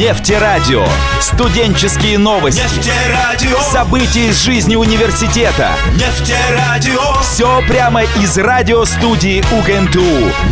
Нефтерадио. 0.00 0.86
Студенческие 1.20 2.16
новости. 2.16 2.62
Нефтерадио. 2.62 3.58
События 3.60 4.28
из 4.30 4.42
жизни 4.42 4.74
университета. 4.74 5.76
Нефтерадио. 5.92 7.20
Все 7.20 7.60
прямо 7.68 8.04
из 8.04 8.38
радиостудии 8.38 9.40
УГНТУ. 9.40 10.00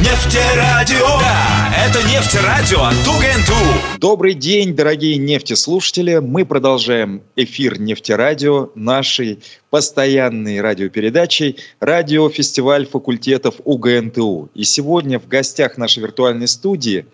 Нефтерадио. 0.00 1.18
Да, 1.18 1.74
это 1.82 2.06
нефтерадио 2.10 2.82
от 2.82 3.08
УГНТУ. 3.08 3.98
Добрый 3.98 4.34
день, 4.34 4.76
дорогие 4.76 5.16
нефтеслушатели. 5.16 6.18
Мы 6.18 6.44
продолжаем 6.44 7.22
эфир 7.34 7.80
нефтерадио 7.80 8.68
нашей 8.74 9.38
постоянной 9.70 10.60
радиопередачей 10.60 11.56
«Радиофестиваль 11.80 12.86
факультетов 12.86 13.54
УГНТУ». 13.64 14.50
И 14.54 14.64
сегодня 14.64 15.18
в 15.18 15.26
гостях 15.26 15.78
нашей 15.78 16.02
виртуальной 16.02 16.48
студии 16.48 17.06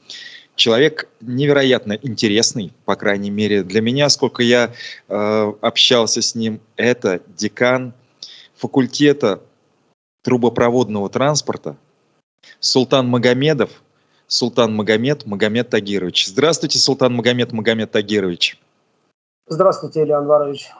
человек 0.56 1.08
невероятно 1.20 1.94
интересный, 2.02 2.72
по 2.84 2.96
крайней 2.96 3.30
мере 3.30 3.62
для 3.62 3.80
меня, 3.80 4.08
сколько 4.08 4.42
я 4.42 4.72
э, 5.08 5.52
общался 5.60 6.22
с 6.22 6.34
ним. 6.34 6.60
Это 6.76 7.20
декан 7.26 7.92
факультета 8.56 9.40
трубопроводного 10.22 11.10
транспорта 11.10 11.76
Султан 12.60 13.08
Магомедов, 13.08 13.70
Султан 14.26 14.74
Магомед 14.74 15.26
Магомед 15.26 15.70
Тагирович. 15.70 16.26
Здравствуйте, 16.26 16.78
Султан 16.78 17.14
Магомед 17.14 17.52
Магомед 17.52 17.90
Тагирович. 17.90 18.58
Здравствуйте, 19.46 20.02
Илья 20.02 20.18
Анварович. 20.18 20.70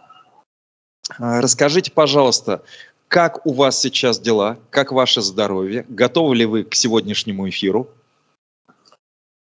А, 1.18 1.41
Расскажите, 1.41 1.91
пожалуйста, 1.91 2.62
как 3.08 3.44
у 3.46 3.52
вас 3.52 3.78
сейчас 3.78 4.18
дела, 4.18 4.58
как 4.70 4.92
ваше 4.92 5.20
здоровье, 5.20 5.84
готовы 5.88 6.34
ли 6.36 6.46
вы 6.46 6.64
к 6.64 6.74
сегодняшнему 6.74 7.48
эфиру? 7.48 7.88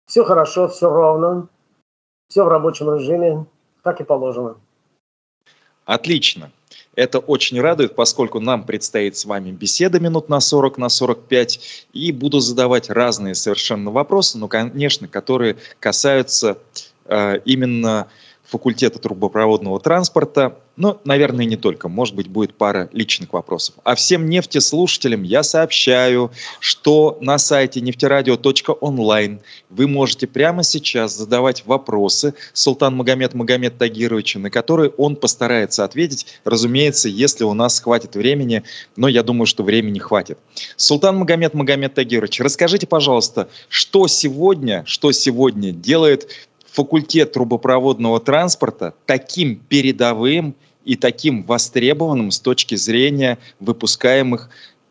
Все 0.09 0.25
хорошо, 0.25 0.69
все 0.69 0.89
ровно, 0.89 1.49
все 2.29 2.43
в 2.43 2.49
рабочем 2.49 2.93
режиме, 2.95 3.45
как 3.83 4.01
и 4.01 4.05
положено. 4.05 4.57
Отлично. 5.85 6.51
Это 6.95 7.19
очень 7.19 7.61
радует, 7.61 7.95
поскольку 7.95 8.41
нам 8.41 8.65
предстоит 8.65 9.19
с 9.19 9.27
вами 9.27 9.51
беседа 9.51 10.01
минут 10.01 10.31
на 10.31 10.41
40, 10.41 10.79
на 10.79 10.89
45, 10.89 11.87
и 11.93 12.11
буду 12.11 12.41
задавать 12.41 12.89
разные 12.89 13.35
совершенно 13.35 13.91
вопросы, 13.91 14.39
но, 14.39 14.49
конечно, 14.49 15.09
которые 15.09 15.57
касаются 15.79 16.57
э, 17.05 17.41
именно 17.45 18.09
факультета 18.45 18.99
трубопроводного 18.99 19.79
транспорта. 19.79 20.59
Ну, 20.79 21.01
наверное, 21.05 21.45
не 21.45 21.57
только. 21.57 21.89
Может 21.89 22.15
быть, 22.15 22.29
будет 22.29 22.55
пара 22.55 22.89
личных 22.93 23.33
вопросов. 23.33 23.75
А 23.83 23.97
всем 23.97 24.29
нефтеслушателям 24.29 25.25
я 25.25 25.43
сообщаю, 25.43 26.31
что 26.61 27.19
на 27.21 27.39
сайте 27.39 27.81
нефтерадио.онлайн 27.81 29.41
вы 29.71 29.89
можете 29.89 30.29
прямо 30.29 30.63
сейчас 30.63 31.17
задавать 31.17 31.67
вопросы 31.67 32.35
Султан 32.53 32.95
Магомед 32.95 33.35
Магомед 33.35 33.77
Тагировичу, 33.77 34.39
на 34.39 34.51
которые 34.51 34.91
он 34.91 35.17
постарается 35.17 35.83
ответить, 35.83 36.27
разумеется, 36.45 37.09
если 37.09 37.43
у 37.43 37.55
нас 37.55 37.81
хватит 37.81 38.15
времени, 38.15 38.63
но 38.95 39.09
я 39.09 39.25
думаю, 39.25 39.47
что 39.47 39.65
времени 39.65 39.99
хватит. 39.99 40.39
Султан 40.77 41.17
Магомед 41.17 41.55
Магомед 41.55 41.95
Тагирович, 41.95 42.39
расскажите, 42.39 42.87
пожалуйста, 42.87 43.49
что 43.69 44.07
сегодня, 44.07 44.85
что 44.87 45.11
сегодня 45.11 45.73
делает 45.73 46.29
факультет 46.71 47.33
трубопроводного 47.33 48.21
транспорта 48.21 48.95
таким 49.07 49.57
передовым 49.57 50.55
и 50.89 50.97
таким 50.97 51.43
востребованным 51.43 52.31
с 52.31 52.41
точки 52.41 52.75
зрения 52.75 53.39
выпускаемых 53.61 54.49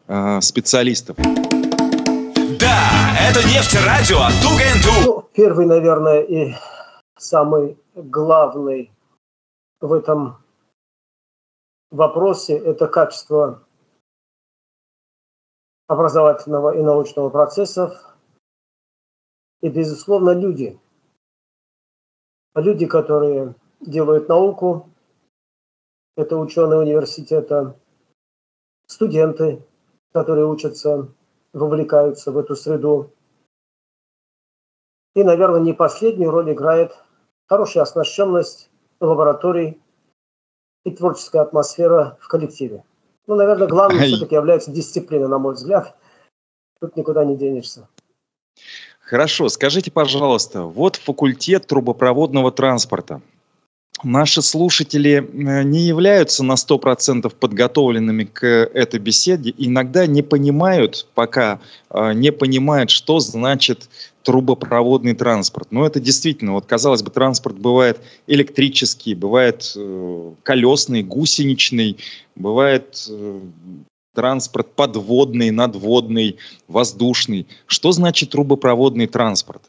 э, 0.07 0.41
специалистов. 0.41 1.17
Да, 1.17 3.17
это 3.27 3.39
нефтерадио 3.47 4.19
от 4.19 4.35
УГНТУ. 4.45 5.05
Ну, 5.05 5.29
первый, 5.33 5.65
наверное, 5.65 6.21
и 6.21 6.53
самый 7.17 7.79
главный 7.95 8.91
в 9.81 9.91
этом 9.91 10.37
вопросе– 11.89 12.55
это 12.57 12.85
качество 12.85 13.63
образовательного 15.87 16.77
и 16.77 16.83
научного 16.83 17.31
процессов 17.31 17.91
и, 19.61 19.69
безусловно, 19.69 20.29
люди. 20.29 20.79
Люди, 22.53 22.85
которые 22.85 23.55
делают 23.79 24.29
науку, 24.29 24.91
это 26.17 26.35
ученые 26.35 26.79
университета, 26.79 27.79
студенты, 28.87 29.63
которые 30.11 30.47
учатся, 30.47 31.07
вовлекаются 31.53 32.31
в 32.31 32.37
эту 32.37 32.55
среду. 32.55 33.13
И, 35.15 35.23
наверное, 35.23 35.61
не 35.61 35.73
последнюю 35.73 36.31
роль 36.31 36.51
играет 36.51 36.97
хорошая 37.47 37.83
оснащенность 37.83 38.69
лабораторий 38.99 39.79
и 40.85 40.91
творческая 40.91 41.43
атмосфера 41.43 42.17
в 42.19 42.27
коллективе. 42.27 42.83
Ну, 43.27 43.35
наверное, 43.35 43.67
главным 43.67 44.01
все-таки 44.01 44.35
является 44.35 44.71
дисциплина, 44.71 45.27
на 45.27 45.37
мой 45.37 45.53
взгляд. 45.53 45.95
Тут 46.79 46.95
никуда 46.95 47.25
не 47.25 47.35
денешься. 47.35 47.87
Хорошо, 49.01 49.49
скажите, 49.49 49.91
пожалуйста, 49.91 50.63
вот 50.63 50.95
факультет 50.95 51.67
трубопроводного 51.67 52.51
транспорта. 52.51 53.21
Наши 54.03 54.43
слушатели 54.43 55.17
э, 55.17 55.63
не 55.63 55.79
являются 55.79 56.43
на 56.43 56.53
100% 56.53 57.33
подготовленными 57.33 58.25
к 58.25 58.45
этой 58.45 58.99
беседе, 58.99 59.53
иногда 59.57 60.05
не 60.05 60.21
понимают, 60.21 61.07
пока 61.15 61.59
э, 61.89 62.13
не 62.13 62.31
понимают, 62.31 62.91
что 62.91 63.19
значит 63.19 63.89
трубопроводный 64.21 65.15
транспорт. 65.15 65.69
Но 65.71 65.85
это 65.85 65.99
действительно, 65.99 66.53
вот 66.53 66.65
казалось 66.65 67.01
бы, 67.01 67.09
транспорт 67.09 67.57
бывает 67.57 67.99
электрический, 68.27 69.15
бывает 69.15 69.73
э, 69.75 70.31
колесный, 70.43 71.01
гусеничный, 71.01 71.97
бывает 72.35 73.07
э, 73.09 73.39
транспорт 74.13 74.73
подводный, 74.75 75.49
надводный, 75.49 76.37
воздушный. 76.67 77.47
Что 77.65 77.91
значит 77.91 78.31
трубопроводный 78.31 79.07
транспорт? 79.07 79.61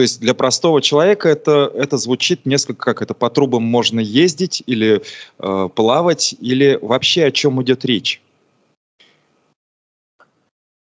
То 0.00 0.02
есть 0.02 0.18
для 0.18 0.32
простого 0.32 0.80
человека 0.80 1.28
это, 1.28 1.70
это 1.74 1.98
звучит 1.98 2.46
несколько 2.46 2.86
как 2.86 3.02
это 3.02 3.12
по 3.12 3.28
трубам 3.28 3.64
можно 3.64 4.00
ездить 4.00 4.62
или 4.64 5.02
э, 5.38 5.68
плавать, 5.74 6.34
или 6.40 6.78
вообще 6.80 7.26
о 7.26 7.30
чем 7.30 7.62
идет 7.62 7.84
речь? 7.84 8.22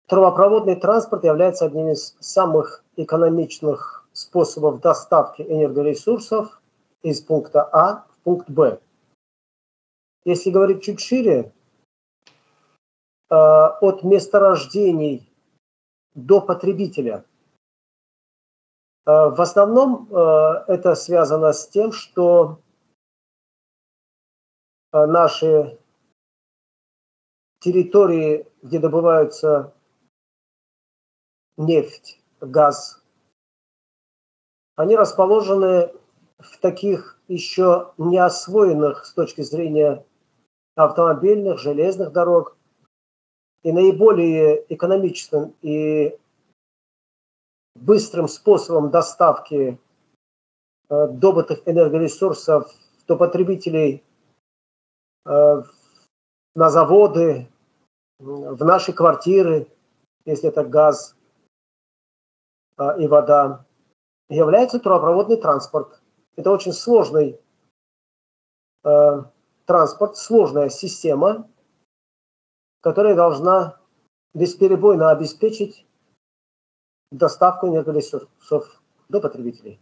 Трубопроводный 0.09 0.77
транспорт 0.77 1.25
является 1.25 1.65
одним 1.65 1.93
из 1.93 2.17
самых 2.21 2.85
экономичных 2.97 4.07
способов 4.13 4.83
доставки 4.83 5.41
энергоресурсов 5.41 6.61
из 7.03 7.23
пункта 7.23 7.63
А 7.63 8.05
в 8.13 8.25
пункт 8.25 8.51
Б. 8.51 8.79
Если 10.27 10.51
говорить 10.51 10.83
чуть 10.83 11.01
шире, 11.01 11.51
э, 13.31 13.35
от 13.35 14.05
месторождений 14.05 15.27
до 16.15 16.43
потребителя. 16.43 17.25
Э, 19.09 19.31
В 19.31 19.41
основном 19.41 20.07
э, 20.11 20.65
это 20.69 20.95
связано 20.95 21.53
с 21.55 21.67
тем, 21.67 21.93
что 21.93 22.61
э, 24.93 25.07
наши 25.07 25.79
территории, 27.61 28.47
где 28.63 28.79
добываются 28.79 29.75
нефть, 31.57 32.21
газ, 32.43 33.03
они 34.77 34.95
расположены 34.95 35.91
в 36.39 36.59
таких 36.59 37.19
еще 37.29 37.93
не 37.97 38.19
освоенных 38.19 39.07
с 39.07 39.15
точки 39.15 39.41
зрения 39.41 40.05
автомобильных, 40.77 41.59
железных 41.59 42.13
дорог. 42.13 42.57
И 43.65 43.73
наиболее 43.73 44.65
экономичным 44.73 45.55
и 45.63 46.17
быстрым 47.81 48.29
способом 48.29 48.91
доставки 48.91 49.81
э, 50.89 51.09
добытых 51.09 51.67
энергоресурсов 51.67 52.73
до 53.07 53.17
потребителей 53.17 54.05
э, 55.27 55.63
на 56.55 56.69
заводы, 56.71 57.49
в 58.19 58.65
наши 58.65 58.93
квартиры, 58.93 59.69
если 60.25 60.49
это 60.49 60.65
газ 60.65 61.17
э, 62.77 63.01
и 63.01 63.07
вода, 63.07 63.65
является 64.29 64.79
трубопроводный 64.79 65.37
транспорт. 65.37 66.03
Это 66.37 66.51
очень 66.51 66.73
сложный 66.73 67.41
транспорт, 69.67 70.17
сложная 70.17 70.69
система, 70.69 71.51
которая 72.81 73.17
должна 73.17 73.81
бесперебойно 74.35 75.11
обеспечить 75.11 75.88
доставку 77.11 77.69
энергоресурсов 77.69 78.81
до 79.09 79.21
потребителей. 79.21 79.81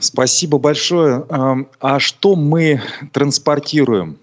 Спасибо 0.00 0.58
большое. 0.58 1.26
Эм, 1.28 1.68
А 1.80 1.98
что 1.98 2.36
мы 2.36 2.80
транспортируем 3.12 4.18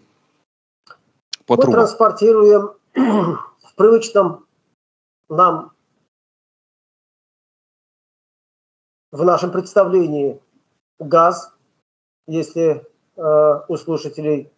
по 1.46 1.56
Мы 1.56 1.62
трубам? 1.64 1.72
транспортируем 1.74 2.72
в 2.94 3.76
привычном 3.76 4.46
нам 5.28 5.74
в 9.12 9.24
нашем 9.24 9.52
представлении 9.52 10.42
газ, 11.00 11.54
если 12.28 12.86
э, 13.16 13.62
у 13.68 13.76
слушателей 13.78 14.52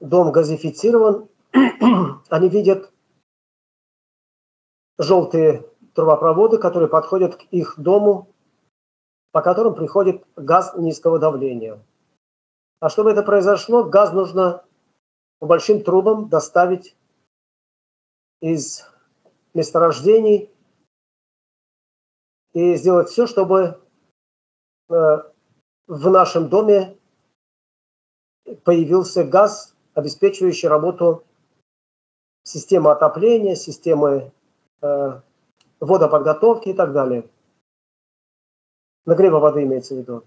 дом 0.00 0.32
газифицирован, 0.32 1.28
они 2.28 2.48
видят 2.48 2.91
желтые 5.02 5.64
трубопроводы, 5.94 6.58
которые 6.58 6.88
подходят 6.88 7.36
к 7.36 7.42
их 7.50 7.74
дому, 7.78 8.28
по 9.30 9.42
которым 9.42 9.74
приходит 9.74 10.24
газ 10.36 10.74
низкого 10.76 11.18
давления. 11.18 11.82
А 12.80 12.88
чтобы 12.88 13.10
это 13.10 13.22
произошло, 13.22 13.84
газ 13.84 14.12
нужно 14.12 14.64
по 15.38 15.46
большим 15.46 15.82
трубам 15.82 16.28
доставить 16.28 16.96
из 18.40 18.86
месторождений 19.54 20.50
и 22.52 22.74
сделать 22.74 23.08
все, 23.08 23.26
чтобы 23.26 23.80
э, 24.88 24.94
в 25.86 26.10
нашем 26.10 26.48
доме 26.48 26.98
появился 28.64 29.24
газ, 29.24 29.74
обеспечивающий 29.94 30.68
работу 30.68 31.24
системы 32.44 32.90
отопления, 32.90 33.54
системы 33.54 34.32
водоподготовки 35.80 36.70
и 36.70 36.74
так 36.74 36.92
далее. 36.92 37.28
Нагрева 39.04 39.38
воды 39.40 39.62
имеется 39.64 39.94
в 39.94 39.98
виду. 39.98 40.24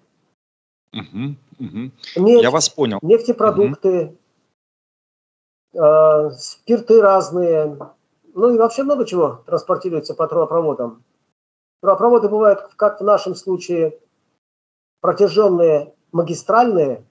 Угу, 0.94 1.36
угу. 1.60 1.92
Нефть, 2.18 2.44
Я 2.44 2.52
вас 2.52 2.70
понял. 2.70 3.00
Нефтепродукты, 3.02 4.18
угу. 5.74 5.84
э, 5.84 6.32
спирты 6.32 7.02
разные, 7.02 7.78
ну 8.34 8.54
и 8.54 8.58
вообще 8.58 8.84
много 8.84 9.06
чего 9.06 9.44
транспортируется 9.46 10.14
по 10.14 10.28
трубопроводам. 10.28 11.04
Трубопроводы 11.82 12.30
бывают, 12.30 12.62
как 12.76 13.00
в 13.00 13.04
нашем 13.04 13.36
случае, 13.36 14.00
протяженные 15.02 15.94
магистральные, 16.12 17.06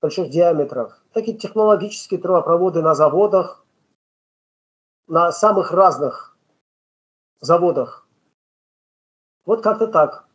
больших 0.00 0.30
диаметров, 0.30 0.92
так 1.12 1.26
и 1.28 1.36
технологические 1.36 2.20
трубопроводы 2.20 2.82
на 2.82 2.94
заводах, 2.94 3.63
на 5.06 5.32
самых 5.32 5.72
разных 5.72 6.36
заводах. 7.40 8.06
Вот 9.44 9.62
как-то 9.62 9.86
так. 9.86 10.26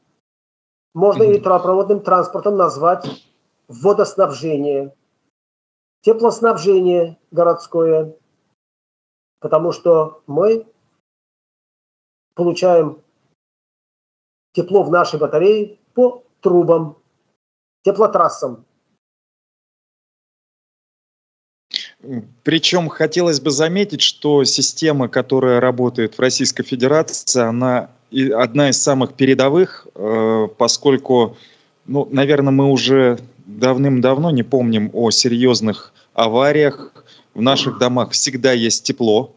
Можно 0.94 1.24
mm-hmm. 1.24 1.38
и 1.38 1.40
трубопроводным 1.42 2.02
транспортом 2.02 2.58
назвать 2.58 3.08
водоснабжение, 3.68 4.96
теплоснабжение 6.02 7.20
городское, 7.32 8.16
потому 9.40 9.72
что 9.72 10.24
мы 10.28 10.68
получаем 12.34 13.04
тепло 14.54 14.84
в 14.84 14.92
нашей 14.92 15.20
батарее 15.20 15.80
по 15.94 16.24
трубам, 16.42 16.98
теплотрассам. 17.84 18.66
Причем 22.44 22.88
хотелось 22.88 23.42
бы 23.42 23.52
заметить, 23.52 24.02
что 24.02 24.44
система, 24.46 25.10
которая 25.10 25.60
работает 25.60 26.16
в 26.18 26.22
Российской 26.22 26.64
Федерации, 26.64 27.42
она 27.42 27.90
одна 28.34 28.70
из 28.70 28.82
самых 28.82 29.14
передовых, 29.14 29.88
э, 29.96 30.48
поскольку, 30.58 31.38
ну, 31.86 32.08
наверное, 32.10 32.52
мы 32.52 32.72
уже 32.72 33.20
давным-давно 33.46 34.32
не 34.32 34.44
помним 34.44 34.90
о 34.94 35.12
серьезных 35.12 35.94
авариях. 36.14 36.94
В 37.34 37.42
наших 37.42 37.78
домах 37.78 38.12
всегда 38.12 38.54
есть 38.54 38.84
тепло, 38.84 39.36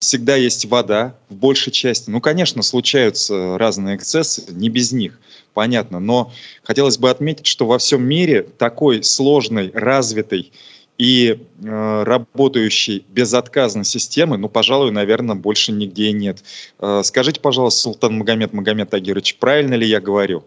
всегда 0.00 0.36
есть 0.36 0.64
вода 0.64 1.14
в 1.28 1.34
большей 1.34 1.72
части. 1.72 2.10
Ну, 2.10 2.20
конечно, 2.20 2.62
случаются 2.62 3.58
разные 3.58 3.96
эксцессы, 3.96 4.44
не 4.48 4.70
без 4.70 4.92
них, 4.92 5.20
понятно. 5.52 6.00
Но 6.00 6.32
хотелось 6.62 6.98
бы 6.98 7.10
отметить, 7.10 7.46
что 7.46 7.66
во 7.66 7.78
всем 7.78 8.02
мире 8.02 8.42
такой 8.42 9.04
сложной, 9.04 9.70
развитой 9.74 10.52
и 11.00 11.32
э, 11.32 12.02
работающей 12.04 13.06
безотказно 13.08 13.84
системы, 13.84 14.36
ну, 14.36 14.48
пожалуй, 14.48 14.90
наверное, 14.90 15.34
больше 15.34 15.72
нигде 15.72 16.12
нет. 16.12 16.44
Э, 16.78 17.02
скажите, 17.02 17.40
пожалуйста, 17.40 17.80
Султан 17.80 18.18
Магомед 18.18 18.52
Магомед 18.52 18.92
Агирович, 18.92 19.38
правильно 19.38 19.74
ли 19.74 19.86
я 19.86 20.00
говорю? 20.00 20.44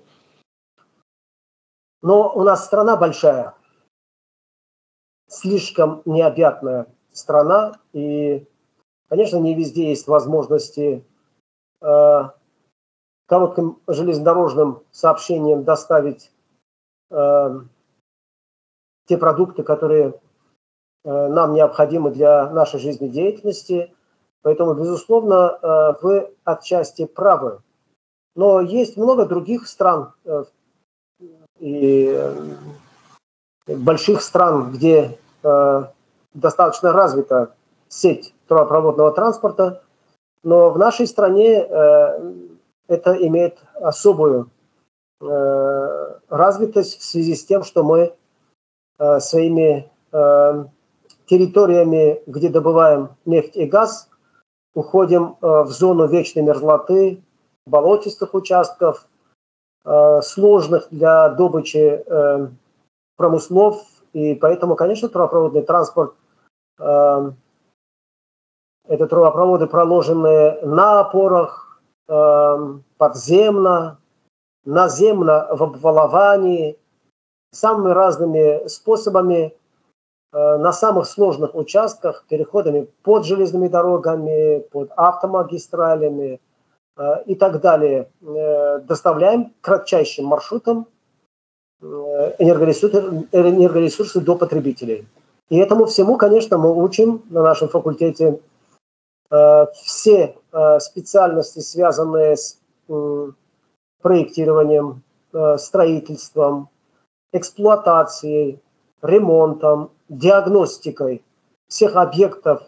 Но 2.03 2.31
у 2.33 2.44
нас 2.44 2.65
страна 2.65 2.95
большая, 2.97 3.55
слишком 5.27 6.01
необъятная 6.05 6.85
страна, 7.11 7.79
и 7.94 8.45
Конечно, 9.13 9.38
не 9.38 9.53
везде 9.53 9.89
есть 9.89 10.07
возможности 10.07 11.05
э, 11.83 12.21
коротким 13.27 13.79
железнодорожным 13.85 14.81
сообщением 14.89 15.63
доставить 15.63 16.31
э, 17.11 17.59
те 19.05 19.17
продукты, 19.19 19.61
которые 19.61 20.19
нам 21.03 21.53
необходимы 21.53 22.11
для 22.11 22.50
нашей 22.50 22.79
жизнедеятельности. 22.79 23.94
Поэтому, 24.44 24.73
безусловно, 24.73 25.57
э, 25.61 25.94
вы 26.01 26.29
отчасти 26.44 27.05
правы. 27.05 27.61
Но 28.35 28.61
есть 28.61 28.97
много 28.97 29.25
других 29.25 29.67
стран 29.67 30.13
э, 30.25 30.44
и 31.59 32.07
э, 32.13 33.75
больших 33.75 34.21
стран, 34.21 34.71
где 34.71 35.17
э, 35.44 35.83
достаточно 36.33 36.91
развита 36.91 37.53
сеть 37.88 38.33
трубопроводного 38.47 39.11
транспорта, 39.11 39.81
но 40.44 40.71
в 40.71 40.77
нашей 40.77 41.07
стране 41.07 41.63
э, 41.63 42.33
это 42.88 43.13
имеет 43.27 43.59
особую 43.75 44.50
э, 45.21 46.19
развитость 46.27 47.00
в 47.00 47.03
связи 47.03 47.35
с 47.35 47.45
тем, 47.45 47.63
что 47.63 47.83
мы 47.83 48.13
э, 49.00 49.19
своими 49.19 49.89
э, 50.11 50.65
территориями, 51.25 52.21
где 52.27 52.49
добываем 52.49 53.09
нефть 53.25 53.55
и 53.55 53.65
газ, 53.65 54.09
уходим 54.73 55.37
э, 55.41 55.63
в 55.63 55.69
зону 55.69 56.07
вечной 56.07 56.43
мерзлоты, 56.43 57.21
болотистых 57.65 58.33
участков, 58.33 59.07
э, 59.85 60.21
сложных 60.21 60.87
для 60.91 61.29
добычи 61.29 62.03
э, 62.05 62.47
промыслов, 63.15 63.83
и 64.13 64.35
поэтому, 64.35 64.75
конечно, 64.75 65.09
трубопроводный 65.09 65.63
транспорт 65.63 66.13
это 66.79 67.35
трубопроводы, 69.07 69.67
проложенные 69.67 70.59
на 70.63 71.01
опорах, 71.01 71.81
подземно, 72.97 74.00
наземно 74.65 75.48
в 75.51 75.63
обваловании, 75.63 76.77
самыми 77.51 77.91
разными 77.91 78.67
способами 78.67 79.55
на 80.33 80.73
самых 80.73 81.05
сложных 81.07 81.55
участках, 81.55 82.25
переходами 82.27 82.87
под 83.03 83.25
железными 83.25 83.67
дорогами, 83.67 84.59
под 84.71 84.91
автомагистралями 84.95 86.39
э, 86.97 87.23
и 87.27 87.35
так 87.35 87.61
далее, 87.61 88.09
э, 88.21 88.79
доставляем 88.79 89.53
кратчайшим 89.61 90.25
маршрутом 90.25 90.87
э, 91.81 91.85
энергоресурсы, 92.39 94.19
до 94.21 94.35
потребителей. 94.35 95.07
И 95.49 95.57
этому 95.57 95.85
всему, 95.85 96.17
конечно, 96.17 96.57
мы 96.57 96.73
учим 96.73 97.21
на 97.29 97.43
нашем 97.43 97.69
факультете 97.69 98.39
Э, 99.33 99.65
все 99.73 100.35
э, 100.51 100.79
специальности, 100.79 101.59
связанные 101.59 102.37
с 102.37 102.59
проектированием, 104.01 105.01
э, 105.33 105.57
строительством, 105.57 106.69
эксплуатацией, 107.31 108.59
ремонтом, 109.01 109.89
диагностикой 110.10 111.24
всех 111.67 111.95
объектов 111.95 112.63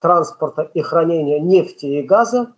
транспорта 0.00 0.62
и 0.62 0.80
хранения 0.80 1.40
нефти 1.40 1.86
и 1.86 2.02
газа, 2.02 2.54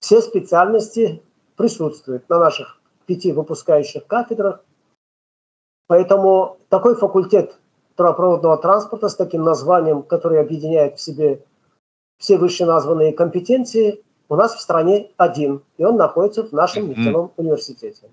все 0.00 0.20
специальности 0.20 1.22
присутствуют 1.56 2.28
на 2.28 2.38
наших 2.38 2.80
пяти 3.06 3.32
выпускающих 3.32 4.06
кафедрах. 4.06 4.64
Поэтому 5.86 6.58
такой 6.68 6.94
факультет 6.94 7.58
трубопроводного 7.96 8.58
транспорта 8.58 9.08
с 9.08 9.16
таким 9.16 9.42
названием, 9.42 10.02
который 10.02 10.40
объединяет 10.40 10.98
в 10.98 11.00
себе 11.00 11.44
все 12.18 12.38
вышеназванные 12.38 13.12
компетенции 13.12 14.02
у 14.28 14.36
нас 14.36 14.54
в 14.54 14.60
стране 14.60 15.10
один, 15.16 15.62
и 15.76 15.84
он 15.84 15.96
находится 15.96 16.42
в 16.42 16.52
нашем 16.52 16.88
нефтяном 16.88 17.32
университете. 17.36 18.10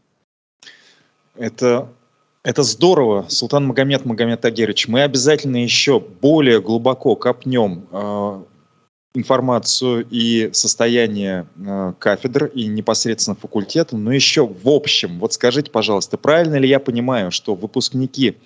Это, 1.36 1.88
это 2.44 2.64
здорово, 2.64 3.26
Султан 3.30 3.68
Магомед 3.68 4.06
Магомед 4.06 4.46
Агерович. 4.46 4.88
Мы 4.88 5.04
обязательно 5.04 5.58
еще 5.58 6.00
более 6.00 6.62
глубоко 6.62 7.16
копнем 7.16 7.86
э, 7.92 8.44
информацию 9.14 10.08
и 10.10 10.50
состояние 10.54 11.48
э, 11.58 11.94
кафедр 12.00 12.46
и 12.46 12.68
непосредственно 12.68 13.36
факультета, 13.36 13.98
но 13.98 14.14
еще 14.14 14.48
в 14.48 14.70
общем, 14.70 15.20
вот 15.20 15.34
скажите, 15.34 15.70
пожалуйста, 15.70 16.18
правильно 16.18 16.56
ли 16.56 16.70
я 16.70 16.80
понимаю, 16.80 17.32
что 17.32 17.56
выпускники 17.56 18.38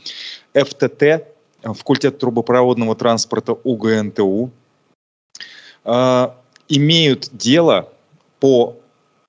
ФТТ, 0.56 1.28
факультет 1.62 2.18
трубопроводного 2.18 2.96
транспорта 2.96 3.54
УГНТУ, 3.54 4.50
э, 5.86 6.28
имеют 6.68 7.30
дело 7.32 7.90
по 8.40 8.76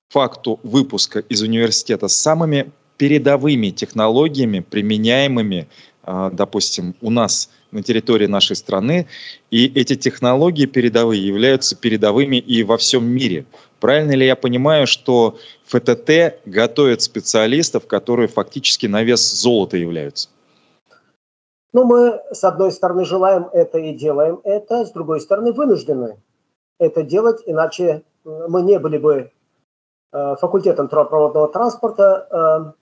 факту 0.09 0.59
выпуска 0.63 1.19
из 1.19 1.43
университета 1.43 2.07
с 2.07 2.15
самыми 2.15 2.71
передовыми 2.97 3.69
технологиями, 3.69 4.59
применяемыми, 4.59 5.67
а, 6.03 6.29
допустим, 6.29 6.95
у 7.01 7.09
нас 7.09 7.49
на 7.71 7.83
территории 7.83 8.27
нашей 8.27 8.55
страны. 8.55 9.07
И 9.51 9.67
эти 9.79 9.95
технологии 9.95 10.65
передовые 10.65 11.25
являются 11.25 11.75
передовыми 11.75 12.37
и 12.37 12.63
во 12.63 12.77
всем 12.77 13.05
мире. 13.05 13.45
Правильно 13.79 14.11
ли 14.11 14.25
я 14.25 14.35
понимаю, 14.35 14.87
что 14.87 15.37
ФТТ 15.65 16.39
готовит 16.45 17.01
специалистов, 17.01 17.87
которые 17.87 18.27
фактически 18.27 18.87
на 18.87 19.03
вес 19.03 19.21
золота 19.41 19.77
являются? 19.77 20.29
Ну, 21.73 21.83
мы, 21.83 22.21
с 22.31 22.43
одной 22.43 22.71
стороны, 22.71 23.03
желаем 23.03 23.49
это 23.51 23.79
и 23.79 23.93
делаем 23.93 24.39
это, 24.43 24.85
с 24.85 24.91
другой 24.91 25.19
стороны, 25.19 25.51
вынуждены 25.51 26.17
это 26.79 27.03
делать, 27.03 27.41
иначе 27.45 28.03
мы 28.23 28.61
не 28.61 28.79
были 28.79 28.97
бы 28.97 29.31
э, 30.13 30.35
факультетом 30.39 30.87
трубопроводного 30.87 31.49
транспорта. 31.49 32.73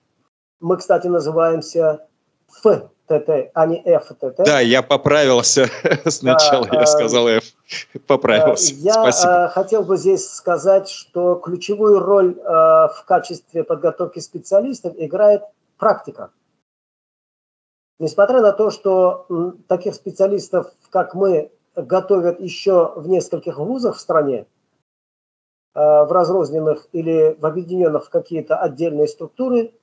Э, 0.64 0.66
мы, 0.66 0.78
кстати, 0.78 1.08
называемся 1.08 2.08
ФТТ, 2.48 3.52
а 3.54 3.68
не 3.68 4.00
ФТТ. 4.00 4.46
Да, 4.46 4.60
я 4.60 4.82
поправился 4.82 5.68
сначала, 6.06 6.68
я 6.72 6.86
сказал 6.86 7.28
F, 7.28 7.44
поправился. 8.08 8.74
Я 8.76 8.94
Спасибо. 8.94 9.50
хотел 9.50 9.84
бы 9.84 9.98
здесь 9.98 10.30
сказать, 10.30 10.90
что 10.90 11.36
ключевую 11.36 12.00
роль 12.00 12.36
в 12.36 13.04
качестве 13.06 13.64
подготовки 13.64 14.20
специалистов 14.20 14.94
играет 14.98 15.44
практика. 15.78 16.32
Несмотря 18.00 18.42
на 18.42 18.52
то, 18.52 18.70
что 18.70 19.28
таких 19.68 19.96
специалистов, 19.96 20.68
как 20.90 21.14
мы, 21.14 21.52
готовят 21.76 22.40
еще 22.40 22.94
в 22.96 23.08
нескольких 23.08 23.58
вузах 23.58 23.96
в 23.96 24.00
стране, 24.00 24.46
э, 25.74 25.80
в 25.80 26.12
разрозненных 26.12 26.88
или 26.92 27.36
в 27.40 27.46
объединенных 27.46 28.06
в 28.06 28.10
какие-то 28.10 28.58
отдельные 28.58 29.08
структуры, 29.08 29.74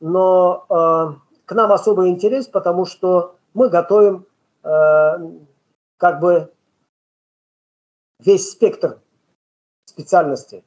но 0.00 0.66
э, 0.68 1.34
к 1.46 1.52
нам 1.52 1.72
особый 1.72 2.08
интерес, 2.08 2.46
потому 2.48 2.86
что 2.86 3.36
мы 3.54 3.68
готовим 3.68 4.26
э, 4.62 4.68
как 5.96 6.20
бы 6.20 6.52
весь 8.20 8.50
спектр 8.50 8.98
специальностей. 9.86 10.64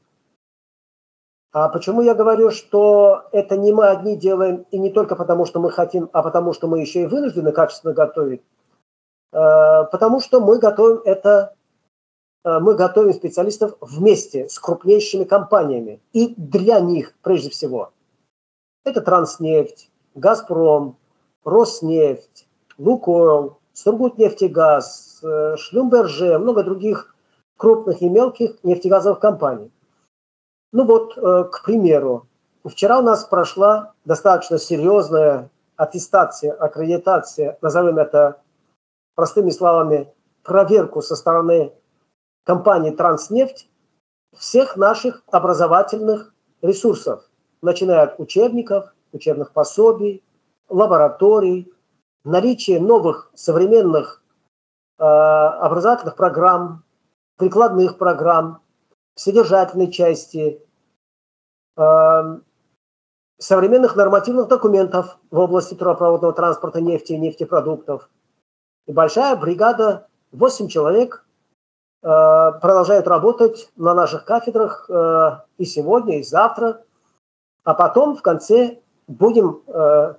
А 1.53 1.69
почему 1.69 2.01
я 2.01 2.13
говорю, 2.13 2.51
что 2.51 3.23
это 3.31 3.57
не 3.57 3.71
мы 3.71 3.87
одни 3.87 4.15
делаем, 4.15 4.65
и 4.69 4.77
не 4.77 4.91
только 4.91 5.15
потому, 5.15 5.45
что 5.45 5.59
мы 5.59 5.71
хотим, 5.71 6.09
а 6.13 6.21
потому, 6.21 6.53
что 6.53 6.67
мы 6.67 6.81
еще 6.81 7.03
и 7.03 7.07
вынуждены 7.07 7.51
качественно 7.51 7.93
готовить? 7.93 8.41
Э, 9.33 9.85
потому 9.91 10.19
что 10.19 10.39
мы 10.39 10.59
готовим 10.59 11.01
это, 11.05 11.55
э, 12.43 12.59
мы 12.59 12.75
готовим 12.75 13.13
специалистов 13.13 13.75
вместе 13.81 14.49
с 14.49 14.59
крупнейшими 14.59 15.23
компаниями. 15.23 15.99
И 16.13 16.33
для 16.37 16.79
них, 16.79 17.13
прежде 17.21 17.49
всего, 17.49 17.91
это 18.87 19.01
Транснефть, 19.01 19.89
Газпром, 20.15 20.97
Роснефть, 21.43 22.47
Лукойл, 22.77 23.57
Сургутнефтегаз, 23.73 25.19
э, 25.23 25.55
Шлюмберже, 25.57 26.39
много 26.39 26.63
других 26.63 27.15
крупных 27.57 28.01
и 28.01 28.09
мелких 28.09 28.63
нефтегазовых 28.63 29.19
компаний. 29.19 29.71
Ну 30.73 30.85
вот, 30.85 31.15
к 31.15 31.63
примеру, 31.63 32.27
вчера 32.63 32.99
у 32.99 33.01
нас 33.01 33.23
прошла 33.23 33.93
достаточно 34.05 34.59
серьезная 34.59 35.49
аттестация, 35.77 36.53
аккредитация, 36.53 37.57
назовем 37.61 37.97
это 37.99 38.41
простыми 39.15 39.51
словами, 39.51 40.13
проверку 40.43 41.01
со 41.01 41.15
стороны 41.15 41.73
компании 42.43 42.91
«Транснефть» 42.91 43.69
всех 44.35 44.77
наших 44.77 45.23
образовательных 45.31 46.33
ресурсов, 46.61 47.26
начиная 47.67 48.03
от 48.03 48.19
учебников, 48.19 48.93
учебных 49.11 49.51
пособий, 49.51 50.23
лабораторий, 50.69 51.71
наличие 52.23 52.79
новых 52.79 53.31
современных 53.35 54.23
э, 54.97 55.03
образовательных 55.03 56.15
программ, 56.15 56.83
прикладных 57.37 57.97
программ, 57.97 58.61
содержательной 59.15 59.91
части, 59.91 60.61
э, 61.77 62.39
современных 63.37 63.95
нормативных 63.95 64.47
документов 64.47 65.17
в 65.29 65.37
области 65.39 65.75
трубопроводного 65.75 66.33
транспорта 66.33 66.81
нефти 66.81 67.13
и 67.13 67.19
нефтепродуктов– 67.19 68.09
и 68.87 68.93
большая 68.93 69.35
бригада, 69.35 70.07
8 70.31 70.69
человек, 70.69 71.25
э, 72.01 72.07
продолжает 72.07 73.07
работать 73.07 73.69
на 73.75 73.93
наших 73.93 74.23
кафедрах 74.23 74.89
э, 74.89 75.39
и 75.57 75.65
сегодня, 75.65 76.19
и 76.19 76.23
завтра. 76.23 76.83
А 77.67 77.73
потом 77.73 78.15
в 78.15 78.21
конце 78.21 78.79
будем 79.07 79.61
э, 79.67 80.15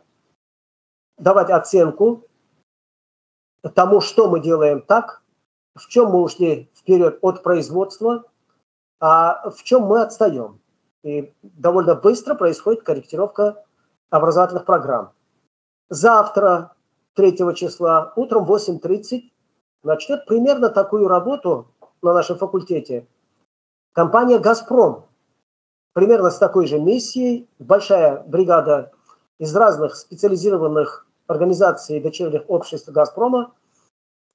давать 1.17 1.49
оценку 1.49 2.27
тому, 3.75 4.03
что 4.03 4.29
мы 4.29 4.41
делаем 4.41 4.83
так, 4.83 5.23
в 5.75 5.89
чем 5.89 6.11
мы 6.11 6.21
ушли 6.21 6.71
вперед 6.75 7.19
от 7.23 7.43
производства, 7.43 8.25
а 9.01 9.49
в 9.49 9.63
чем 9.63 9.85
мы 9.85 10.03
отстаем. 10.03 10.61
И 11.03 11.33
довольно 11.43 11.95
быстро 11.95 12.35
происходит 12.35 12.83
корректировка 12.83 13.65
образовательных 14.11 14.67
программ. 14.67 15.13
Завтра 15.89 16.75
3 17.15 17.55
числа 17.55 18.13
утром 18.17 18.45
в 18.45 18.53
8.30 18.53 19.23
начнет 19.85 20.27
примерно 20.27 20.69
такую 20.69 21.09
работу 21.09 21.69
на 22.03 22.13
нашем 22.13 22.37
факультете 22.37 23.07
компания 23.95 24.39
«Газпром». 24.39 25.08
Примерно 25.93 26.31
с 26.31 26.39
такой 26.39 26.67
же 26.67 26.79
миссией. 26.79 27.49
Большая 27.59 28.23
бригада 28.23 28.93
из 29.39 29.55
разных 29.55 29.97
специализированных 29.97 31.07
организаций 31.27 31.99
и 31.99 32.03
дочерних 32.03 32.43
обществ 32.49 32.89
«Газпрома». 32.89 33.53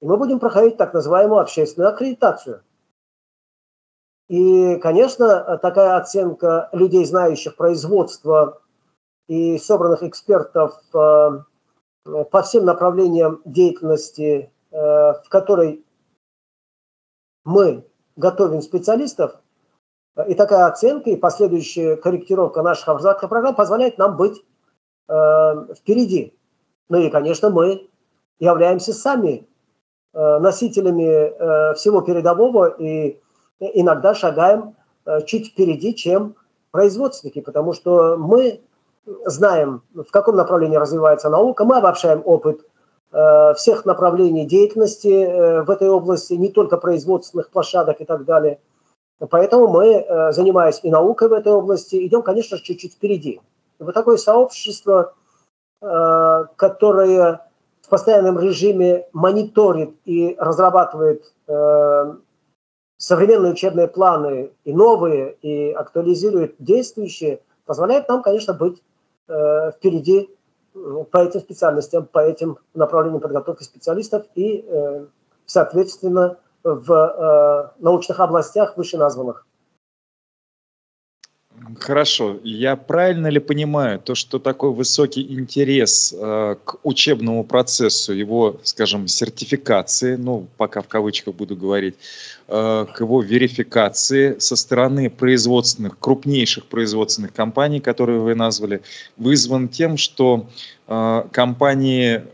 И 0.00 0.06
мы 0.06 0.16
будем 0.16 0.38
проходить 0.38 0.76
так 0.76 0.92
называемую 0.92 1.40
общественную 1.40 1.90
аккредитацию. 1.90 2.62
И, 4.28 4.76
конечно, 4.76 5.58
такая 5.58 5.96
оценка 5.96 6.68
людей, 6.72 7.04
знающих 7.04 7.56
производство 7.56 8.62
и 9.28 9.58
собранных 9.58 10.02
экспертов 10.02 10.78
э, 10.94 11.42
по 12.30 12.42
всем 12.42 12.64
направлениям 12.64 13.42
деятельности, 13.44 14.50
э, 14.70 14.76
в 14.76 15.24
которой 15.28 15.84
мы 17.44 17.86
готовим 18.16 18.62
специалистов, 18.62 19.40
и 20.28 20.34
такая 20.34 20.66
оценка 20.66 21.10
и 21.10 21.16
последующая 21.16 21.96
корректировка 21.96 22.62
наших 22.62 22.88
образовательных 22.88 23.30
программ 23.30 23.54
позволяет 23.54 23.98
нам 23.98 24.16
быть 24.16 24.44
э, 25.08 25.12
впереди. 25.76 26.36
Ну 26.88 26.98
и, 26.98 27.10
конечно, 27.10 27.50
мы 27.50 27.88
являемся 28.38 28.92
сами 28.92 29.48
э, 30.12 30.38
носителями 30.38 31.74
всего 31.74 32.00
передового 32.00 32.68
и 32.68 33.20
иногда 33.60 34.14
шагаем 34.14 34.76
чуть 35.26 35.48
впереди, 35.48 35.94
чем 35.94 36.36
производственники, 36.70 37.40
потому 37.40 37.72
что 37.72 38.16
мы 38.16 38.60
знаем, 39.26 39.82
в 39.94 40.10
каком 40.10 40.36
направлении 40.36 40.76
развивается 40.76 41.28
наука, 41.28 41.64
мы 41.64 41.76
обобщаем 41.76 42.22
опыт 42.24 42.66
э, 43.12 43.54
всех 43.54 43.84
направлений 43.84 44.46
деятельности 44.46 45.08
э, 45.08 45.62
в 45.62 45.70
этой 45.70 45.88
области, 45.88 46.34
не 46.34 46.48
только 46.48 46.76
производственных 46.76 47.50
площадок 47.50 48.00
и 48.00 48.04
так 48.04 48.24
далее. 48.24 48.58
Поэтому 49.30 49.68
мы, 49.68 49.86
э, 49.86 50.32
занимаясь 50.32 50.80
и 50.82 50.90
наукой 50.90 51.28
в 51.28 51.32
этой 51.32 51.52
области, 51.52 52.06
идем, 52.06 52.22
конечно, 52.22 52.58
чуть-чуть 52.58 52.94
впереди. 52.94 53.40
Вот 53.78 53.94
такое 53.94 54.16
сообщество, 54.16 55.14
которое 55.80 57.46
в 57.82 57.88
постоянном 57.90 58.38
режиме 58.38 59.06
мониторит 59.12 59.94
и 60.06 60.34
разрабатывает 60.38 61.34
современные 62.96 63.52
учебные 63.52 63.88
планы 63.88 64.52
и 64.64 64.72
новые, 64.72 65.34
и 65.42 65.72
актуализирует 65.72 66.54
действующие, 66.58 67.40
позволяет 67.66 68.08
нам, 68.08 68.22
конечно, 68.22 68.54
быть 68.54 68.80
Э, 69.26 69.72
впереди 69.72 70.28
по 71.10 71.18
этим 71.18 71.40
специальностям, 71.40 72.04
по 72.06 72.18
этим 72.18 72.58
направлениям 72.74 73.22
подготовки 73.22 73.62
специалистов 73.62 74.26
и, 74.34 74.66
э, 74.68 75.06
соответственно, 75.46 76.36
в 76.64 77.72
э, 77.78 77.82
научных 77.82 78.20
областях 78.20 78.76
вышеназванных. 78.76 79.46
Хорошо. 81.78 82.40
Я 82.42 82.76
правильно 82.76 83.28
ли 83.28 83.38
понимаю 83.38 83.98
то, 83.98 84.14
что 84.14 84.38
такой 84.38 84.72
высокий 84.72 85.22
интерес 85.34 86.12
э, 86.16 86.56
к 86.64 86.76
учебному 86.82 87.44
процессу, 87.44 88.12
его, 88.12 88.60
скажем, 88.64 89.06
сертификации, 89.06 90.16
ну, 90.16 90.46
пока 90.56 90.82
в 90.82 90.88
кавычках 90.88 91.34
буду 91.34 91.56
говорить, 91.56 91.94
э, 92.48 92.86
к 92.92 93.00
его 93.00 93.22
верификации 93.22 94.38
со 94.38 94.56
стороны 94.56 95.10
производственных, 95.10 95.98
крупнейших 95.98 96.64
производственных 96.66 97.32
компаний, 97.32 97.80
которые 97.80 98.20
вы 98.20 98.34
назвали, 98.34 98.82
вызван 99.16 99.68
тем, 99.68 99.96
что 99.96 100.48
э, 100.88 101.24
компании 101.30 102.24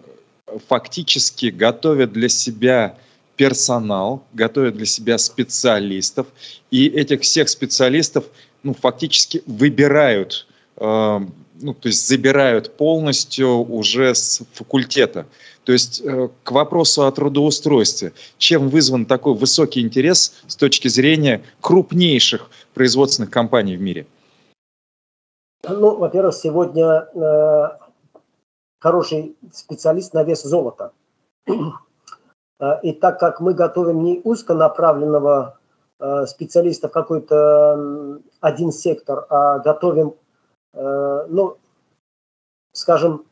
фактически 0.69 1.47
готовят 1.47 2.13
для 2.13 2.29
себя 2.29 2.97
персонал, 3.41 4.23
готовят 4.35 4.77
для 4.77 4.85
себя 4.85 5.17
специалистов, 5.17 6.27
и 6.71 6.87
этих 6.89 7.23
всех 7.23 7.49
специалистов 7.49 8.27
ну, 8.63 8.75
фактически 8.75 9.43
выбирают, 9.47 10.47
э, 10.77 11.21
ну, 11.63 11.73
то 11.73 11.89
есть 11.89 12.07
забирают 12.07 12.77
полностью 12.77 13.65
уже 13.65 14.15
с 14.15 14.43
факультета. 14.53 15.25
То 15.65 15.73
есть 15.73 16.03
э, 16.05 16.29
к 16.43 16.53
вопросу 16.53 17.07
о 17.07 17.13
трудоустройстве. 17.13 18.13
Чем 18.37 18.69
вызван 18.69 19.07
такой 19.07 19.33
высокий 19.33 19.81
интерес 19.81 20.35
с 20.47 20.55
точки 20.55 20.89
зрения 20.89 21.43
крупнейших 21.63 22.51
производственных 22.75 23.31
компаний 23.31 23.79
в 23.79 23.81
мире? 23.81 24.05
Ну, 25.67 25.97
во-первых, 25.97 26.35
сегодня 26.35 27.09
э, 27.15 27.69
хороший 28.81 29.35
специалист 29.51 30.13
на 30.13 30.25
вес 30.25 30.43
золота. 30.43 30.93
Э, 32.61 32.79
и 32.83 32.93
так 32.93 33.19
как 33.19 33.41
мы 33.41 33.55
готовим 33.55 34.03
не 34.03 34.21
узконаправленного 34.23 35.59
э, 35.99 36.27
специалиста 36.27 36.89
в 36.89 36.93
какой-то 36.93 38.21
один 38.41 38.71
сектор, 38.71 39.27
а 39.31 39.59
готовим, 39.59 40.15
э, 40.75 41.27
ну, 41.29 41.57
скажем, 42.73 43.25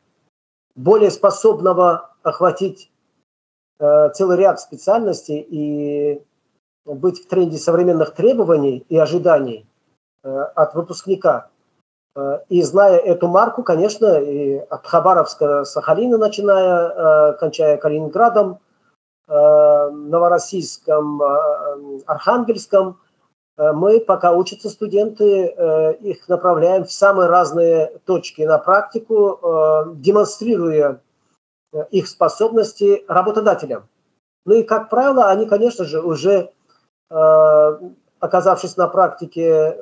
более 0.75 1.11
способного 1.11 2.11
охватить 2.23 2.91
целый 3.81 4.37
ряд 4.37 4.59
специальностей 4.61 5.39
и 5.39 6.21
быть 6.85 7.25
в 7.25 7.29
тренде 7.29 7.59
современных 7.59 8.13
требований 8.13 8.85
и 8.89 8.99
ожиданий 8.99 9.69
от 10.23 10.75
выпускника. 10.75 11.49
И 12.49 12.63
зная 12.63 12.99
эту 12.99 13.29
марку, 13.29 13.63
конечно, 13.63 14.19
и 14.19 14.57
от 14.57 14.85
Хабаровска, 14.85 15.65
Сахалина, 15.65 16.19
начиная, 16.19 17.35
кончая 17.35 17.77
Калининградом, 17.77 18.59
Новороссийском, 19.29 21.23
э, 21.23 22.01
Архангельском, 22.07 22.99
э, 23.59 23.73
мы, 23.73 24.01
пока 24.01 24.33
учатся 24.33 24.71
студенты, 24.71 25.55
их 26.01 26.27
направляем 26.29 26.85
в 26.85 26.93
самые 26.93 27.29
разные 27.29 27.99
точки 28.07 28.43
на 28.43 28.59
практику, 28.59 29.39
демонстрируя 29.97 31.03
их 31.91 32.09
способности 32.09 33.05
работодателям. 33.09 33.89
Ну 34.47 34.55
и, 34.55 34.63
как 34.63 34.89
правило, 34.89 35.29
они, 35.29 35.45
конечно 35.45 35.85
же, 35.85 36.01
уже 36.01 36.51
оказавшись 38.21 38.77
на 38.77 38.89
практике 38.89 39.77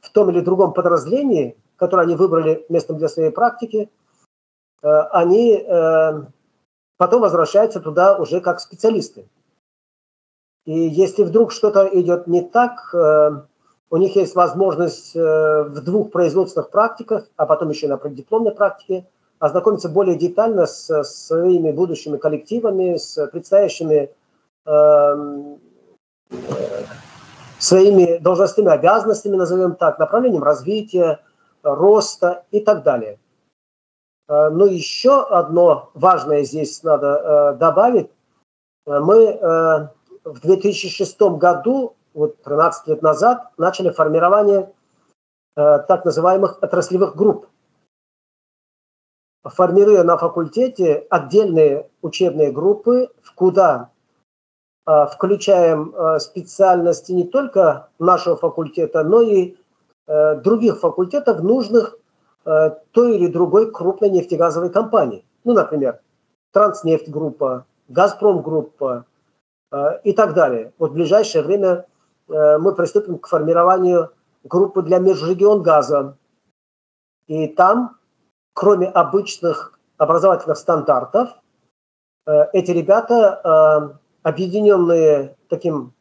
в 0.00 0.10
том 0.12 0.30
или 0.30 0.40
другом 0.40 0.72
подразделении, 0.72 1.56
которое 1.76 2.02
они 2.02 2.14
выбрали 2.14 2.64
местом 2.68 2.98
для 2.98 3.08
своей 3.08 3.30
практики, 3.30 3.90
они 4.82 5.64
потом 6.98 7.22
возвращаются 7.22 7.80
туда 7.80 8.18
уже 8.18 8.40
как 8.40 8.60
специалисты. 8.60 9.26
И 10.66 10.78
если 10.78 11.22
вдруг 11.22 11.52
что-то 11.52 11.88
идет 11.90 12.26
не 12.26 12.42
так, 12.42 12.92
э, 12.92 13.30
у 13.88 13.96
них 13.96 14.16
есть 14.16 14.34
возможность 14.34 15.16
э, 15.16 15.62
в 15.62 15.80
двух 15.82 16.10
производственных 16.10 16.70
практиках, 16.70 17.26
а 17.36 17.46
потом 17.46 17.70
еще 17.70 17.88
на 17.88 17.96
преддипломной 17.96 18.52
практике, 18.52 19.06
ознакомиться 19.38 19.88
более 19.88 20.16
детально 20.16 20.66
с 20.66 21.04
своими 21.04 21.70
будущими 21.70 22.18
коллективами, 22.18 22.96
с 22.96 23.26
предстоящими 23.28 24.10
эм, 24.66 25.60
своими 27.58 28.18
должностными 28.18 28.70
обязанностями, 28.70 29.36
назовем 29.36 29.76
так, 29.76 29.98
направлением 29.98 30.42
развития, 30.42 31.20
роста 31.62 32.44
и 32.50 32.60
так 32.60 32.82
далее. 32.82 33.18
Э, 34.28 34.50
но 34.50 34.66
еще 34.66 35.22
одно 35.22 35.90
важное 35.94 36.44
здесь 36.44 36.82
надо 36.82 37.06
э, 37.06 37.58
добавить. 37.58 38.10
Э, 38.86 39.00
мы 39.00 39.90
в 40.24 40.40
2006 40.40 41.20
году, 41.38 41.96
вот 42.12 42.42
13 42.42 42.88
лет 42.88 43.02
назад, 43.02 43.52
начали 43.56 43.90
формирование 43.90 44.72
так 45.54 46.04
называемых 46.04 46.62
отраслевых 46.62 47.16
групп. 47.16 47.48
Формируя 49.42 50.04
на 50.04 50.18
факультете 50.18 51.06
отдельные 51.08 51.88
учебные 52.02 52.52
группы, 52.52 53.10
в 53.22 53.34
куда 53.34 53.90
включаем 54.84 55.94
специальности 56.20 57.12
не 57.12 57.24
только 57.26 57.88
нашего 57.98 58.36
факультета, 58.36 59.02
но 59.02 59.22
и 59.22 59.56
других 60.06 60.78
факультетов, 60.78 61.42
нужных 61.42 61.98
Э, 62.48 62.70
той 62.92 63.16
или 63.16 63.26
другой 63.26 63.70
крупной 63.70 64.08
нефтегазовой 64.08 64.70
компании. 64.70 65.22
Ну, 65.44 65.52
например, 65.52 66.00
Транснефть 66.50 67.10
группа, 67.10 67.66
Газпром 67.88 68.40
группа 68.40 69.04
э, 69.70 70.00
и 70.04 70.14
так 70.14 70.32
далее. 70.32 70.72
Вот 70.78 70.92
в 70.92 70.94
ближайшее 70.94 71.44
время 71.44 71.84
э, 72.26 72.56
мы 72.56 72.74
приступим 72.74 73.18
к 73.18 73.26
формированию 73.26 74.12
группы 74.44 74.80
для 74.80 74.98
межрегион 74.98 75.62
газа. 75.62 76.16
И 77.26 77.48
там, 77.48 77.98
кроме 78.54 78.86
обычных 78.86 79.78
образовательных 79.98 80.56
стандартов, 80.56 81.28
эти 82.52 82.70
ребята, 82.70 83.98
объединенные 84.22 85.36
таким 85.48 85.92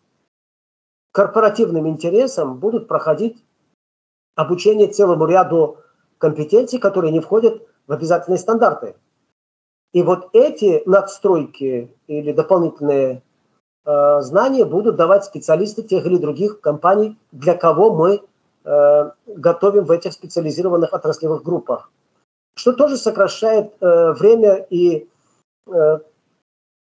корпоративным 1.11 1.87
интересом, 1.87 2.59
будут 2.59 2.87
проходить 2.87 3.43
обучение 4.35 4.87
целому 4.87 5.25
ряду 5.25 5.79
компетенций, 6.17 6.79
которые 6.79 7.11
не 7.11 7.19
входят 7.19 7.61
в 7.87 7.91
обязательные 7.91 8.37
стандарты. 8.37 8.95
И 9.93 10.03
вот 10.03 10.29
эти 10.33 10.83
надстройки 10.85 11.95
или 12.07 12.31
дополнительные 12.31 13.23
э, 13.85 14.21
знания 14.21 14.65
будут 14.65 14.95
давать 14.95 15.23
специалисты 15.25 15.81
тех 15.81 16.05
или 16.05 16.17
других 16.17 16.59
компаний, 16.59 17.17
для 17.31 17.55
кого 17.55 17.93
мы 17.93 18.21
э, 18.65 19.11
готовим 19.27 19.85
в 19.85 19.91
этих 19.91 20.13
специализированных 20.13 20.93
отраслевых 20.93 21.43
группах. 21.43 21.89
Что 22.55 22.73
тоже 22.73 22.97
сокращает 22.97 23.73
э, 23.79 24.11
время 24.11 24.65
и 24.69 25.07
э, 25.67 25.99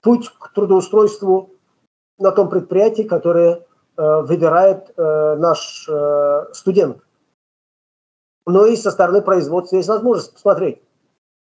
путь 0.01 0.29
к 0.29 0.53
трудоустройству 0.53 1.51
на 2.19 2.31
том 2.31 2.49
предприятии, 2.49 3.03
которое 3.03 3.65
э, 3.97 4.21
выбирает 4.21 4.91
э, 4.97 5.36
наш 5.38 5.88
э, 5.88 6.53
студент 6.53 6.97
но 8.45 8.65
и 8.65 8.75
со 8.75 8.91
стороны 8.91 9.21
производства 9.21 9.75
есть 9.75 9.89
возможность 9.89 10.34
посмотреть 10.34 10.82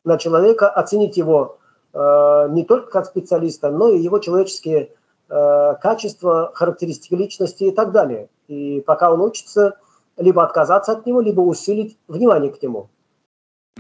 на 0.04 0.18
человека, 0.18 0.70
оценить 0.70 1.18
его 1.18 1.58
э, 1.94 2.48
не 2.50 2.64
только 2.64 2.92
как 2.92 3.06
специалиста, 3.06 3.72
но 3.72 3.90
и 3.90 4.00
его 4.00 4.20
человеческие 4.20 4.94
э, 5.30 5.74
качества, 5.82 6.52
характеристики 6.54 7.14
личности 7.14 7.66
и 7.66 7.72
так 7.72 7.92
далее. 7.92 8.30
И 8.48 8.82
пока 8.82 9.12
он 9.12 9.22
учится, 9.22 9.78
либо 10.16 10.44
отказаться 10.44 10.94
от 10.94 11.06
него, 11.06 11.22
либо 11.22 11.42
усилить 11.42 11.98
внимание 12.08 12.52
к 12.52 12.62
нему. 12.62 12.90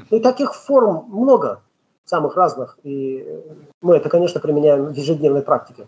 И 0.10 0.20
таких 0.20 0.54
форм 0.54 1.06
много, 1.10 1.62
самых 2.06 2.36
разных. 2.36 2.78
И 2.84 3.26
мы 3.82 3.96
это, 3.96 4.10
конечно, 4.10 4.39
применяем 4.39 4.86
в 4.86 4.93
ежедневной 4.93 5.41
практике. 5.41 5.88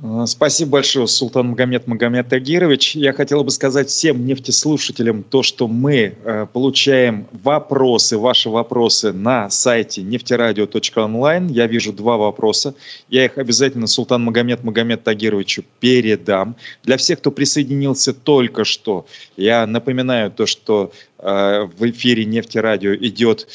Э, 0.00 0.24
спасибо 0.26 0.72
большое, 0.72 1.06
Султан 1.06 1.48
Магомед 1.48 1.86
Магомед 1.86 2.28
Тагирович. 2.28 2.94
Я 2.94 3.12
хотел 3.12 3.42
бы 3.42 3.50
сказать 3.50 3.88
всем 3.88 4.24
нефтеслушателям 4.24 5.24
то, 5.24 5.42
что 5.42 5.66
мы 5.66 6.14
э, 6.24 6.46
получаем 6.52 7.26
вопросы, 7.32 8.16
ваши 8.16 8.48
вопросы 8.48 9.12
на 9.12 9.50
сайте 9.50 10.02
нефтерадио.онлайн. 10.02 11.48
Я 11.48 11.66
вижу 11.66 11.92
два 11.92 12.16
вопроса. 12.16 12.74
Я 13.08 13.24
их 13.24 13.38
обязательно 13.38 13.86
Султан 13.86 14.22
Магомед 14.22 14.62
Магомед 14.62 15.02
Тагировичу 15.02 15.64
передам. 15.80 16.54
Для 16.84 16.96
всех, 16.96 17.18
кто 17.18 17.30
присоединился 17.30 18.12
только 18.12 18.64
что, 18.64 19.06
я 19.36 19.66
напоминаю 19.66 20.30
то, 20.30 20.46
что 20.46 20.92
э, 21.18 21.68
в 21.76 21.90
эфире 21.90 22.24
Нефтерадио 22.24 22.94
идет 22.94 23.48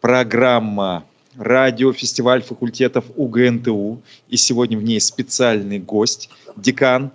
программа 0.00 1.04
радиофестиваль 1.38 2.42
факультетов 2.42 3.04
УГНТУ. 3.16 4.02
И 4.28 4.36
сегодня 4.36 4.76
в 4.76 4.82
ней 4.82 5.00
специальный 5.00 5.78
гость, 5.78 6.30
декан 6.56 7.12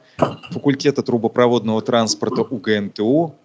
факультета 0.52 1.04
трубопроводного 1.04 1.82
транспорта 1.82 2.42
УГНТУ 2.42 3.36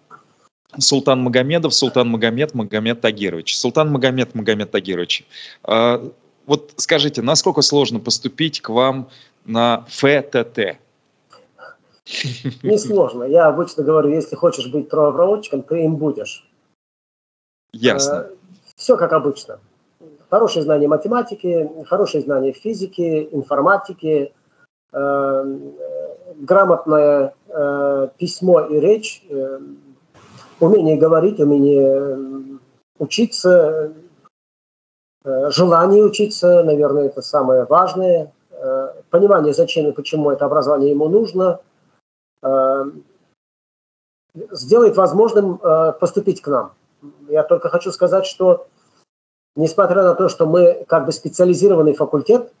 Султан 0.77 1.21
Магомедов, 1.21 1.73
Султан 1.73 2.09
Магомед, 2.09 2.53
Магомед 2.53 3.01
Тагирович. 3.01 3.57
Султан 3.57 3.91
Магомед, 3.91 4.35
Магомед 4.35 4.71
Тагирович. 4.71 5.25
А, 5.63 6.11
вот 6.45 6.73
скажите, 6.77 7.21
насколько 7.21 7.61
сложно 7.61 7.99
поступить 7.99 8.61
к 8.61 8.69
вам 8.69 9.09
на 9.45 9.85
ФТТ? 9.89 10.77
Несложно. 12.63 13.23
Я 13.23 13.47
обычно 13.47 13.83
говорю, 13.83 14.09
если 14.09 14.35
хочешь 14.35 14.67
быть 14.67 14.89
трубопроводчиком, 14.89 15.63
ты 15.63 15.83
им 15.83 15.95
будешь. 15.95 16.47
Ясно. 17.73 18.27
Э, 18.29 18.35
Все 18.75 18.95
как 18.95 19.13
обычно 19.13 19.59
хорошее 20.29 20.63
знание 20.63 20.87
математики, 20.87 21.69
хорошее 21.87 22.23
знание 22.23 22.53
физики, 22.53 23.29
информатики, 23.31 24.33
э, 24.91 25.59
грамотное 26.35 27.33
э, 27.47 28.09
письмо 28.17 28.61
и 28.61 28.79
речь, 28.79 29.25
э, 29.29 29.59
умение 30.59 30.97
говорить, 30.97 31.39
умение 31.39 32.59
учиться, 32.97 33.93
э, 35.23 35.49
желание 35.49 36.03
учиться, 36.03 36.63
наверное, 36.63 37.05
это 37.07 37.21
самое 37.21 37.65
важное. 37.65 38.31
понимание, 39.09 39.53
зачем 39.53 39.87
и 39.87 39.93
почему 39.93 40.31
это 40.31 40.45
образование 40.45 40.91
ему 40.91 41.07
нужно, 41.07 41.61
э, 42.43 42.85
сделает 44.51 44.97
возможным 44.97 45.59
э, 45.63 45.93
поступить 45.93 46.41
к 46.41 46.47
нам. 46.47 46.73
Я 47.29 47.43
только 47.43 47.69
хочу 47.69 47.91
сказать, 47.91 48.25
что 48.25 48.67
несмотря 49.59 50.03
на 50.03 50.15
то, 50.15 50.29
что 50.29 50.45
мы 50.45 50.85
как 50.87 51.05
бы 51.05 51.11
специализированный 51.11 51.93
факультет, 51.93 52.53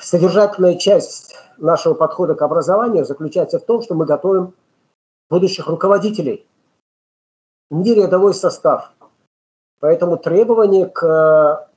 содержательная 0.00 0.76
часть 0.76 1.36
нашего 1.58 1.92
подхода 1.92 2.34
к 2.34 2.40
образованию 2.40 3.04
заключается 3.04 3.58
в 3.58 3.64
том, 3.64 3.82
что 3.82 3.94
мы 3.94 4.06
готовим 4.06 4.54
будущих 5.28 5.66
руководителей, 5.66 6.46
не 7.70 7.94
рядовой 7.94 8.32
состав. 8.32 8.92
Поэтому 9.80 10.16
требования 10.16 10.86
к 10.86 11.68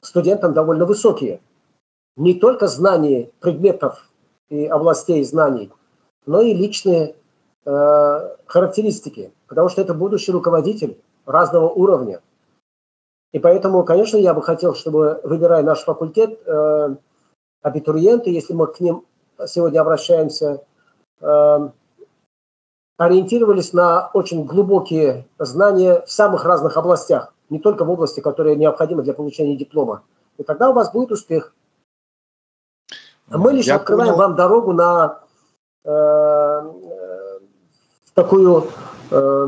студентам 0.00 0.52
довольно 0.52 0.84
высокие. 0.84 1.40
Не 2.16 2.34
только 2.34 2.66
знание 2.66 3.30
предметов 3.40 4.08
и 4.48 4.66
областей 4.66 5.22
знаний, 5.24 5.70
но 6.26 6.40
и 6.40 6.52
личные 6.54 7.14
э, 7.64 8.36
характеристики, 8.46 9.32
потому 9.46 9.68
что 9.68 9.80
это 9.80 9.94
будущий 9.94 10.32
руководитель 10.32 11.00
разного 11.24 11.68
уровня. 11.68 12.20
И 13.34 13.40
поэтому, 13.40 13.82
конечно, 13.82 14.16
я 14.16 14.32
бы 14.32 14.42
хотел, 14.42 14.76
чтобы, 14.76 15.20
выбирая 15.24 15.64
наш 15.64 15.82
факультет, 15.82 16.38
э, 16.46 16.96
абитуриенты, 17.62 18.30
если 18.30 18.52
мы 18.52 18.68
к 18.68 18.78
ним 18.78 19.04
сегодня 19.46 19.80
обращаемся, 19.80 20.64
э, 21.20 21.68
ориентировались 22.96 23.72
на 23.72 24.08
очень 24.14 24.44
глубокие 24.44 25.26
знания 25.40 26.04
в 26.06 26.12
самых 26.12 26.44
разных 26.44 26.76
областях, 26.76 27.34
не 27.50 27.58
только 27.58 27.84
в 27.84 27.90
области, 27.90 28.20
которая 28.20 28.54
необходима 28.54 29.02
для 29.02 29.14
получения 29.14 29.56
диплома. 29.56 30.04
И 30.38 30.44
тогда 30.44 30.70
у 30.70 30.72
вас 30.72 30.92
будет 30.92 31.10
успех. 31.10 31.52
А 33.30 33.36
мы 33.36 33.52
лишь 33.52 33.66
Я 33.66 33.76
открываем 33.76 34.12
понял. 34.12 34.28
вам 34.28 34.36
дорогу 34.36 34.72
на 34.72 35.22
э, 35.84 35.90
э, 35.90 37.40
такую 38.14 38.68
э, 39.10 39.46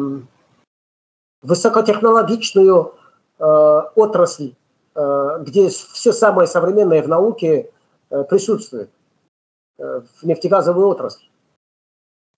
высокотехнологичную 1.43 2.97
отрасль, 3.45 4.55
э, 4.95 5.43
где 5.43 5.69
все 5.69 6.13
самое 6.13 6.49
современное 6.49 7.03
в 7.03 7.09
науке 7.09 7.71
э, 8.11 8.25
присутствует, 8.25 8.91
э, 9.79 10.03
в 10.21 10.23
нефтегазовой 10.23 10.85
отрасли. 10.85 11.29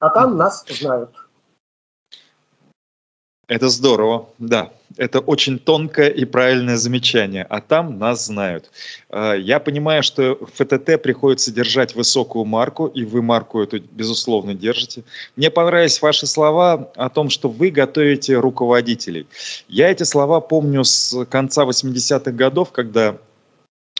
А 0.00 0.10
там 0.10 0.36
нас 0.36 0.64
знают. 0.68 1.10
Это 3.48 3.70
здорово, 3.70 4.28
да. 4.38 4.70
Это 4.98 5.20
очень 5.20 5.58
тонкое 5.58 6.08
и 6.08 6.26
правильное 6.26 6.76
замечание. 6.76 7.44
А 7.48 7.62
там 7.62 7.98
нас 7.98 8.26
знают. 8.26 8.70
А, 9.08 9.32
я 9.32 9.58
понимаю, 9.58 10.02
что 10.02 10.38
ФТТ 10.54 11.02
приходится 11.02 11.50
держать 11.50 11.94
высокую 11.94 12.44
марку, 12.44 12.86
и 12.86 13.04
вы 13.04 13.22
марку 13.22 13.62
эту, 13.62 13.80
безусловно, 13.80 14.54
держите. 14.54 15.02
Мне 15.34 15.50
понравились 15.50 16.02
ваши 16.02 16.26
слова 16.26 16.92
о 16.94 17.08
том, 17.08 17.30
что 17.30 17.48
вы 17.48 17.70
готовите 17.70 18.38
руководителей. 18.38 19.26
Я 19.66 19.90
эти 19.90 20.02
слова 20.02 20.40
помню 20.40 20.84
с 20.84 21.24
конца 21.24 21.64
80-х 21.64 22.30
годов, 22.32 22.70
когда 22.70 23.16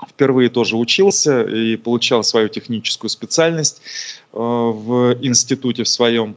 впервые 0.07 0.51
тоже 0.51 0.77
учился 0.77 1.43
и 1.43 1.77
получал 1.77 2.23
свою 2.23 2.49
техническую 2.49 3.09
специальность 3.09 3.81
э, 4.33 4.39
в 4.39 5.17
институте 5.23 5.85
в 5.85 5.89
своем. 5.89 6.37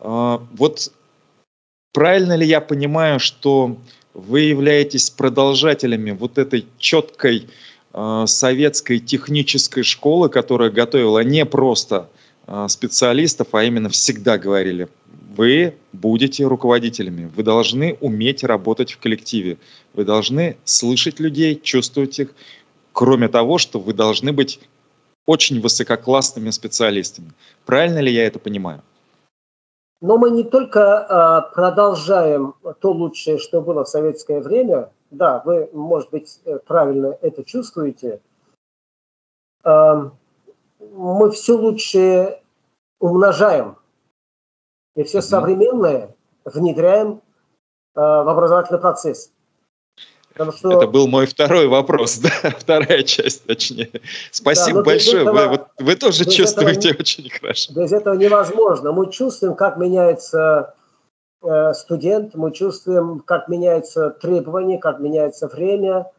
Э, 0.00 0.38
вот 0.52 0.92
правильно 1.92 2.36
ли 2.36 2.46
я 2.46 2.60
понимаю, 2.60 3.20
что 3.20 3.76
вы 4.14 4.40
являетесь 4.40 5.10
продолжателями 5.10 6.10
вот 6.10 6.38
этой 6.38 6.66
четкой 6.78 7.48
э, 7.92 8.24
советской 8.26 8.98
технической 8.98 9.82
школы, 9.82 10.28
которая 10.28 10.70
готовила 10.70 11.22
не 11.22 11.44
просто 11.44 12.08
специалистов, 12.66 13.48
а 13.52 13.62
именно 13.62 13.88
всегда 13.88 14.36
говорили, 14.36 14.88
вы 15.36 15.74
будете 15.92 16.44
руководителями, 16.44 17.30
вы 17.34 17.42
должны 17.42 17.96
уметь 18.00 18.44
работать 18.44 18.92
в 18.92 18.98
коллективе, 18.98 19.58
вы 19.94 20.04
должны 20.04 20.56
слышать 20.64 21.20
людей, 21.20 21.58
чувствовать 21.62 22.18
их, 22.18 22.34
кроме 22.92 23.28
того, 23.28 23.58
что 23.58 23.78
вы 23.78 23.94
должны 23.94 24.32
быть 24.32 24.60
очень 25.24 25.60
высококлассными 25.60 26.50
специалистами. 26.50 27.32
Правильно 27.64 28.00
ли 28.00 28.12
я 28.12 28.26
это 28.26 28.38
понимаю? 28.38 28.82
Но 30.02 30.18
мы 30.18 30.30
не 30.30 30.42
только 30.42 30.80
э, 30.80 31.54
продолжаем 31.54 32.56
то 32.80 32.90
лучшее, 32.90 33.38
что 33.38 33.62
было 33.62 33.84
в 33.84 33.88
советское 33.88 34.40
время, 34.40 34.90
да, 35.12 35.40
вы, 35.44 35.70
может 35.72 36.10
быть, 36.10 36.40
э, 36.44 36.58
правильно 36.58 37.16
это 37.20 37.44
чувствуете, 37.44 38.20
э, 39.62 40.10
мы 40.80 41.30
все 41.30 41.52
лучшее 41.52 42.42
умножаем. 42.98 43.76
И 44.96 45.04
все 45.04 45.22
современное 45.22 46.16
внедряем 46.44 47.22
э, 47.94 48.00
в 48.00 48.28
образовательный 48.28 48.80
процесс. 48.80 49.32
Что... 50.34 50.72
Это 50.72 50.86
был 50.86 51.08
мой 51.08 51.26
второй 51.26 51.66
вопрос, 51.66 52.18
да, 52.42 52.50
вторая 52.50 53.02
часть, 53.02 53.44
точнее. 53.44 53.90
Спасибо 54.30 54.78
да, 54.78 54.84
большое. 54.84 55.22
Этого, 55.22 55.34
вы, 55.34 55.48
вот, 55.48 55.66
вы 55.78 55.96
тоже 55.96 56.24
чувствуете 56.24 56.90
этого, 56.90 57.00
очень 57.00 57.30
хорошо. 57.30 57.72
Без 57.74 57.92
этого 57.92 58.14
невозможно. 58.14 58.92
Мы 58.92 59.10
чувствуем, 59.10 59.54
как 59.54 59.76
меняется 59.76 60.74
э, 61.42 61.74
студент, 61.74 62.34
мы 62.34 62.52
чувствуем, 62.52 63.20
как 63.20 63.48
меняются 63.48 64.10
требования, 64.10 64.78
как 64.78 65.00
меняется 65.00 65.48
время. 65.48 66.10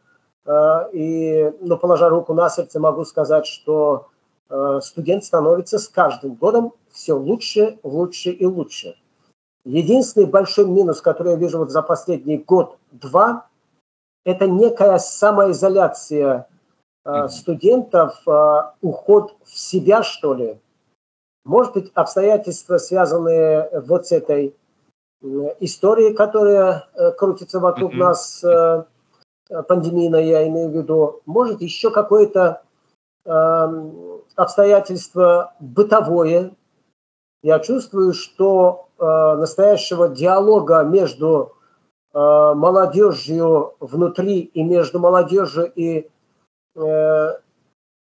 Э, 0.46 0.88
и, 0.92 1.52
ну, 1.60 1.76
положа 1.76 2.08
руку 2.08 2.34
на 2.34 2.48
сердце, 2.48 2.80
могу 2.80 3.04
сказать, 3.04 3.46
что 3.46 4.08
э, 4.48 4.80
студент 4.82 5.24
становится 5.24 5.78
с 5.78 5.88
каждым 5.88 6.34
годом 6.34 6.72
все 6.92 7.14
лучше, 7.14 7.78
лучше 7.82 8.30
и 8.30 8.46
лучше. 8.46 8.96
Единственный 9.64 10.26
большой 10.26 10.66
минус, 10.66 11.00
который 11.00 11.32
я 11.32 11.38
вижу 11.38 11.58
вот 11.58 11.70
за 11.70 11.82
последний 11.82 12.36
год-два– 12.38 13.48
это 14.24 14.46
некая 14.46 14.98
самоизоляция 14.98 16.48
э, 17.04 17.28
студентов, 17.28 18.20
э, 18.26 18.62
уход 18.80 19.36
в 19.44 19.56
себя, 19.56 20.02
что 20.02 20.34
ли. 20.34 20.58
Может 21.44 21.74
быть, 21.74 21.92
обстоятельства, 21.94 22.78
связанные 22.78 23.68
вот 23.86 24.06
с 24.06 24.12
этой 24.12 24.56
э, 25.22 25.26
историей, 25.60 26.14
которая 26.14 26.88
э, 26.94 27.12
крутится 27.12 27.60
вокруг 27.60 27.92
mm-hmm. 27.92 27.98
нас, 27.98 28.44
э, 28.44 28.84
пандемийная, 29.68 30.22
я 30.22 30.48
имею 30.48 30.70
в 30.70 30.76
виду. 30.76 31.20
Может, 31.26 31.60
еще 31.60 31.90
какое-то 31.90 32.62
э, 33.26 33.90
обстоятельство 34.36 35.54
бытовое. 35.60 36.52
Я 37.42 37.58
чувствую, 37.58 38.14
что 38.14 38.88
э, 38.98 39.04
настоящего 39.04 40.08
диалога 40.08 40.82
между 40.82 41.50
Э, 41.50 41.63
молодежью 42.14 43.74
внутри 43.80 44.40
и 44.40 44.62
между 44.62 45.00
молодежью 45.00 45.70
и 45.74 46.08
э, 46.76 47.28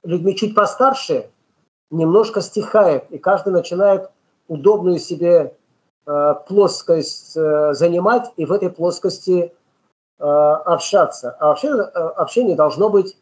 людьми 0.03 0.35
чуть 0.35 0.53
постарше 0.53 1.29
немножко 1.91 2.41
стихает, 2.41 3.05
и 3.09 3.17
каждый 3.17 3.53
начинает 3.53 4.09
удобную 4.47 4.99
себе 4.99 5.55
э, 6.05 6.33
плоскость 6.47 7.37
э, 7.37 7.73
занимать 7.73 8.31
и 8.35 8.45
в 8.45 8.51
этой 8.51 8.69
плоскости 8.69 9.53
э, 10.19 10.23
общаться. 10.23 11.31
А 11.39 11.47
вообще 11.47 11.69
э, 11.69 11.81
общение 11.81 12.55
должно 12.55 12.89
быть, 12.89 13.17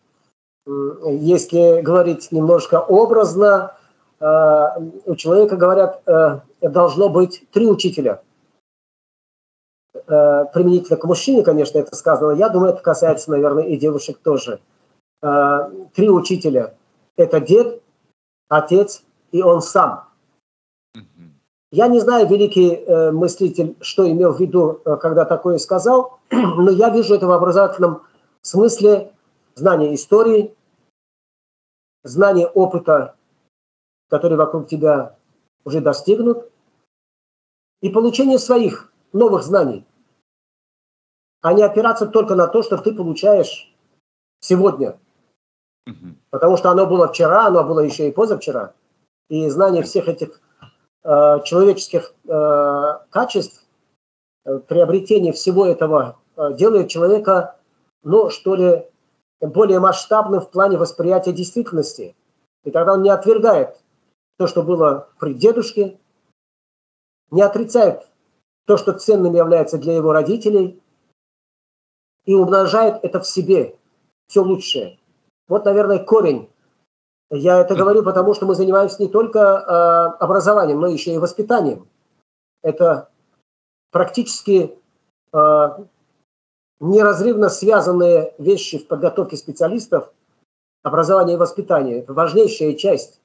э, 0.65 0.71
если 1.11 1.81
говорить 1.81 2.31
немножко 2.31 2.79
образно, 2.79 3.75
э, 4.19 4.65
у 5.05 5.15
человека 5.15 5.55
говорят, 5.55 6.01
э, 6.07 6.39
должно 6.61 7.09
быть 7.09 7.45
три 7.51 7.67
учителя– 7.67 8.21
э, 8.31 8.32
применительно 9.93 10.97
к 10.97 11.03
мужчине, 11.05 11.43
конечно, 11.43 11.77
это 11.77 11.95
сказано, 11.95 12.31
я 12.31 12.49
думаю, 12.49 12.73
это 12.73 12.81
касается, 12.81 13.29
наверное, 13.31 13.63
и 13.63 13.77
девушек 13.77 14.17
тоже. 14.17 14.59
Э, 15.23 15.71
три 15.95 16.09
учителя– 16.09 16.75
это 17.15 17.39
дед, 17.39 17.81
отец 18.49 19.03
и 19.31 19.41
он 19.41 19.61
сам. 19.61 20.09
Я 21.71 21.87
не 21.87 21.99
знаю, 22.01 22.27
великий 22.27 22.75
э, 22.75 23.11
мыслитель, 23.11 23.75
что 23.81 24.09
имел 24.09 24.33
в 24.33 24.39
виду, 24.39 24.81
э, 24.85 24.97
когда 24.97 25.25
такое 25.25 25.57
сказал, 25.57 26.19
но 26.31 26.69
я 26.69 26.89
вижу 26.89 27.15
это 27.15 27.25
в 27.25 27.31
образовательном 27.31 28.03
смысле 28.41 29.13
знания 29.55 29.95
истории, 29.95 30.53
знания 32.03 32.45
опыта, 32.45 33.15
который 34.09 34.37
вокруг 34.37 34.67
тебя 34.67 35.15
уже 35.63 35.79
достигнут, 35.79 36.49
и 37.81 37.89
получение 37.89 38.39
своих 38.39 38.92
новых 39.13 39.43
знаний 39.43 39.85
а 41.43 41.53
не 41.53 41.61
опираться 41.61 42.07
только 42.07 42.35
на 42.35 42.47
то, 42.47 42.63
что 42.63 42.77
ты 42.77 42.93
получаешь 42.93 43.69
сегодня. 44.39 44.97
Угу. 45.85 46.15
Потому 46.29 46.57
что 46.57 46.71
оно 46.71 46.87
было 46.87 47.09
вчера, 47.09 47.47
оно 47.47 47.65
было 47.65 47.81
еще 47.81 48.07
и 48.07 48.13
позавчера. 48.13 48.73
И 49.29 49.49
знание 49.49 49.83
всех 49.83 50.07
этих 50.07 50.41
э, 51.03 51.43
человеческих 51.43 52.15
э, 52.25 52.99
качеств, 53.09 53.61
э, 54.45 54.57
приобретение 54.59 55.33
всего 55.33 55.65
этого 55.65 56.17
э, 56.37 56.53
делает 56.53 56.87
человека, 56.87 57.57
ну, 58.03 58.29
что 58.29 58.55
ли, 58.55 58.87
более 59.41 59.81
масштабным 59.81 60.39
в 60.39 60.49
плане 60.49 60.77
восприятия 60.77 61.33
действительности. 61.33 62.15
И 62.63 62.71
тогда 62.71 62.93
он 62.93 63.01
не 63.01 63.09
отвергает 63.09 63.81
то, 64.37 64.47
что 64.47 64.63
было 64.63 65.09
при 65.19 65.33
дедушке, 65.33 65.99
не 67.31 67.41
отрицает 67.41 68.07
то, 68.65 68.77
что 68.77 68.93
ценным 68.93 69.33
является 69.33 69.77
для 69.77 69.93
его 69.95 70.13
родителей, 70.13 70.81
и 72.25 72.33
умножает 72.33 72.99
это 73.03 73.19
в 73.19 73.27
себе, 73.27 73.77
все 74.27 74.41
лучшее. 74.41 74.99
Вот, 75.47 75.65
наверное, 75.65 75.99
корень. 75.99 76.49
Я 77.29 77.59
это 77.59 77.75
говорю, 77.75 78.03
потому 78.03 78.33
что 78.33 78.45
мы 78.45 78.55
занимаемся 78.55 79.01
не 79.01 79.09
только 79.09 79.39
э, 79.39 80.23
образованием, 80.23 80.79
но 80.79 80.87
еще 80.87 81.13
и 81.13 81.17
воспитанием. 81.17 81.89
Это 82.61 83.09
практически 83.91 84.77
э, 85.33 85.69
неразрывно 86.79 87.49
связанные 87.49 88.35
вещи 88.37 88.77
в 88.77 88.87
подготовке 88.87 89.35
специалистов, 89.35 90.13
образование 90.83 91.35
и 91.35 91.39
воспитание. 91.39 91.99
Это 91.99 92.13
важнейшая 92.13 92.73
часть. 92.73 93.21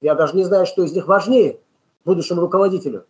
Я 0.00 0.14
даже 0.14 0.36
не 0.36 0.44
знаю, 0.44 0.66
что 0.66 0.82
из 0.82 0.92
них 0.92 1.06
важнее 1.06 1.60
будущему 2.04 2.40
руководителю. 2.40 3.06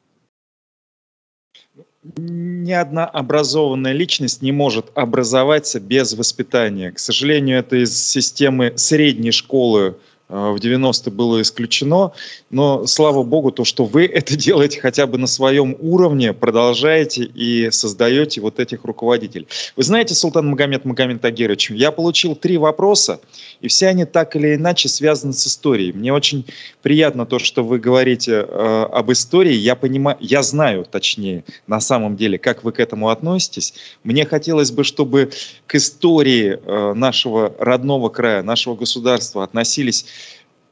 Ни 2.16 2.72
одна 2.72 3.06
образованная 3.06 3.92
личность 3.92 4.42
не 4.42 4.52
может 4.52 4.90
образоваться 4.94 5.80
без 5.80 6.12
воспитания. 6.12 6.92
К 6.92 6.98
сожалению, 6.98 7.58
это 7.58 7.76
из 7.76 7.96
системы 7.96 8.74
средней 8.76 9.30
школы 9.30 9.96
в 10.34 10.56
90-е 10.56 11.12
было 11.12 11.40
исключено, 11.42 12.12
но 12.50 12.86
слава 12.86 13.22
богу, 13.22 13.52
то, 13.52 13.64
что 13.64 13.84
вы 13.84 14.04
это 14.04 14.36
делаете 14.36 14.80
хотя 14.80 15.06
бы 15.06 15.16
на 15.16 15.28
своем 15.28 15.76
уровне, 15.78 16.32
продолжаете 16.32 17.22
и 17.22 17.70
создаете 17.70 18.40
вот 18.40 18.58
этих 18.58 18.84
руководителей. 18.84 19.46
Вы 19.76 19.84
знаете, 19.84 20.14
Султан 20.14 20.48
Магомед 20.48 20.84
Магомед 20.84 21.20
Тагирович, 21.20 21.70
я 21.70 21.92
получил 21.92 22.34
три 22.34 22.56
вопроса, 22.56 23.20
и 23.60 23.68
все 23.68 23.88
они 23.88 24.04
так 24.04 24.34
или 24.34 24.56
иначе 24.56 24.88
связаны 24.88 25.32
с 25.32 25.46
историей. 25.46 25.92
Мне 25.92 26.12
очень 26.12 26.44
приятно 26.82 27.26
то, 27.26 27.38
что 27.38 27.62
вы 27.62 27.78
говорите 27.78 28.44
э, 28.46 28.86
об 28.92 29.12
истории. 29.12 29.54
Я 29.54 29.76
понимаю, 29.76 30.16
я 30.20 30.42
знаю, 30.42 30.84
точнее, 30.84 31.44
на 31.68 31.80
самом 31.80 32.16
деле, 32.16 32.38
как 32.38 32.64
вы 32.64 32.72
к 32.72 32.80
этому 32.80 33.10
относитесь. 33.10 33.74
Мне 34.02 34.26
хотелось 34.26 34.72
бы, 34.72 34.82
чтобы 34.82 35.30
к 35.66 35.76
истории 35.76 36.58
э, 36.60 36.94
нашего 36.94 37.54
родного 37.58 38.08
края, 38.08 38.42
нашего 38.42 38.74
государства 38.74 39.44
относились 39.44 40.06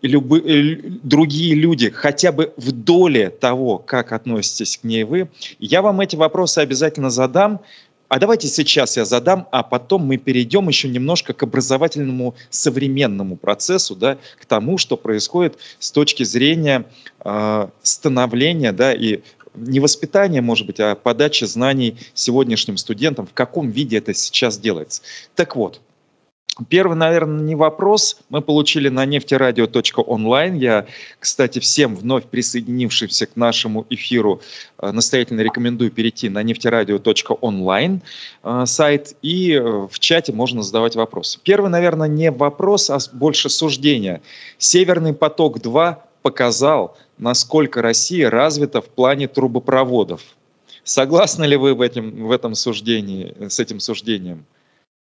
любы, 0.03 0.39
э, 0.41 0.77
другие 1.03 1.55
люди 1.55 1.91
хотя 1.91 2.33
бы 2.33 2.53
в 2.57 2.73
доле 2.73 3.31
того, 3.31 3.79
как 3.79 4.13
относитесь 4.13 4.77
к 4.77 4.85
ней 4.85 5.05
вы, 5.05 5.29
я 5.59 5.83
вам 5.83 6.01
эти 6.01 6.17
вопросы 6.17 6.59
обязательно 6.59 7.11
задам. 7.11 7.61
А 8.09 8.19
давайте 8.19 8.47
сейчас 8.47 8.99
я 8.99 9.07
задам, 9.07 9.49
а 9.53 9.63
потом 9.63 10.05
мы 10.05 10.19
перейдем 10.19 10.69
еще 10.69 10.87
немножко 10.89 11.33
к 11.33 11.43
образовательному 11.45 12.35
современному 12.51 13.37
процессу, 13.37 13.97
да, 13.97 14.19
к 14.39 14.45
тому, 14.45 14.77
что 14.77 14.99
происходит 14.99 15.57
с 15.79 15.91
точки 15.91 16.23
зрения 16.23 16.85
э, 17.25 17.69
становления 17.83 18.73
да, 18.73 18.93
и 18.93 19.21
не 19.55 19.81
воспитания, 19.81 20.43
может 20.43 20.67
быть, 20.67 20.81
а 20.81 20.95
подачи 20.95 21.45
знаний 21.45 21.97
сегодняшним 22.13 22.77
студентам, 22.77 23.27
в 23.27 23.33
каком 23.33 23.71
виде 23.71 23.99
это 23.99 24.13
сейчас 24.13 24.59
делается. 24.59 25.03
Так 25.35 25.57
вот, 25.57 25.81
Первый, 26.69 26.99
наверное, 26.99 27.41
не 27.41 27.55
вопрос. 27.55 28.19
Мы 28.29 28.43
получили 28.43 28.91
на 28.91 29.07
нефтерадио.онлайн. 29.07 30.55
Я, 30.57 30.87
кстати, 31.19 31.61
всем 31.61 31.97
вновь 31.97 32.25
присоединившимся 32.25 33.27
к 33.27 33.37
нашему 33.37 33.87
эфиру 33.89 34.43
э, 34.79 34.91
настоятельно 34.91 35.41
рекомендую 35.41 35.91
перейти 35.91 36.29
на 36.29 36.43
нефтерадио.онлайн 36.43 38.03
э, 38.43 38.65
сайт, 38.67 39.17
и 39.23 39.53
э, 39.55 39.63
в 39.63 39.99
чате 39.99 40.35
можно 40.35 40.63
задавать 40.63 40.95
вопросы. 40.95 41.39
Первый, 41.43 41.71
наверное, 41.71 42.09
не 42.09 42.31
вопрос, 42.31 42.91
а 42.91 42.99
больше 43.15 43.49
суждение. 43.49 44.21
«Северный 44.59 45.15
поток-2» 45.15 45.97
показал, 46.21 46.99
насколько 47.17 47.81
Россия 47.81 48.29
развита 48.29 48.83
в 48.83 48.91
плане 48.91 49.27
трубопроводов. 49.27 50.21
Согласны 50.85 51.45
ли 51.45 51.57
вы 51.57 51.75
в, 51.75 51.81
этом 51.81 52.27
в 52.27 52.31
этом 52.31 52.55
суждении, 52.55 53.35
с 53.49 53.59
этим 53.59 53.81
суждением? 53.81 54.45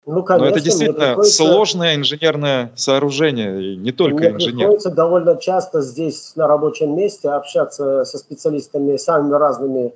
Ну, 0.07 0.23
конечно, 0.23 0.51
Но 0.51 0.51
это 0.51 0.61
действительно 0.63 1.07
приходится... 1.07 1.37
сложное 1.37 1.95
инженерное 1.95 2.73
сооружение, 2.77 3.73
и 3.73 3.77
не 3.77 3.91
только 3.91 4.17
мне 4.17 4.31
инженер. 4.33 4.59
приходится 4.59 4.91
довольно 4.91 5.37
часто 5.37 5.81
здесь 5.81 6.37
на 6.37 6.47
рабочем 6.47 6.95
месте 6.95 7.31
общаться 7.31 8.05
со 8.05 8.19
специалистами 8.19 8.99
самыми 8.99 9.33
разными 9.35 9.95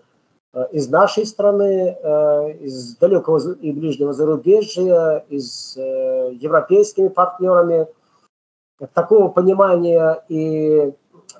э, 0.55 0.67
из 0.73 0.89
нашей 0.89 1.27
страны, 1.27 1.99
э, 2.03 2.53
из 2.61 2.97
далекого 2.97 3.53
и 3.53 3.71
ближнего 3.71 4.15
зарубежья, 4.15 5.25
из 5.29 5.77
э, 5.77 6.31
европейскими 6.41 7.09
партнерами. 7.09 7.87
Такого 8.95 9.29
понимания 9.29 10.23
и 10.29 10.93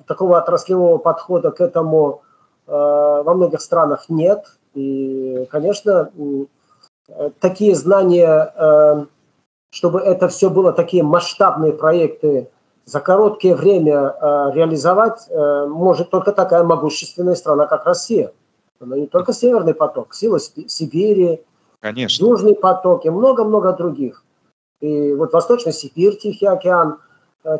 такого 0.05 0.37
отраслевого 0.37 0.97
подхода 0.97 1.51
к 1.51 1.61
этому 1.61 2.21
во 2.67 3.33
многих 3.33 3.61
странах 3.61 4.09
нет. 4.09 4.45
И, 4.75 5.47
конечно, 5.49 6.11
такие 7.39 7.75
знания, 7.75 8.53
э, 8.55 9.05
чтобы 9.71 9.99
это 9.99 10.27
все 10.27 10.49
было 10.49 10.71
такие 10.73 11.03
масштабные 11.03 11.73
проекты 11.73 12.49
за 12.85 12.99
короткое 12.99 13.55
время 13.55 14.15
э, 14.19 14.51
реализовать, 14.53 15.29
может 15.29 16.09
только 16.09 16.31
такая 16.31 16.63
могущественная 16.63 17.35
страна, 17.35 17.67
как 17.67 17.85
Россия. 17.85 18.33
Но 18.79 18.95
не 18.95 19.07
только 19.07 19.33
Северный 19.33 19.73
поток, 19.73 20.13
сила 20.13 20.39
Сибири, 20.39 21.43
Конечно. 21.81 22.25
Южный 22.25 22.55
поток 22.55 23.05
и 23.05 23.09
много-много 23.09 23.73
других. 23.73 24.23
И 24.81 25.13
вот 25.13 25.33
Восточный 25.33 25.71
Сибирь, 25.71 26.17
Тихий 26.17 26.45
океан. 26.45 26.99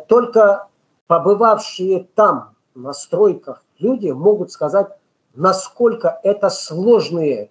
Только 0.08 0.68
побывавшие 1.06 2.06
там 2.14 2.54
на 2.74 2.92
стройках 2.92 3.62
люди 3.78 4.10
могут 4.10 4.50
сказать, 4.50 4.88
насколько 5.34 6.20
это 6.22 6.50
сложные 6.50 7.50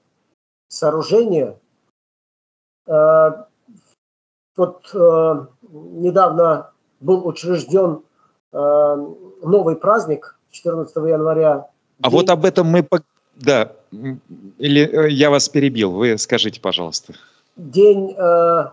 сооружения, 0.68 1.56
Э, 1.56 1.69
вот 4.60 4.90
э, 4.94 5.46
недавно 5.72 6.72
был 7.00 7.26
учрежден 7.26 8.04
э, 8.52 8.58
новый 9.44 9.76
праздник 9.76 10.38
14 10.52 10.96
января. 10.98 11.70
А 12.02 12.10
вот 12.10 12.30
об 12.30 12.46
этом 12.46 12.68
мы... 12.68 12.88
Да, 13.36 13.72
или 14.58 15.12
я 15.12 15.30
вас 15.30 15.48
перебил, 15.48 15.92
вы 15.92 16.18
скажите, 16.18 16.60
пожалуйста. 16.60 17.14
День 17.56 18.16
э, 18.18 18.66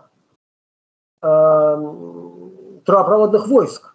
э, 1.21 1.75
трубопроводных 2.85 3.47
войск. 3.47 3.93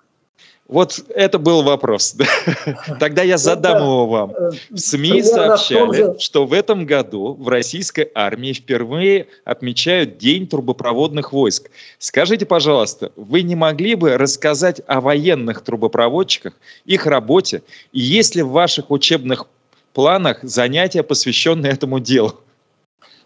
Вот 0.73 1.05
это 1.11 1.39
был 1.39 1.63
вопрос. 1.63 2.17
Тогда 2.99 3.23
я 3.23 3.37
задам 3.37 3.83
его 3.83 4.07
вам. 4.07 4.31
Э, 4.31 4.51
в 4.71 4.79
СМИ 4.79 5.23
сообщали, 5.23 6.19
что 6.19 6.47
в 6.47 6.55
этом 6.55 6.87
году 6.87 7.35
в 7.35 7.47
российской 7.49 8.11
армии 8.15 8.55
впервые 8.55 9.27
отмечают 9.45 10.17
День 10.17 10.47
трубопроводных 10.47 11.35
войск. 11.35 11.71
Скажите, 11.99 12.47
пожалуйста, 12.47 13.13
вы 13.17 13.43
не 13.43 13.55
могли 13.55 13.97
бы 13.97 14.17
рассказать 14.17 14.81
о 14.87 15.03
военных 15.03 15.61
трубопроводчиках, 15.61 16.55
их 16.87 17.05
работе, 17.05 17.63
и 17.93 18.01
есть 18.01 18.35
ли 18.35 18.41
в 18.41 18.49
ваших 18.49 18.91
учебных 18.91 19.45
планах 19.93 20.39
занятия, 20.43 21.03
посвященные 21.03 21.73
этому 21.73 22.01
делу? 22.01 22.41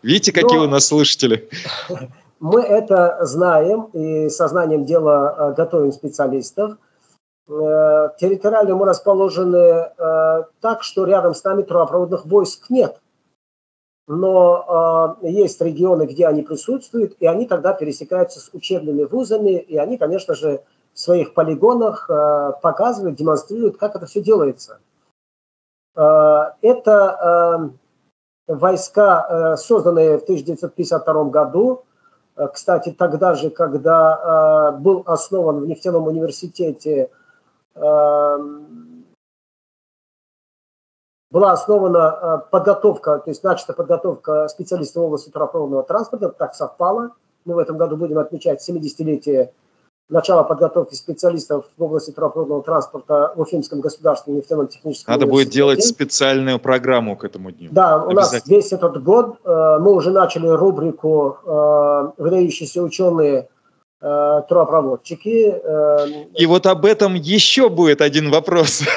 Видите, 0.03 0.33
какие 0.33 0.59
Но... 0.59 0.65
у 0.65 0.69
нас 0.69 0.87
слушатели? 0.87 1.49
Мы 2.41 2.61
это 2.61 3.19
знаем 3.23 3.85
и 3.93 4.29
сознанием 4.31 4.85
дела 4.85 5.35
э, 5.39 5.55
готовим 5.57 5.93
специалистов. 5.93 6.77
Э, 7.49 8.09
территориально 8.19 8.75
мы 8.75 8.87
расположены 8.87 9.57
э, 9.57 10.45
так, 10.61 10.83
что 10.83 11.05
рядом 11.05 11.35
с 11.35 11.45
нами 11.45 11.63
трубопроводных 11.63 12.27
войск 12.27 12.71
нет. 12.71 13.01
Но 14.09 15.17
э, 15.23 15.29
есть 15.29 15.61
регионы, 15.61 16.07
где 16.07 16.27
они 16.27 16.43
присутствуют, 16.43 17.17
и 17.21 17.27
они 17.27 17.47
тогда 17.47 17.73
пересекаются 17.73 18.41
с 18.41 18.51
учебными 18.53 19.05
вузами, 19.05 19.59
и 19.59 19.77
они, 19.77 19.97
конечно 19.97 20.35
же, 20.35 20.63
в 20.93 20.99
своих 20.99 21.35
полигонах 21.35 22.09
показывают, 22.63 23.17
демонстрируют, 23.17 23.77
как 23.77 23.97
это 23.97 24.07
все 24.07 24.23
делается. 24.23 24.79
Это 25.95 27.71
войска, 28.47 29.57
созданные 29.59 30.19
в 30.19 30.23
1952 30.23 31.25
году, 31.25 31.85
кстати, 32.51 32.93
тогда 32.93 33.35
же, 33.35 33.51
когда 33.51 34.73
был 34.81 35.03
основан 35.05 35.61
в 35.61 35.67
нефтяном 35.67 36.07
университете 36.07 37.11
была 41.31 41.53
основана 41.53 41.99
э, 41.99 42.51
подготовка, 42.51 43.19
то 43.19 43.31
есть 43.31 43.45
начата 43.45 43.73
подготовка 43.73 44.49
специалистов 44.49 45.03
в 45.03 45.07
области 45.07 45.31
трубопроводного 45.31 45.83
транспорта, 45.83 46.31
так 46.31 46.55
совпало. 46.55 47.11
Мы 47.45 47.55
в 47.55 47.59
этом 47.59 47.77
году 47.77 47.97
будем 47.97 48.19
отмечать 48.19 48.67
70-летие 48.67 49.51
начала 50.09 50.45
подготовки 50.45 50.95
специалистов 50.95 51.67
в 51.77 51.83
области 51.83 52.11
трубопроводного 52.13 52.63
транспорта 52.63 53.33
в 53.37 53.41
Уфимском 53.41 53.81
государственном 53.81 54.39
нефтяном 54.39 54.69
техническом 54.69 55.13
Надо 55.13 55.27
будет 55.27 55.51
делать 55.51 55.85
специальную 55.85 56.59
программу 56.59 57.17
к 57.17 57.25
этому 57.25 57.51
дню. 57.51 57.71
Да, 57.73 58.05
у 58.05 58.13
нас 58.13 58.47
весь 58.47 58.73
этот 58.73 59.03
год 59.03 59.39
э, 59.45 59.79
мы 59.81 59.93
уже 59.93 60.13
начали 60.13 60.47
рубрику 60.47 61.39
э, 61.45 62.13
«Выдающиеся 62.17 62.83
ученые» 62.83 63.49
трубопроводчики. 64.01 65.55
Э, 65.63 66.07
и 66.35 66.47
вот 66.47 66.67
об 66.67 66.85
этом 66.85 67.15
еще 67.15 67.69
будет 67.69 68.01
один 68.01 68.31
вопрос. 68.31 68.83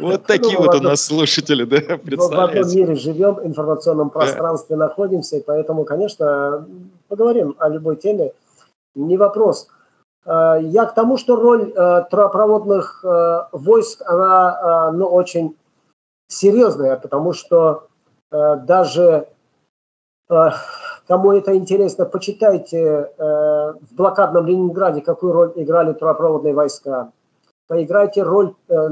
Вот 0.00 0.26
такие 0.26 0.58
ну, 0.58 0.64
вот 0.64 0.74
у 0.74 0.82
нас 0.82 1.00
слушатели, 1.00 1.62
да, 1.62 1.78
В 1.96 2.38
одном 2.40 2.68
мире 2.74 2.96
живем, 2.96 3.34
в 3.34 3.46
информационном 3.46 4.10
пространстве 4.10 4.74
находимся, 4.74 5.36
и 5.36 5.42
поэтому, 5.42 5.84
конечно, 5.84 6.66
поговорим 7.06 7.54
о 7.58 7.68
любой 7.68 7.94
теме, 7.94 8.32
не 8.96 9.16
вопрос. 9.16 9.68
Э, 10.26 10.58
я 10.60 10.86
к 10.86 10.94
тому, 10.94 11.18
что 11.18 11.36
роль 11.36 11.72
трубопроводных 12.10 13.04
войск, 13.52 14.02
она 14.06 14.90
ну, 14.92 15.06
очень 15.06 15.56
серьезная, 16.26 16.96
потому 16.96 17.32
что 17.32 17.86
даже 18.32 19.28
Кому 21.08 21.32
это 21.32 21.56
интересно, 21.56 22.06
почитайте 22.06 22.78
э, 22.78 23.08
в 23.18 23.94
блокадном 23.96 24.46
Ленинграде, 24.46 25.00
какую 25.00 25.32
роль 25.32 25.52
играли 25.56 25.92
трубопроводные 25.92 26.54
войска. 26.54 27.10
Поиграйте 27.66 28.22
роль, 28.22 28.54
э, 28.68 28.90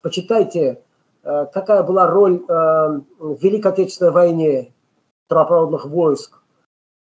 почитайте, 0.00 0.82
э, 1.24 1.46
какая 1.52 1.82
была 1.82 2.06
роль 2.06 2.42
в 2.48 3.36
Великой 3.42 3.72
Отечественной 3.72 4.12
войне 4.12 4.72
трубопроводных 5.28 5.84
войск, 5.84 6.40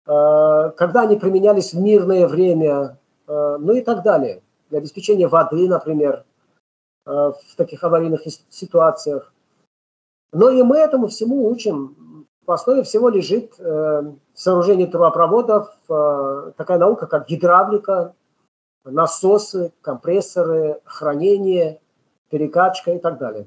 когда 0.06 1.02
они 1.04 1.16
применялись 1.16 1.74
в 1.74 1.80
мирное 1.80 2.28
время, 2.28 2.98
ну 3.28 3.74
и 3.74 3.82
так 3.82 4.02
далее. 4.04 4.42
Для 4.70 4.80
обеспечения 4.80 5.28
воды, 5.28 5.70
например, 5.70 6.26
в 7.06 7.38
таких 7.56 7.84
аварийных 7.84 8.24
ситуациях. 8.50 9.32
Но 10.34 10.50
и 10.50 10.64
мы 10.64 10.78
этому 10.78 11.08
всему 11.08 11.48
учим 11.48 11.96
в 12.50 12.52
основе 12.52 12.82
всего 12.82 13.10
лежит 13.10 13.54
э, 13.60 14.12
сооружение 14.34 14.88
трубопроводов, 14.88 15.70
э, 15.88 16.52
такая 16.58 16.80
наука, 16.80 17.06
как 17.06 17.28
гидравлика, 17.28 18.16
насосы, 18.84 19.72
компрессоры, 19.82 20.80
хранение, 20.84 21.80
перекачка 22.32 22.94
и 22.94 22.98
так 22.98 23.20
далее. 23.20 23.46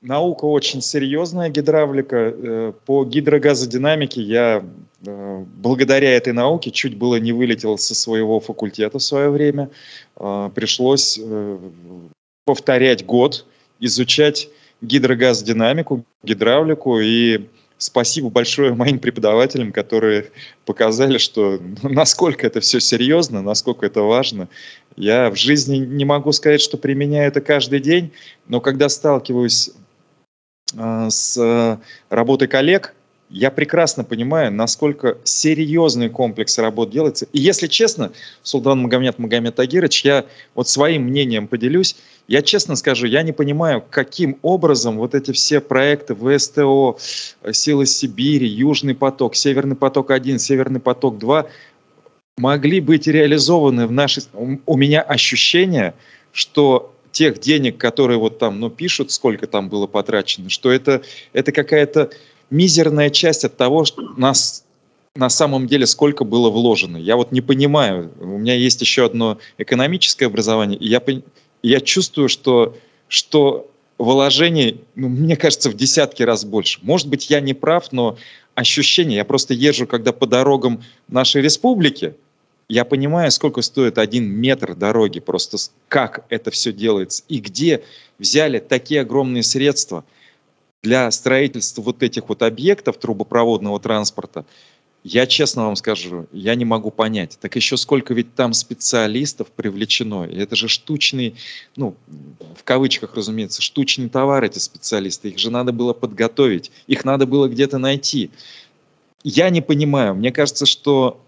Наука 0.00 0.44
очень 0.44 0.80
серьезная, 0.80 1.48
гидравлика. 1.48 2.16
Э, 2.16 2.72
по 2.86 3.04
гидрогазодинамике 3.04 4.22
я 4.22 4.64
э, 5.04 5.44
благодаря 5.56 6.12
этой 6.12 6.34
науке 6.34 6.70
чуть 6.70 6.96
было 6.96 7.16
не 7.16 7.32
вылетел 7.32 7.78
со 7.78 7.96
своего 7.96 8.38
факультета 8.38 9.00
в 9.00 9.02
свое 9.02 9.28
время. 9.30 9.70
Э, 10.20 10.50
пришлось 10.54 11.18
повторять 12.44 13.04
год, 13.04 13.44
изучать 13.80 14.50
гидрогаз-динамику, 14.82 16.04
гидравлику, 16.22 17.00
и 17.00 17.46
спасибо 17.78 18.30
большое 18.30 18.74
моим 18.74 18.98
преподавателям, 18.98 19.72
которые 19.72 20.30
показали, 20.64 21.18
что 21.18 21.60
насколько 21.82 22.46
это 22.46 22.60
все 22.60 22.80
серьезно, 22.80 23.42
насколько 23.42 23.86
это 23.86 24.02
важно. 24.02 24.48
Я 24.96 25.30
в 25.30 25.36
жизни 25.36 25.76
не 25.76 26.04
могу 26.04 26.32
сказать, 26.32 26.60
что 26.60 26.76
применяю 26.78 27.28
это 27.28 27.40
каждый 27.40 27.80
день, 27.80 28.12
но 28.48 28.60
когда 28.60 28.88
сталкиваюсь 28.88 29.70
э, 30.74 31.08
с 31.10 31.80
работой 32.08 32.48
коллег, 32.48 32.95
я 33.28 33.50
прекрасно 33.50 34.04
понимаю, 34.04 34.52
насколько 34.52 35.18
серьезный 35.24 36.08
комплекс 36.08 36.58
работ 36.58 36.90
делается. 36.90 37.26
И 37.32 37.40
если 37.40 37.66
честно, 37.66 38.12
Султан 38.42 38.80
Магомед 38.80 39.18
Магомед 39.18 39.58
Агирович, 39.58 40.04
я 40.04 40.26
вот 40.54 40.68
своим 40.68 41.04
мнением 41.04 41.48
поделюсь. 41.48 41.96
Я 42.28 42.42
честно 42.42 42.76
скажу, 42.76 43.06
я 43.06 43.22
не 43.22 43.32
понимаю, 43.32 43.82
каким 43.88 44.38
образом 44.42 44.98
вот 44.98 45.14
эти 45.14 45.32
все 45.32 45.60
проекты 45.60 46.14
ВСТО, 46.14 46.96
Силы 47.52 47.86
Сибири, 47.86 48.46
Южный 48.46 48.94
поток, 48.94 49.34
Северный 49.34 49.76
поток-1, 49.76 50.38
Северный 50.38 50.80
поток-2 50.80 51.46
могли 52.38 52.80
быть 52.80 53.06
реализованы 53.06 53.86
в 53.86 53.92
нашей... 53.92 54.24
У 54.34 54.76
меня 54.76 55.02
ощущение, 55.02 55.94
что 56.32 56.92
тех 57.10 57.40
денег, 57.40 57.78
которые 57.78 58.18
вот 58.18 58.38
там, 58.38 58.60
ну, 58.60 58.68
пишут, 58.70 59.10
сколько 59.10 59.46
там 59.46 59.68
было 59.68 59.86
потрачено, 59.86 60.50
что 60.50 60.70
это, 60.70 61.02
это 61.32 61.50
какая-то 61.50 62.10
мизерная 62.50 63.10
часть 63.10 63.44
от 63.44 63.56
того, 63.56 63.84
что 63.84 64.02
нас 64.16 64.64
на 65.14 65.28
самом 65.30 65.66
деле 65.66 65.86
сколько 65.86 66.24
было 66.24 66.50
вложено. 66.50 66.96
Я 66.96 67.16
вот 67.16 67.32
не 67.32 67.40
понимаю. 67.40 68.12
У 68.20 68.38
меня 68.38 68.54
есть 68.54 68.80
еще 68.80 69.06
одно 69.06 69.38
экономическое 69.58 70.26
образование, 70.26 70.78
и 70.78 70.88
я, 70.88 71.02
я 71.62 71.80
чувствую, 71.80 72.28
что, 72.28 72.76
что 73.08 73.70
вложений, 73.98 74.82
ну, 74.94 75.08
мне 75.08 75.36
кажется, 75.36 75.70
в 75.70 75.74
десятки 75.74 76.22
раз 76.22 76.44
больше. 76.44 76.80
Может 76.82 77.08
быть, 77.08 77.30
я 77.30 77.40
не 77.40 77.54
прав, 77.54 77.92
но 77.92 78.18
ощущение, 78.54 79.16
я 79.16 79.24
просто 79.24 79.54
езжу, 79.54 79.86
когда 79.86 80.12
по 80.12 80.26
дорогам 80.26 80.82
нашей 81.08 81.42
республики, 81.42 82.14
я 82.68 82.84
понимаю, 82.84 83.30
сколько 83.30 83.62
стоит 83.62 83.96
один 83.96 84.28
метр 84.28 84.74
дороги, 84.74 85.20
просто 85.20 85.56
как 85.88 86.26
это 86.28 86.50
все 86.50 86.72
делается, 86.72 87.22
и 87.28 87.38
где 87.38 87.84
взяли 88.18 88.58
такие 88.58 89.00
огромные 89.00 89.42
средства– 89.42 90.04
для 90.82 91.10
строительства 91.10 91.82
вот 91.82 92.02
этих 92.02 92.28
вот 92.28 92.42
объектов 92.42 92.98
трубопроводного 92.98 93.80
транспорта, 93.80 94.44
я 95.08 95.26
честно 95.26 95.66
вам 95.66 95.76
скажу, 95.76 96.26
я 96.32 96.56
не 96.56 96.64
могу 96.64 96.90
понять. 96.90 97.38
Так 97.40 97.54
еще 97.54 97.76
сколько 97.76 98.12
ведь 98.12 98.34
там 98.34 98.52
специалистов 98.52 99.48
привлечено. 99.52 100.24
И 100.24 100.36
это 100.36 100.56
же 100.56 100.66
штучный, 100.66 101.36
ну, 101.76 101.94
в 102.56 102.64
кавычках, 102.64 103.14
разумеется, 103.14 103.62
штучный 103.62 104.08
товар 104.08 104.42
эти 104.42 104.58
специалисты. 104.58 105.28
Их 105.28 105.38
же 105.38 105.50
надо 105.50 105.72
было 105.72 105.92
подготовить, 105.92 106.72
их 106.88 107.04
надо 107.04 107.24
было 107.26 107.46
где-то 107.46 107.78
найти. 107.78 108.30
Я 109.22 109.50
не 109.50 109.60
понимаю. 109.60 110.16
Мне 110.16 110.32
кажется, 110.32 110.66
что 110.66 111.20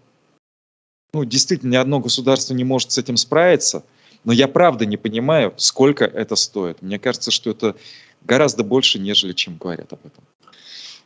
ну, 1.13 1.23
действительно 1.23 1.71
ни 1.71 1.77
одно 1.77 1.99
государство 1.99 2.53
не 2.53 2.63
может 2.65 2.91
с 2.91 2.97
этим 2.97 3.17
справиться. 3.17 3.83
Но 4.25 4.33
я 4.33 4.49
правда 4.49 4.85
не 4.85 4.97
понимаю, 4.97 5.53
сколько 5.55 6.03
это 6.03 6.35
стоит. 6.35 6.81
Мне 6.81 6.99
кажется, 6.99 7.31
что 7.31 7.51
это 7.51 7.77
гораздо 8.23 8.63
больше, 8.63 8.99
нежели 8.99 9.33
чем 9.33 9.57
говорят 9.57 9.91
об 9.93 9.99
этом. 10.05 10.23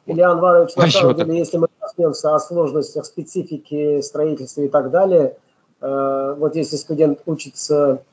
Илья 0.05 0.31
Анварович, 0.31 0.75
на 0.75 0.89
самом 0.89 1.15
деле, 1.15 1.37
если 1.37 1.57
мы 1.57 1.67
коснемся 1.79 2.35
о 2.35 2.39
сложностях, 2.39 3.05
специфике 3.05 4.01
строительства 4.01 4.61
и 4.61 4.67
так 4.67 4.91
далее, 4.91 5.37
э, 5.79 6.35
вот 6.37 6.55
если 6.55 6.75
студент 6.75 7.21
учится 7.25 8.03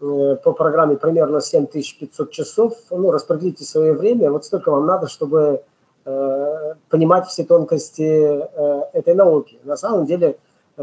э, 0.00 0.36
по 0.42 0.52
программе 0.52 0.96
примерно 0.96 1.40
7500 1.40 2.32
часов, 2.32 2.74
ну, 2.90 3.12
распределите 3.12 3.64
свое 3.64 3.92
время, 3.92 4.32
вот 4.32 4.44
столько 4.44 4.72
вам 4.72 4.86
надо, 4.86 5.06
чтобы 5.06 5.62
э, 6.04 6.74
понимать 6.88 7.28
все 7.28 7.44
тонкости 7.44 8.92
этой 8.96 9.14
науки. 9.14 9.58
На 9.62 9.76
самом 9.76 10.06
деле, 10.06 10.38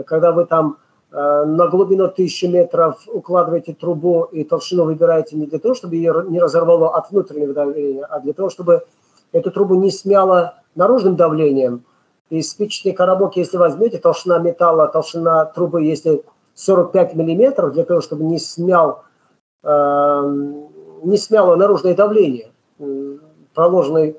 когда 0.06 0.32
вы 0.32 0.45
там 0.45 0.78
Э, 0.78 0.84
на 1.15 1.67
глубину 1.67 2.06
1000 2.06 2.49
метров 2.49 3.08
укладываете 3.08 3.73
трубу 3.73 4.23
и 4.23 4.43
толщину 4.43 4.84
выбираете 4.84 5.38
не 5.38 5.45
для 5.45 5.60
того, 5.60 5.73
чтобы 5.73 5.95
ее 5.95 6.25
не 6.28 6.41
разорвало 6.41 6.93
от 6.93 7.10
внутреннего 7.10 7.54
давления, 7.54 8.04
а 8.04 8.19
для 8.19 8.34
того, 8.34 8.49
чтобы 8.49 8.84
эту 9.32 9.49
трубу 9.51 9.75
не 9.75 9.91
смяло 9.91 10.56
наружным 10.75 11.15
давлением. 11.15 11.86
И 12.30 12.41
спичечный 12.41 12.91
коробок, 12.91 13.38
если 13.38 13.58
возьмете, 13.58 13.97
толщина 13.97 14.39
металла, 14.39 14.88
толщина 14.88 15.45
трубы, 15.45 15.84
если 15.84 16.23
45 16.56 17.15
миллиметров, 17.15 17.73
для 17.73 17.86
того, 17.86 18.01
чтобы 18.01 18.23
не 18.23 18.39
смял, 18.39 19.04
э, 19.63 20.21
не 21.04 21.17
смяло 21.17 21.56
наружное 21.56 21.95
давление, 21.95 22.51
проложенный 23.54 24.17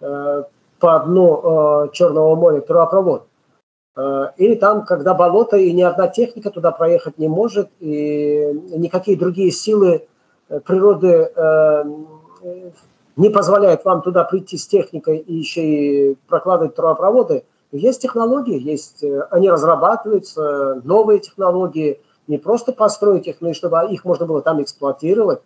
э, 0.00 0.42
по 0.78 0.98
дну 1.00 1.86
э, 1.86 1.88
Черного 1.92 2.34
моря 2.34 2.60
трубопровод. 2.60 3.26
Э, 3.96 4.28
или 4.36 4.54
там, 4.54 4.84
когда 4.84 5.14
болото, 5.14 5.56
и 5.56 5.72
ни 5.72 5.82
одна 5.82 6.08
техника 6.08 6.50
туда 6.50 6.70
проехать 6.70 7.18
не 7.18 7.28
может, 7.28 7.70
и 7.80 8.52
никакие 8.76 9.16
другие 9.16 9.50
силы 9.50 10.06
э, 10.48 10.60
природы 10.60 11.32
э, 11.34 11.84
не 13.16 13.30
позволяют 13.30 13.84
вам 13.84 14.02
туда 14.02 14.24
прийти 14.24 14.58
с 14.58 14.66
техникой 14.66 15.18
и 15.18 15.34
еще 15.34 15.62
и 15.62 16.14
прокладывать 16.28 16.74
трубопроводы. 16.74 17.44
Есть 17.72 18.02
технологии, 18.02 18.60
есть, 18.60 19.02
они 19.30 19.50
разрабатываются, 19.50 20.80
новые 20.84 21.18
технологии, 21.18 22.00
не 22.26 22.38
просто 22.38 22.72
построить 22.72 23.26
их, 23.26 23.40
но 23.40 23.50
и 23.50 23.54
чтобы 23.54 23.78
их 23.90 24.04
можно 24.04 24.26
было 24.26 24.40
там 24.42 24.62
эксплуатировать, 24.62 25.40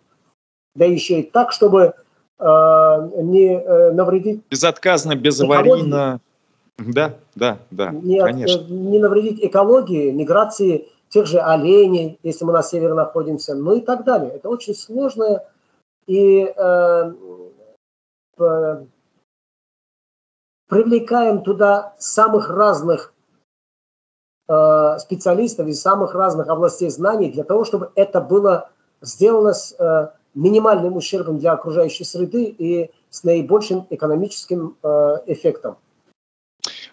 да 0.75 0.85
еще 0.85 1.21
и 1.21 1.23
так, 1.23 1.51
чтобы 1.51 1.93
не 2.39 3.91
навредить... 3.91 4.43
Безотказно, 4.49 5.15
безаварийно. 5.15 6.21
Да, 6.77 7.15
да, 7.35 7.59
да, 7.69 7.91
не, 7.91 8.19
конечно. 8.19 8.63
Не 8.67 8.99
навредить 8.99 9.43
экологии, 9.43 10.11
миграции 10.11 10.89
тех 11.09 11.27
же 11.27 11.39
оленей, 11.39 12.19
если 12.23 12.45
мы 12.45 12.53
на 12.53 12.63
севере 12.63 12.93
находимся, 12.93 13.53
ну 13.53 13.75
и 13.75 13.81
так 13.81 14.03
далее. 14.03 14.31
Это 14.31 14.49
очень 14.49 14.73
сложно 14.73 15.43
и 16.07 16.43
э, 16.43 17.13
э, 18.39 18.85
привлекаем 20.67 21.43
туда 21.43 21.93
самых 21.99 22.49
разных 22.49 23.13
э, 24.47 24.97
специалистов 24.99 25.67
из 25.67 25.81
самых 25.81 26.15
разных 26.15 26.47
областей 26.47 26.89
знаний 26.89 27.29
для 27.29 27.43
того, 27.43 27.65
чтобы 27.65 27.91
это 27.95 28.21
было 28.21 28.69
сделано 29.01 29.53
с 29.53 29.75
э, 29.77 30.11
минимальным 30.33 30.95
ущербом 30.95 31.39
для 31.39 31.51
окружающей 31.51 32.05
среды 32.05 32.45
и 32.45 32.89
с 33.09 33.23
наибольшим 33.23 33.85
экономическим 33.89 34.77
э, 34.81 35.17
эффектом. 35.27 35.77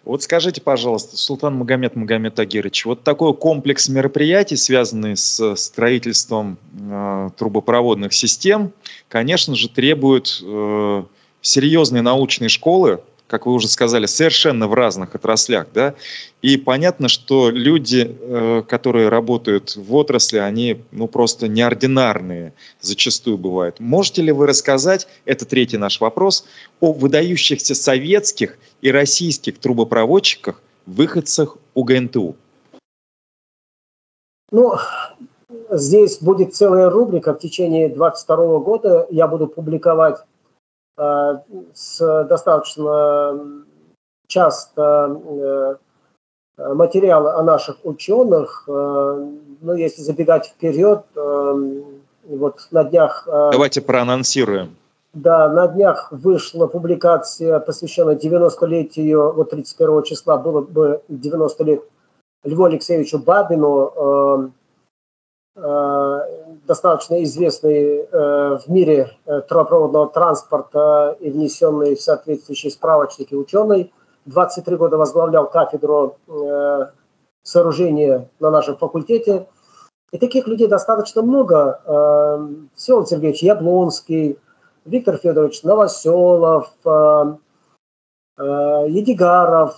Вот 0.05 0.23
скажите, 0.23 0.61
пожалуйста, 0.61 1.17
Султан 1.17 1.57
Магомед 1.57 1.97
Магомед 1.97 2.35
Тагирович, 2.35 2.85
вот 2.87 3.03
такой 3.03 3.35
комплекс 3.35 3.89
мероприятий, 3.89 4.57
связанный 4.57 5.17
с 5.17 5.57
строительством 5.57 6.59
э, 6.81 7.31
трубопроводных 7.37 8.13
систем, 8.13 8.73
конечно 9.09 9.55
же, 9.55 9.69
требует 9.69 10.41
э, 10.43 11.03
серьезной 11.41 12.03
научной 12.03 12.49
школы, 12.49 13.01
как 13.29 13.47
вы 13.47 13.53
уже 13.53 13.69
сказали, 13.69 14.07
совершенно 14.07 14.67
в 14.67 14.75
разных 14.75 15.15
отраслях, 15.15 15.69
да, 15.73 15.95
и 16.41 16.57
понятно, 16.57 17.09
что 17.09 17.51
люди, 17.51 18.17
э, 18.19 18.63
которые 18.67 19.11
работают 19.11 19.77
в 19.77 19.95
отрасли, 19.95 20.39
они, 20.39 20.83
ну, 20.91 21.07
просто 21.07 21.47
неординарные 21.47 22.55
зачастую 22.81 23.37
бывают. 23.37 23.81
Можете 23.81 24.23
ли 24.23 24.33
вы 24.33 24.47
рассказать, 24.47 25.07
это 25.27 25.45
третий 25.45 25.77
наш 25.77 26.01
вопрос, 26.01 26.47
о 26.81 26.93
выдающихся 26.93 27.75
советских 27.75 28.59
и 28.81 28.91
российских 28.91 29.59
трубопроводчиках, 29.59 30.63
выходцах 30.87 31.59
УГНТУ? 31.75 32.35
Ну, 34.51 34.75
здесь 35.71 36.19
будет 36.19 36.55
целая 36.55 36.89
рубрика 36.89 37.35
в 37.35 37.39
течение 37.39 37.89
2022 37.89 38.59
года. 38.61 39.07
Я 39.11 39.29
буду 39.29 39.47
публиковать 39.47 40.17
с 41.75 42.25
достаточно 42.25 43.65
часто 44.27 45.79
э, 46.59 46.75
материалы 46.75 47.31
о 47.31 47.43
наших 47.43 47.85
ученых. 47.85 48.65
Э, 48.67 49.31
ну, 49.61 49.75
если 49.75 50.03
забегать 50.03 50.49
вперед, 50.49 51.05
вот 51.15 52.69
на 52.71 52.85
днях... 52.85 53.27
Давайте 53.27 53.81
проанонсируем. 53.81 54.77
Да, 55.15 55.49
на 55.49 55.67
днях 55.67 56.13
вышла 56.13 56.67
публикация, 56.67 57.59
посвященная 57.59 58.15
90-летию, 58.15 59.33
вот 59.33 59.51
31 59.51 60.03
числа 60.05 60.37
было 60.37 60.61
бы 60.61 61.03
90 61.09 61.65
лет 61.65 61.83
Льву 62.45 62.65
Алексеевичу 62.65 63.19
Бабину, 63.19 64.53
достаточно 66.69 67.23
известный 67.25 68.03
э, 68.03 68.59
в 68.59 68.69
мире 68.69 69.17
э, 69.25 69.41
трубопроводного 69.41 70.09
транспорта 70.11 71.17
и 71.19 71.31
внесенный 71.31 71.97
в 71.97 72.03
соответствующие 72.03 72.71
справочники 72.71 73.35
ученый. 73.35 73.91
23 74.27 74.77
года 74.77 74.99
возглавлял 74.99 75.49
кафедру 75.49 76.19
э, 76.29 76.87
сооружения 77.43 78.29
на 78.39 78.51
нашем 78.51 78.77
факультете. 78.77 79.49
И 80.13 80.19
таких 80.19 80.47
людей 80.47 80.69
достаточно 80.69 81.23
много. 81.23 81.81
Всеволод 82.75 83.11
Сергеевич 83.11 83.43
Яблонский, 83.43 84.39
Виктор 84.87 85.19
Федорович 85.19 85.63
Новоселов, 85.65 86.73
Едигаров, 88.39 89.77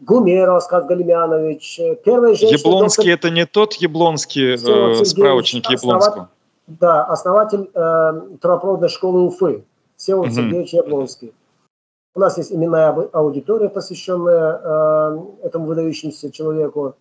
Гумеров, 0.00 0.62
Сказ 0.62 0.86
Галимянович, 0.86 1.80
первая 2.04 2.34
женщина... 2.34 2.58
Яблонский 2.58 3.10
доктор... 3.10 3.30
это 3.30 3.30
не 3.30 3.46
тот 3.46 3.74
Яблонский 3.74 4.54
э, 4.54 5.04
справочник 5.04 5.68
Яблонского? 5.70 6.30
Да, 6.66 7.04
основатель 7.04 7.70
э, 7.74 8.36
трубопроводной 8.40 8.88
школы 8.88 9.22
Уфы, 9.22 9.64
Всеволод 9.96 10.28
угу. 10.28 10.34
Сергеевич 10.34 10.74
Яблонский. 10.74 11.32
У 12.14 12.20
нас 12.20 12.36
есть 12.36 12.52
именная 12.52 12.90
аудитория, 13.12 13.68
посвященная 13.68 14.60
э, 14.62 15.18
этому 15.44 15.66
выдающемуся 15.66 16.30
человеку. 16.30 16.94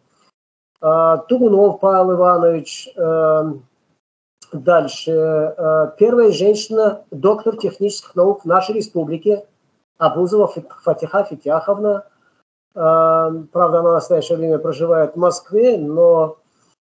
Э, 0.81 1.17
Тугунов 1.27 1.79
Павел 1.79 2.13
Иванович. 2.13 2.89
Э, 2.95 3.53
дальше. 4.53 5.11
Э, 5.11 5.91
первая 5.97 6.31
женщина, 6.31 7.03
доктор 7.11 7.57
технических 7.57 8.15
наук 8.15 8.43
в 8.43 8.45
нашей 8.45 8.75
республике, 8.75 9.45
Абузова 9.97 10.47
Фатиха 10.83 11.27
Эм, 11.29 12.03
правда, 12.77 13.79
она 13.79 13.89
в 13.89 13.93
настоящее 13.93 14.37
время 14.37 14.59
проживает 14.59 15.13
в 15.13 15.17
Москве, 15.17 15.79
но 15.79 16.37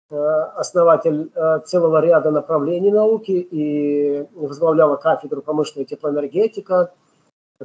э, 0.09 0.15
основатель 0.15 1.29
э, 1.35 1.59
целого 1.65 1.99
ряда 1.99 2.31
направлений 2.31 2.91
науки 2.91 3.31
и 3.31 4.25
возглавляла 4.33 4.95
кафедру 4.95 5.41
промышленной 5.41 5.85
теплоэнергетика. 5.85 6.93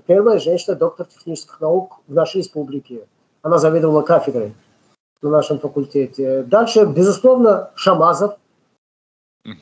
Первая 0.07 0.41
женщина, 0.41 0.75
доктор 0.75 1.07
технических 1.07 1.61
наук 1.61 2.01
в 2.09 2.15
нашей 2.15 2.39
республике. 2.39 3.07
Она 3.43 3.59
заведовала 3.59 4.03
кафедрой 4.03 4.55
на 5.23 5.31
нашем 5.31 5.61
факультете. 5.61 6.43
Дальше, 6.43 6.85
безусловно, 6.85 7.71
Шамазов 7.77 8.39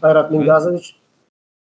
Айрат 0.01 0.31
Мингазович. 0.31 0.99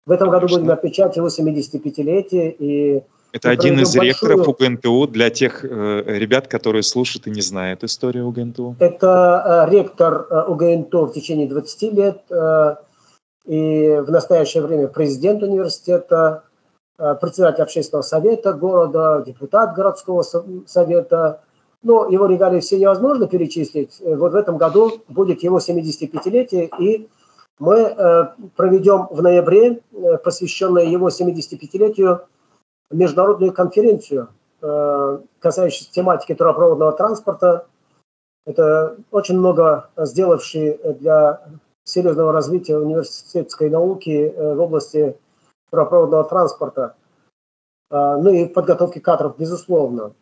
В 0.06 0.12
этом 0.12 0.30
году 0.30 0.48
будем 0.48 0.72
отмечать 0.72 1.18
его 1.18 1.28
75-летие, 1.28 2.56
и 2.58 3.04
это 3.36 3.50
один 3.50 3.80
из 3.82 3.94
ректоров 3.96 4.48
УГНТУ 4.48 5.08
для 5.08 5.30
тех 5.30 5.66
э, 5.66 6.04
ребят, 6.06 6.48
которые 6.48 6.84
слушают 6.84 7.28
и 7.28 7.32
не 7.32 7.42
знают 7.42 7.84
историю 7.84 8.28
УГНТУ. 8.28 8.78
Это 8.80 9.68
э, 9.68 9.72
ректор 9.72 10.26
э, 10.30 10.44
УГНТУ 10.48 11.08
в 11.08 11.14
течение 11.14 11.46
20 11.48 11.94
лет 11.94 12.22
э, 12.30 12.76
и 13.46 14.02
в 14.08 14.10
настоящее 14.10 14.64
время 14.64 14.88
президент 14.88 15.44
университета, 15.44 16.44
э, 16.98 17.16
председатель 17.20 17.64
общественного 17.64 18.04
совета 18.04 18.54
города, 18.54 19.22
депутат 19.28 19.76
городского 19.76 20.24
совета. 20.66 21.42
Но 21.84 22.08
его 22.08 22.28
регалии 22.28 22.62
все 22.62 22.80
невозможно 22.80 23.28
перечислить. 23.28 23.98
Э, 24.00 24.16
вот 24.16 24.32
в 24.32 24.36
этом 24.36 24.58
году 24.58 24.94
будет 25.10 25.44
его 25.44 25.58
75-летие, 25.58 26.70
и 26.80 27.10
мы 27.60 27.80
э, 27.80 28.28
проведем 28.56 29.08
в 29.12 29.22
ноябре, 29.22 29.82
э, 29.92 30.18
посвященное 30.24 30.86
его 30.86 31.10
75-летию, 31.10 32.22
международную 32.92 33.54
конференцию, 33.54 34.30
э, 34.62 35.20
касающуюся 35.40 35.92
тематики 35.92 36.36
трубопроводного 36.36 36.92
транспорта. 36.92 37.68
Это 38.46 38.98
очень 39.12 39.38
много 39.38 39.90
сделавший 39.98 40.80
для 41.00 41.42
серьезного 41.84 42.32
развития 42.32 42.78
университетской 42.78 43.70
науки 43.70 44.34
э, 44.36 44.54
в 44.54 44.62
области 44.62 45.18
трубопроводного 45.72 46.24
транспорта. 46.26 46.96
Э, 47.90 48.18
ну 48.18 48.32
и 48.32 48.46
подготовки 48.46 49.00
кадров, 49.00 49.38
безусловно. 49.38 50.14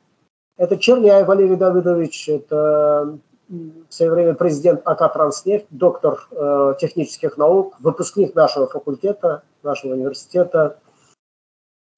Это 0.57 0.77
Черняев 0.77 1.27
Валерий 1.27 1.55
Давидович, 1.55 2.29
это 2.29 3.17
в 3.49 3.93
свое 3.93 4.11
время 4.11 4.33
президент 4.35 4.81
АК 4.85 5.13
«Транснефть», 5.13 5.65
доктор 5.69 6.27
э, 6.31 6.75
технических 6.79 7.37
наук, 7.37 7.75
выпускник 7.79 8.35
нашего 8.35 8.67
факультета, 8.67 9.43
нашего 9.63 9.93
университета– 9.93 10.77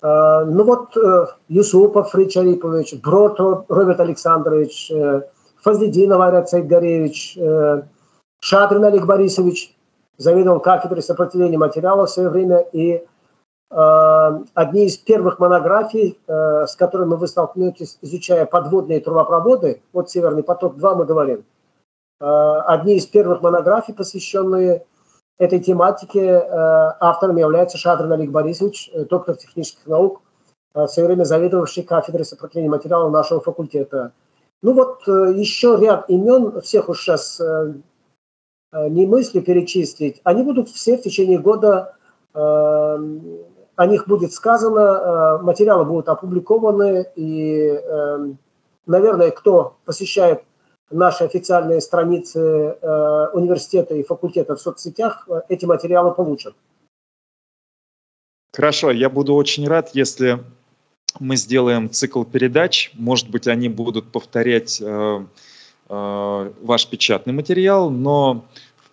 ну 0.02 0.64
вот 0.64 0.96
э, 0.98 1.26
Юсупов 1.48 2.12
Фрид 2.12 2.32
Шарипович, 2.32 2.96
Брод 3.02 3.40
Роберт 3.40 4.00
Александрович, 4.00 4.92
э, 4.92 5.22
Фазлидинов 5.62 6.22
Айрат 6.22 6.50
Сайгаревич, 6.50 7.38
Шадрин 8.40 8.86
Олег 8.86 9.06
Борисович 9.06 9.76
заведовал 10.18 10.60
кафедрой 10.60 11.02
сопротивления 11.02 11.58
материалов 11.58 12.10
в 12.10 12.14
свое 12.14 12.30
время. 12.30 12.60
И 12.72 13.04
одни 13.70 14.86
из 14.86 14.98
первых 14.98 15.40
монографий, 15.40 16.20
с 16.28 16.76
которыми 16.76 17.16
вы 17.16 17.28
столкнетесь, 17.28 17.98
изучая 18.02 18.46
подводные 18.46 19.00
трубопроводы, 19.00 19.82
вот 19.92 20.12
«Северный 20.12 20.44
поток-2» 20.44 20.96
мы 20.96 21.06
говорим, 21.06 21.44
одни 22.20 22.98
из 22.98 23.08
первых 23.08 23.42
монографий, 23.42 23.96
посвященные 23.96 24.86
этой 25.38 25.60
тематики 25.60 26.18
э, 26.18 26.42
автором 27.00 27.38
является 27.38 27.78
Шадрин 27.78 28.12
Олег 28.12 28.32
Борисович, 28.32 28.90
э, 28.94 29.06
доктор 29.06 29.36
технических 29.36 29.86
наук, 29.88 30.22
э, 30.74 30.84
в 30.84 30.88
свое 30.88 31.08
время 31.08 31.24
заведовавший 31.24 31.84
кафедрой 31.84 32.26
сопротивления 32.26 32.70
материалов 32.70 33.12
нашего 33.12 33.42
факультета. 33.42 34.14
Ну 34.62 34.74
вот 34.74 35.06
еще 35.06 35.78
ряд 35.80 36.10
имен, 36.10 36.62
всех 36.62 36.90
уж 36.90 37.02
сейчас 37.02 37.40
не 38.74 39.06
мысли 39.06 39.40
перечислить, 39.42 40.22
они 40.24 40.44
будут 40.44 40.70
все 40.70 40.98
в 40.98 41.04
течение 41.04 41.38
года, 41.38 41.94
о 42.34 42.98
них 43.86 44.08
будет 44.08 44.34
сказано, 44.34 45.40
материалы 45.44 45.86
будут 45.86 46.10
опубликованы, 46.10 47.06
и, 47.16 47.80
наверное, 48.88 49.30
кто 49.32 49.76
посещает 49.86 50.42
наши 50.92 51.24
официальные 51.24 51.82
страницы 51.82 52.40
э, 52.40 53.28
университета 53.34 53.96
и 53.96 54.04
факультета 54.04 54.56
в 54.56 54.62
соцсетях 54.62 55.28
э, 55.28 55.42
эти 55.50 55.66
материалы 55.66 56.14
получат. 56.14 56.54
Хорошо, 58.54 58.92
я 58.92 59.10
буду 59.10 59.34
очень 59.34 59.68
рад, 59.68 59.90
если 59.94 60.44
мы 61.20 61.36
сделаем 61.36 61.90
цикл 61.90 62.24
передач. 62.24 62.92
Может 62.94 63.30
быть, 63.30 63.48
они 63.48 63.70
будут 63.70 64.12
повторять 64.12 64.82
э, 64.82 65.26
э, 65.90 66.52
ваш 66.62 66.88
печатный 66.88 67.34
материал, 67.34 67.90
но 67.90 68.46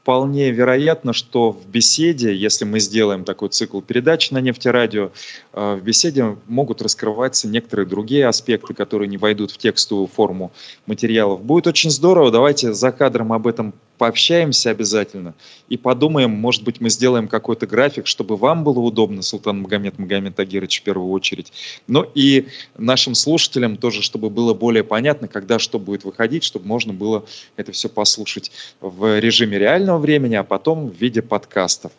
вполне 0.02 0.50
вероятно, 0.50 1.12
что 1.12 1.52
в 1.52 1.64
беседе, 1.66 2.34
если 2.34 2.64
мы 2.64 2.80
сделаем 2.80 3.24
такой 3.24 3.50
цикл 3.50 3.80
передач 3.80 4.32
на 4.32 4.40
нефтерадио, 4.40 5.12
э, 5.52 5.76
в 5.80 5.84
беседе 5.84 6.36
могут 6.48 6.82
раскрываться 6.82 7.46
некоторые 7.46 7.86
другие 7.86 8.26
аспекты, 8.26 8.74
которые 8.74 9.08
не 9.08 9.16
войдут 9.16 9.52
в 9.52 9.58
текстовую 9.58 10.08
форму 10.08 10.50
материалов. 10.86 11.42
Будет 11.42 11.68
очень 11.68 11.90
здорово, 11.90 12.32
давайте 12.32 12.72
за 12.72 12.90
кадром 12.90 13.32
об 13.32 13.46
этом 13.46 13.74
пообщаемся 14.02 14.70
обязательно 14.70 15.32
и 15.68 15.76
подумаем, 15.76 16.32
может 16.32 16.64
быть, 16.64 16.80
мы 16.80 16.90
сделаем 16.90 17.28
какой-то 17.28 17.68
график, 17.68 18.08
чтобы 18.08 18.36
вам 18.36 18.64
было 18.64 18.80
удобно, 18.80 19.22
Султан 19.22 19.60
Магомед 19.60 19.96
Магомед 19.96 20.40
Агирович 20.40 20.80
в 20.80 20.82
первую 20.82 21.12
очередь, 21.12 21.52
но 21.86 22.04
и 22.16 22.48
нашим 22.76 23.14
слушателям 23.14 23.76
тоже, 23.76 24.02
чтобы 24.02 24.28
было 24.28 24.54
более 24.54 24.82
понятно, 24.82 25.28
когда 25.28 25.60
что 25.60 25.78
будет 25.78 26.02
выходить, 26.02 26.42
чтобы 26.42 26.66
можно 26.66 26.92
было 26.92 27.24
это 27.54 27.70
все 27.70 27.88
послушать 27.88 28.50
в 28.80 29.20
режиме 29.20 29.56
реального 29.56 29.98
времени, 29.98 30.34
а 30.34 30.42
потом 30.42 30.88
в 30.88 31.00
виде 31.00 31.22
подкастов. 31.22 31.92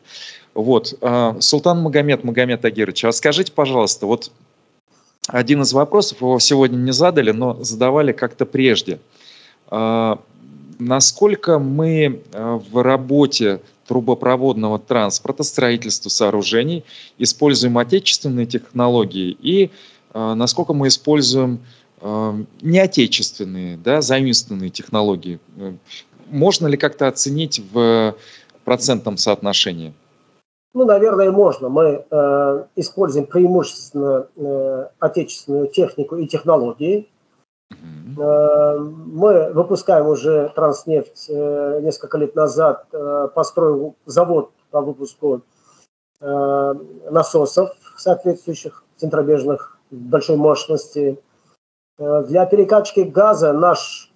Вот, 0.53 0.97
а, 0.99 1.37
Султан 1.39 1.81
Магомед 1.81 2.25
Магомед 2.25 2.65
Агирович, 2.65 3.05
расскажите, 3.05 3.53
пожалуйста, 3.53 4.07
вот 4.07 4.29
один 5.29 5.61
из 5.61 5.71
вопросов, 5.71 6.19
его 6.19 6.37
сегодня 6.39 6.75
не 6.75 6.91
задали, 6.91 7.31
но 7.31 7.63
задавали 7.63 8.11
как-то 8.11 8.45
прежде. 8.45 8.99
Насколько 10.87 11.59
мы 11.59 12.21
а, 12.33 12.57
в 12.57 12.81
работе 12.81 13.61
трубопроводного 13.87 14.79
транспорта, 14.79 15.43
строительства 15.43 16.09
сооружений 16.09 16.83
используем 17.17 17.77
отечественные 17.77 18.45
технологии 18.45 19.37
и 19.41 19.71
а, 20.13 20.35
насколько 20.35 20.73
мы 20.73 20.87
используем 20.87 21.59
неотечественные, 22.61 23.77
да, 23.77 24.01
заимствованные 24.01 24.69
технологии. 24.69 25.39
Можно 26.27 26.67
ли 26.67 26.75
как-то 26.75 27.07
оценить 27.07 27.61
в 27.71 28.15
процентном 28.65 29.15
соотношении? 29.15 29.93
Ну, 30.73 30.85
наверное, 30.85 31.31
можно. 31.31 31.69
Мы 31.69 32.03
э, 32.09 32.63
используем 32.75 33.27
преимущественно 33.27 34.27
э, 34.35 34.87
отечественную 34.99 35.67
технику 35.67 36.15
и 36.15 36.25
технологии. 36.25 37.07
Э, 38.17 38.77
мы 38.77 39.51
выпускаем 39.53 40.07
уже 40.07 40.51
Транснефть 40.55 41.25
э, 41.29 41.79
несколько 41.81 42.17
лет 42.17 42.35
назад, 42.35 42.85
э, 42.91 43.29
построил 43.33 43.95
завод 44.05 44.51
по 44.71 44.81
выпуску 44.81 45.41
насосов 46.21 47.71
соответствующих 47.97 48.85
центробежных 48.95 49.77
большой 49.91 50.37
мощности. 50.37 51.21
Для 51.97 52.45
перекачки 52.45 53.01
газа 53.01 53.51
наш 53.51 54.09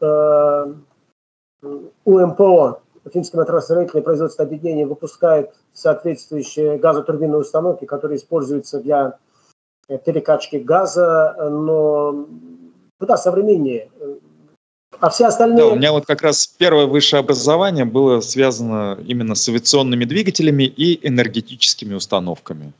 УМПО 2.05 2.79
Финское 3.11 3.41
метростроительное 3.41 4.03
производственное 4.03 4.47
объединение 4.47 4.87
выпускает 4.87 5.53
соответствующие 5.73 6.77
газотурбинные 6.77 7.41
установки, 7.41 7.83
которые 7.83 8.19
используются 8.19 8.79
для 8.79 9.19
перекачки 10.05 10.55
газа, 10.55 11.35
но 11.49 12.25
куда 12.99 13.17
современнее. 13.17 13.89
А 14.99 15.09
все 15.09 15.25
остальные... 15.27 15.57
Да, 15.57 15.67
у 15.67 15.75
меня 15.75 15.91
вот 15.91 16.05
как 16.05 16.21
раз 16.21 16.47
первое 16.47 16.87
высшее 16.87 17.19
образование 17.19 17.85
было 17.85 18.19
связано 18.21 18.97
именно 19.05 19.35
с 19.35 19.47
авиационными 19.47 20.05
двигателями 20.05 20.63
и 20.63 21.07
энергетическими 21.07 21.93
установками. 21.93 22.73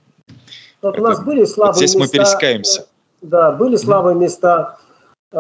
Вот 0.82 0.96
Это, 0.96 1.02
у 1.02 1.04
нас 1.04 1.24
были 1.24 1.46
слабые 1.46 1.74
вот 1.74 1.78
здесь 1.78 1.96
места... 1.96 2.18
мы 2.18 2.24
пересекаемся. 2.24 2.88
Да, 3.22 3.52
были 3.52 3.76
слабые 3.76 4.16
mm. 4.16 4.20
места 4.20 4.78
э, 5.32 5.36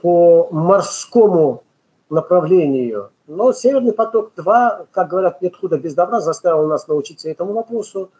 по 0.00 0.48
морскому 0.50 1.62
направлению. 2.10 3.10
Но 3.26 3.52
«Северный 3.52 3.92
поток-2», 3.92 4.86
как 4.92 5.08
говорят, 5.08 5.42
нет 5.42 5.56
худа 5.56 5.78
без 5.78 5.94
добра, 5.94 6.20
заставил 6.20 6.66
нас 6.68 6.86
научиться 6.86 7.28
этому 7.28 7.52
вопросу. 7.52 8.10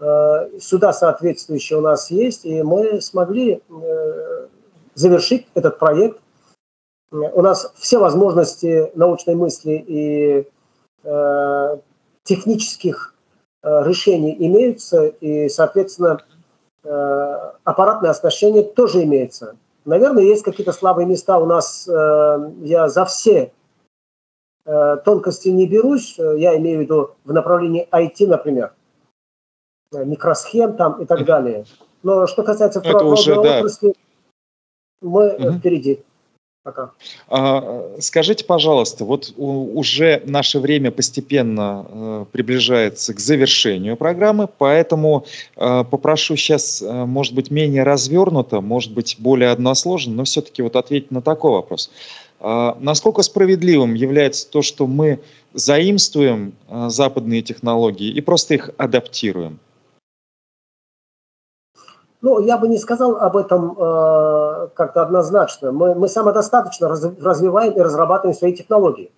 Э, 0.00 0.48
суда 0.60 0.92
соответствующие 0.92 1.78
у 1.78 1.82
нас 1.82 2.10
есть, 2.10 2.44
и 2.44 2.62
мы 2.62 3.00
смогли 3.00 3.60
э, 3.68 4.46
завершить 4.98 5.46
этот 5.54 5.78
проект. 5.78 6.20
У 7.10 7.40
нас 7.40 7.72
все 7.76 7.98
возможности 7.98 8.90
научной 8.94 9.34
мысли 9.34 9.82
и 9.86 10.48
э, 11.04 11.78
технических 12.24 13.14
решений 13.62 14.36
имеются, 14.38 15.06
и, 15.06 15.48
соответственно, 15.48 16.20
аппаратное 17.64 18.10
оснащение 18.10 18.62
тоже 18.62 19.02
имеется. 19.02 19.56
Наверное, 19.84 20.22
есть 20.22 20.44
какие-то 20.44 20.72
слабые 20.72 21.06
места 21.06 21.38
у 21.38 21.44
нас. 21.44 21.88
Я 21.88 22.88
за 22.88 23.04
все 23.04 23.52
Э, 24.68 24.98
тонкости 25.02 25.48
не 25.48 25.66
берусь, 25.66 26.18
э, 26.18 26.34
я 26.36 26.54
имею 26.58 26.80
в 26.80 26.82
виду 26.82 27.10
в 27.24 27.32
направлении 27.32 27.88
IT, 27.90 28.26
например, 28.26 28.74
э, 29.94 30.04
микросхем 30.04 30.76
там 30.76 31.00
и 31.00 31.06
так 31.06 31.24
далее. 31.24 31.64
Но 32.02 32.26
что 32.26 32.42
касается 32.42 32.80
Это 32.80 33.02
уже, 33.02 33.34
да. 33.36 33.60
отрасли, 33.60 33.94
мы 35.00 35.34
угу. 35.34 35.52
впереди. 35.58 36.00
Пока. 36.64 36.90
А, 37.28 37.96
скажите, 37.98 38.44
пожалуйста, 38.44 39.06
вот 39.06 39.32
уже 39.38 40.22
наше 40.26 40.58
время 40.58 40.90
постепенно 40.90 41.86
э, 41.88 42.24
приближается 42.30 43.14
к 43.14 43.20
завершению 43.20 43.96
программы, 43.96 44.48
поэтому 44.48 45.24
э, 45.56 45.84
попрошу 45.90 46.36
сейчас, 46.36 46.82
э, 46.82 47.04
может 47.06 47.32
быть, 47.32 47.50
менее 47.50 47.84
развернуто, 47.84 48.60
может 48.60 48.92
быть, 48.92 49.16
более 49.18 49.50
односложно, 49.50 50.12
но 50.12 50.24
все-таки 50.24 50.60
вот 50.60 50.76
ответить 50.76 51.10
на 51.10 51.22
такой 51.22 51.52
вопрос. 51.52 51.90
А, 52.38 52.76
насколько 52.80 53.22
справедливым 53.22 53.94
является 53.94 54.50
то, 54.50 54.60
что 54.60 54.86
мы 54.86 55.20
заимствуем 55.54 56.52
западные 56.68 57.40
технологии 57.40 58.10
и 58.10 58.20
просто 58.20 58.54
их 58.54 58.70
адаптируем? 58.76 59.58
Ну, 62.20 62.40
я 62.40 62.58
бы 62.58 62.68
не 62.68 62.78
сказал 62.78 63.16
об 63.16 63.36
этом 63.36 63.76
э, 63.78 64.68
как-то 64.74 65.02
однозначно. 65.02 65.70
Мы, 65.70 65.94
мы 65.94 66.08
самодостаточно 66.08 66.88
раз, 66.88 67.04
развиваем 67.20 67.72
и 67.74 67.80
разрабатываем 67.80 68.36
свои 68.36 68.52
технологии. 68.52 69.12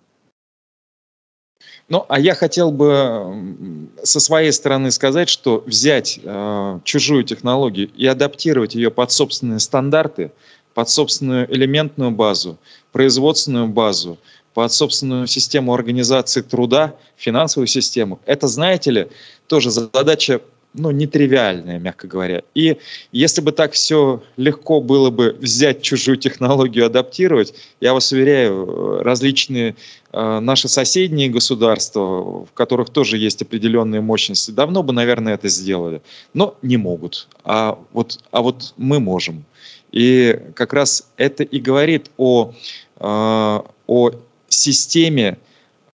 Ну, 1.88 2.04
а 2.08 2.20
я 2.20 2.34
хотел 2.34 2.70
бы 2.70 3.88
со 4.02 4.20
своей 4.20 4.52
стороны 4.52 4.90
сказать, 4.90 5.28
что 5.28 5.62
взять 5.66 6.20
э, 6.22 6.80
чужую 6.84 7.24
технологию 7.24 7.90
и 7.96 8.06
адаптировать 8.06 8.74
ее 8.74 8.90
под 8.90 9.10
собственные 9.10 9.60
стандарты, 9.60 10.30
под 10.74 10.88
собственную 10.88 11.52
элементную 11.52 12.10
базу, 12.10 12.58
производственную 12.92 13.66
базу, 13.66 14.18
под 14.54 14.72
собственную 14.72 15.26
систему 15.26 15.74
организации 15.74 16.42
труда, 16.42 16.94
финансовую 17.16 17.66
систему. 17.66 18.20
Это, 18.26 18.46
знаете 18.46 18.90
ли, 18.90 19.08
тоже 19.48 19.70
задача 19.70 20.42
ну, 20.74 20.90
нетривиальная, 20.90 21.78
мягко 21.78 22.06
говоря. 22.06 22.42
И 22.54 22.76
если 23.12 23.40
бы 23.40 23.52
так 23.52 23.72
все 23.72 24.22
легко 24.36 24.80
было 24.80 25.10
бы 25.10 25.36
взять 25.40 25.82
чужую 25.82 26.16
технологию, 26.16 26.86
адаптировать, 26.86 27.54
я 27.80 27.92
вас 27.92 28.12
уверяю, 28.12 29.02
различные 29.02 29.74
э, 30.12 30.38
наши 30.40 30.68
соседние 30.68 31.28
государства, 31.28 32.44
в 32.44 32.52
которых 32.54 32.90
тоже 32.90 33.18
есть 33.18 33.42
определенные 33.42 34.00
мощности, 34.00 34.52
давно 34.52 34.82
бы, 34.82 34.92
наверное, 34.92 35.34
это 35.34 35.48
сделали. 35.48 36.02
Но 36.34 36.56
не 36.62 36.76
могут. 36.76 37.28
А 37.44 37.78
вот, 37.92 38.20
а 38.30 38.40
вот 38.40 38.74
мы 38.76 39.00
можем. 39.00 39.44
И 39.90 40.38
как 40.54 40.72
раз 40.72 41.08
это 41.16 41.42
и 41.42 41.58
говорит 41.58 42.10
о, 42.16 42.52
э, 43.00 43.60
о 43.86 44.10
системе 44.48 45.38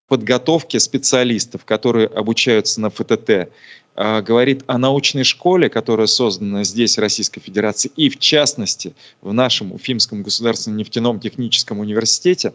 подготовки 0.08 0.76
специалистов, 0.76 1.64
которые 1.64 2.06
обучаются 2.06 2.80
на 2.80 2.90
ФТТ, 2.90 3.50
говорит 3.96 4.62
о 4.66 4.76
научной 4.76 5.24
школе, 5.24 5.70
которая 5.70 6.06
создана 6.06 6.64
здесь, 6.64 6.98
в 6.98 7.00
Российской 7.00 7.40
Федерации, 7.40 7.90
и 7.96 8.10
в 8.10 8.18
частности 8.18 8.94
в 9.22 9.32
нашем 9.32 9.72
Уфимском 9.72 10.22
государственном 10.22 10.76
нефтяном 10.78 11.18
техническом 11.18 11.80
университете. 11.80 12.52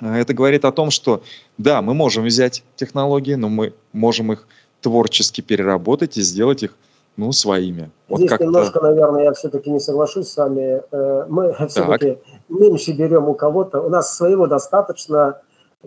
Э, 0.00 0.16
это 0.16 0.34
говорит 0.34 0.64
о 0.64 0.72
том, 0.72 0.90
что 0.90 1.22
да, 1.58 1.82
мы 1.82 1.94
можем 1.94 2.24
взять 2.24 2.62
технологии, 2.76 3.34
но 3.34 3.48
мы 3.48 3.74
можем 3.92 4.32
их 4.32 4.46
творчески 4.80 5.40
переработать 5.40 6.16
и 6.18 6.22
сделать 6.22 6.62
их 6.62 6.76
ну, 7.16 7.30
своими. 7.32 7.90
Вот 8.08 8.18
Здесь 8.18 8.38
немножко, 8.40 8.80
наверное, 8.80 9.24
я 9.24 9.32
все-таки 9.32 9.70
не 9.70 9.78
соглашусь 9.78 10.28
с 10.28 10.36
вами. 10.36 10.82
Э, 10.90 11.26
мы 11.28 11.54
все-таки 11.68 12.18
меньше 12.48 12.92
берем 12.92 13.28
у 13.28 13.34
кого-то. 13.34 13.80
У 13.80 13.88
нас 13.88 14.16
своего 14.16 14.46
достаточно 14.46 15.40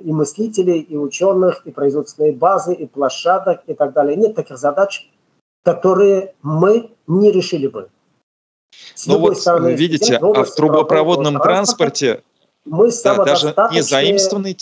и 0.03 0.11
мыслителей, 0.11 0.79
и 0.79 0.97
ученых, 0.97 1.61
и 1.65 1.71
производственной 1.71 2.31
базы, 2.31 2.73
и 2.73 2.85
площадок, 2.85 3.61
и 3.67 3.73
так 3.73 3.93
далее. 3.93 4.15
Нет 4.15 4.35
таких 4.35 4.57
задач, 4.57 5.09
которые 5.63 6.35
мы 6.41 6.91
не 7.07 7.31
решили 7.31 7.67
бы. 7.67 7.89
С 8.93 9.07
ну 9.07 9.17
вот, 9.17 9.37
стороны, 9.37 9.73
видите, 9.75 10.17
а 10.17 10.43
в 10.43 10.55
трубопроводном 10.55 11.39
транспорте 11.39 12.21
мы 12.65 12.91
да, 13.03 13.23
даже 13.23 13.55
не 13.71 13.81
заимствованный, 13.81 14.57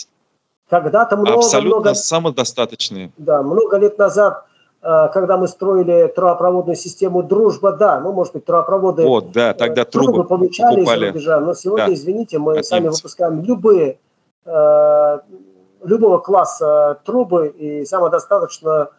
когда-то 0.68 1.16
много, 1.16 1.38
абсолютно 1.38 1.80
много, 1.80 1.94
самодостаточные. 1.94 3.12
Да, 3.18 3.42
много 3.42 3.78
лет 3.78 3.98
назад 3.98 4.46
Э, 4.86 5.08
когда 5.12 5.36
мы 5.36 5.48
строили 5.48 6.06
трубопроводную 6.14 6.76
систему 6.76 7.24
«Дружба», 7.24 7.72
да, 7.72 7.98
ну, 7.98 8.12
может 8.12 8.34
быть, 8.34 8.44
трубопроводы 8.44 9.04
вот, 9.04 9.32
да, 9.32 9.52
тогда 9.52 9.82
э, 9.82 9.84
трубы, 9.84 10.12
трубы 10.12 10.24
получали 10.28 10.82
из-за 10.82 11.06
рубежа, 11.06 11.40
но 11.40 11.54
сегодня, 11.54 11.86
да. 11.86 11.92
извините, 11.92 12.38
мы 12.38 12.58
От 12.58 12.66
сами 12.66 12.84
немцев. 12.84 13.02
выпускаем 13.02 13.42
любые, 13.42 13.98
любого 15.86 16.18
класса 16.18 17.00
трубы 17.04 17.48
и 17.48 17.84
самодостаточно 17.84 18.90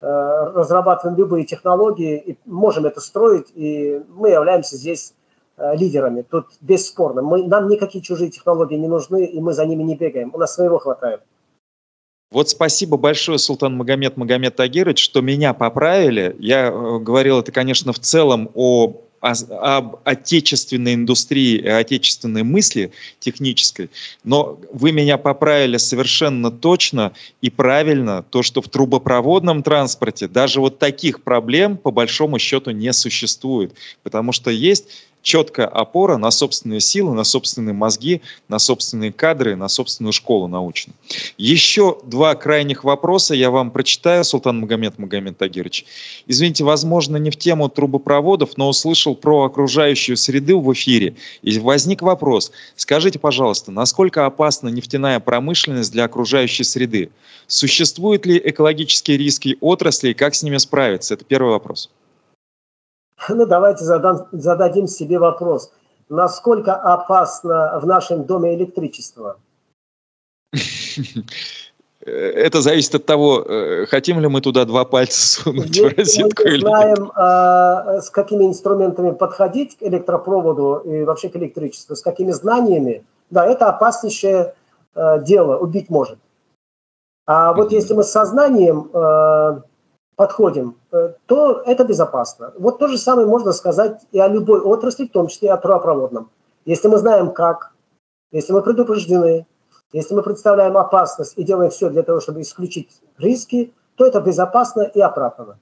э, 0.00 0.06
разрабатываем 0.54 1.18
любые 1.18 1.44
технологии 1.44 2.18
и 2.18 2.38
можем 2.44 2.86
это 2.86 3.00
строить, 3.00 3.50
и 3.54 4.02
мы 4.08 4.30
являемся 4.30 4.76
здесь 4.76 5.14
э, 5.56 5.76
лидерами. 5.76 6.22
Тут 6.22 6.46
бесспорно. 6.60 7.22
Мы, 7.22 7.46
нам 7.46 7.68
никакие 7.68 8.02
чужие 8.02 8.30
технологии 8.30 8.76
не 8.76 8.88
нужны, 8.88 9.24
и 9.24 9.40
мы 9.40 9.52
за 9.52 9.66
ними 9.66 9.82
не 9.82 9.96
бегаем. 9.96 10.30
У 10.34 10.38
нас 10.38 10.54
своего 10.54 10.78
хватает. 10.78 11.22
Вот 12.32 12.48
спасибо 12.48 12.96
большое, 12.96 13.38
Султан 13.38 13.76
Магомед 13.76 14.16
Магомед 14.16 14.56
Тагирович, 14.56 15.02
что 15.02 15.20
меня 15.20 15.54
поправили. 15.54 16.36
Я 16.38 16.68
э, 16.68 16.98
говорил 16.98 17.40
это, 17.40 17.52
конечно, 17.52 17.92
в 17.92 17.98
целом 17.98 18.50
о 18.54 18.94
об 19.20 19.96
отечественной 20.04 20.94
индустрии 20.94 21.64
отечественной 21.64 22.42
мысли 22.42 22.92
технической, 23.18 23.90
но 24.24 24.60
вы 24.72 24.92
меня 24.92 25.18
поправили 25.18 25.78
совершенно 25.78 26.50
точно 26.50 27.12
и 27.40 27.50
правильно, 27.50 28.22
то, 28.22 28.42
что 28.42 28.60
в 28.60 28.68
трубопроводном 28.68 29.62
транспорте 29.62 30.28
даже 30.28 30.60
вот 30.60 30.78
таких 30.78 31.22
проблем 31.22 31.76
по 31.76 31.90
большому 31.90 32.38
счету 32.38 32.70
не 32.70 32.92
существует, 32.92 33.74
потому 34.02 34.32
что 34.32 34.50
есть 34.50 35.06
четкая 35.26 35.66
опора 35.66 36.18
на 36.18 36.30
собственные 36.30 36.80
силы, 36.80 37.12
на 37.12 37.24
собственные 37.24 37.74
мозги, 37.74 38.22
на 38.48 38.60
собственные 38.60 39.12
кадры, 39.12 39.56
на 39.56 39.66
собственную 39.66 40.12
школу 40.12 40.46
научную. 40.46 40.94
Еще 41.36 41.98
два 42.04 42.36
крайних 42.36 42.84
вопроса 42.84 43.34
я 43.34 43.50
вам 43.50 43.72
прочитаю, 43.72 44.22
Султан 44.22 44.60
Магомед 44.60 45.00
Магомед 45.00 45.36
Тагирович. 45.36 45.84
Извините, 46.28 46.62
возможно, 46.62 47.16
не 47.16 47.30
в 47.30 47.36
тему 47.36 47.68
трубопроводов, 47.68 48.56
но 48.56 48.68
услышал 48.68 49.16
про 49.16 49.46
окружающую 49.46 50.16
среду 50.16 50.60
в 50.60 50.72
эфире. 50.72 51.16
И 51.42 51.58
возник 51.58 52.02
вопрос. 52.02 52.52
Скажите, 52.76 53.18
пожалуйста, 53.18 53.72
насколько 53.72 54.26
опасна 54.26 54.68
нефтяная 54.68 55.18
промышленность 55.18 55.90
для 55.90 56.04
окружающей 56.04 56.62
среды? 56.62 57.10
Существуют 57.48 58.26
ли 58.26 58.40
экологические 58.44 59.16
риски 59.16 59.56
отрасли 59.60 60.10
и 60.10 60.14
как 60.14 60.36
с 60.36 60.44
ними 60.44 60.58
справиться? 60.58 61.14
Это 61.14 61.24
первый 61.24 61.50
вопрос. 61.50 61.90
Ну, 63.28 63.46
давайте 63.46 63.84
задам, 63.84 64.28
зададим 64.32 64.86
себе 64.86 65.18
вопрос. 65.18 65.72
Насколько 66.08 66.74
опасно 66.74 67.78
в 67.80 67.86
нашем 67.86 68.24
доме 68.24 68.54
электричество? 68.54 69.36
Это 72.06 72.60
зависит 72.60 72.94
от 72.94 73.04
того, 73.04 73.42
э, 73.42 73.86
хотим 73.86 74.20
ли 74.20 74.28
мы 74.28 74.40
туда 74.40 74.64
два 74.64 74.84
пальца 74.84 75.42
сунуть 75.42 75.76
Если 75.76 75.88
в 75.88 75.96
розетку 75.96 76.42
мы 76.44 76.50
или 76.50 76.60
знаем, 76.60 77.12
а, 77.16 78.00
с 78.00 78.10
какими 78.10 78.44
инструментами 78.44 79.10
подходить 79.10 79.76
к 79.76 79.82
электропроводу 79.82 80.82
и 80.84 81.02
вообще 81.02 81.30
к 81.30 81.36
электричеству, 81.36 81.96
с 81.96 82.02
какими 82.02 82.30
знаниями, 82.30 83.04
да, 83.30 83.44
это 83.44 83.68
опаснейшее 83.68 84.54
э, 84.94 85.22
дело, 85.24 85.58
убить 85.58 85.90
может. 85.90 86.18
А 87.26 87.52
вот 87.54 87.72
если 87.72 87.94
мы 87.94 88.04
с 88.04 88.12
сознанием 88.12 88.88
э, 88.94 89.60
подходим, 90.16 90.76
э, 90.92 91.12
то 91.26 91.62
это 91.64 91.84
безопасно. 91.84 92.52
Вот 92.58 92.78
то 92.78 92.88
же 92.88 92.98
самое 92.98 93.26
можно 93.26 93.52
сказать 93.52 94.02
и 94.12 94.18
о 94.18 94.28
любой 94.28 94.60
отрасли, 94.60 95.06
в 95.06 95.12
том 95.12 95.28
числе 95.28 95.48
и 95.48 95.52
о 95.52 95.58
трубопроводном. 95.58 96.30
Если 96.64 96.88
мы 96.88 96.98
знаем 96.98 97.30
как, 97.32 97.72
если 98.32 98.52
мы 98.52 98.62
предупреждены, 98.62 99.46
если 99.92 100.14
мы 100.14 100.22
представляем 100.22 100.76
опасность 100.76 101.34
и 101.36 101.44
делаем 101.44 101.70
все 101.70 101.90
для 101.90 102.02
того, 102.02 102.20
чтобы 102.20 102.40
исключить 102.40 103.00
риски, 103.18 103.72
то 103.94 104.04
это 104.04 104.20
безопасно 104.20 104.82
и 104.82 105.00
оправданно. 105.00 105.58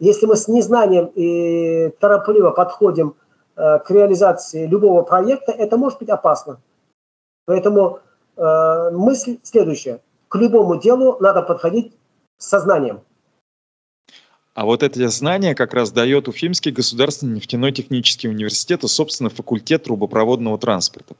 Если 0.00 0.26
мы 0.26 0.36
с 0.36 0.48
незнанием 0.48 1.10
и 1.14 1.90
торопливо 2.00 2.50
подходим 2.50 3.14
э, 3.56 3.78
к 3.78 3.90
реализации 3.90 4.66
любого 4.66 5.02
проекта, 5.02 5.52
это 5.52 5.76
может 5.76 5.98
быть 5.98 6.08
опасно. 6.08 6.60
Поэтому 7.46 8.00
э, 8.36 8.90
мысль 8.90 9.38
следующая. 9.42 10.00
К 10.28 10.36
любому 10.36 10.76
делу 10.76 11.16
надо 11.20 11.42
подходить 11.42 11.96
с 12.36 12.48
сознанием. 12.48 13.00
А 14.58 14.64
вот 14.64 14.82
это 14.82 15.08
знание 15.08 15.54
как 15.54 15.72
раз 15.72 15.92
дает 15.92 16.26
Уфимский 16.26 16.72
государственный 16.72 17.36
нефтяной 17.36 17.70
технический 17.70 18.26
университет 18.26 18.82
и, 18.82 18.88
собственно, 18.88 19.30
факультет 19.30 19.84
трубопроводного 19.84 20.58
транспорта. 20.58 21.14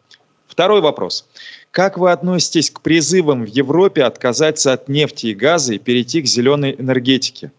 Второй 0.48 0.80
вопрос. 0.80 1.24
Как 1.70 1.98
вы 1.98 2.10
относитесь 2.10 2.68
к 2.68 2.80
призывам 2.80 3.44
в 3.44 3.48
Европе 3.48 4.02
отказаться 4.02 4.72
от 4.72 4.88
нефти 4.88 5.26
и 5.26 5.34
газа 5.36 5.74
и 5.74 5.78
перейти 5.78 6.20
к 6.20 6.26
зеленой 6.26 6.74
энергетике? 6.76 7.52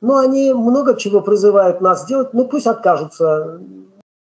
Ну, 0.00 0.16
они 0.16 0.52
много 0.52 0.98
чего 0.98 1.20
призывают 1.20 1.80
нас 1.80 2.02
сделать. 2.02 2.34
Ну, 2.34 2.48
пусть 2.48 2.66
откажутся. 2.66 3.60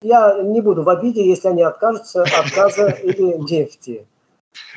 Я 0.01 0.41
не 0.41 0.61
буду 0.61 0.81
в 0.81 0.89
обиде, 0.89 1.23
если 1.23 1.49
они 1.49 1.61
откажутся 1.61 2.23
от 2.23 2.51
газа 2.55 2.87
или 2.87 3.37
нефти. 3.37 4.07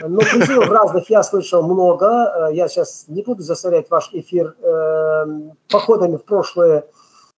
Но 0.00 0.20
призывов 0.20 0.70
разных 0.70 1.10
я 1.10 1.22
слышал 1.22 1.62
много. 1.62 2.06
Э, 2.50 2.54
я 2.54 2.68
сейчас 2.68 3.06
не 3.08 3.22
буду 3.22 3.42
засорять 3.42 3.90
ваш 3.90 4.10
эфир 4.12 4.56
э, 4.60 5.24
походами 5.70 6.16
в 6.16 6.24
прошлое 6.24 6.86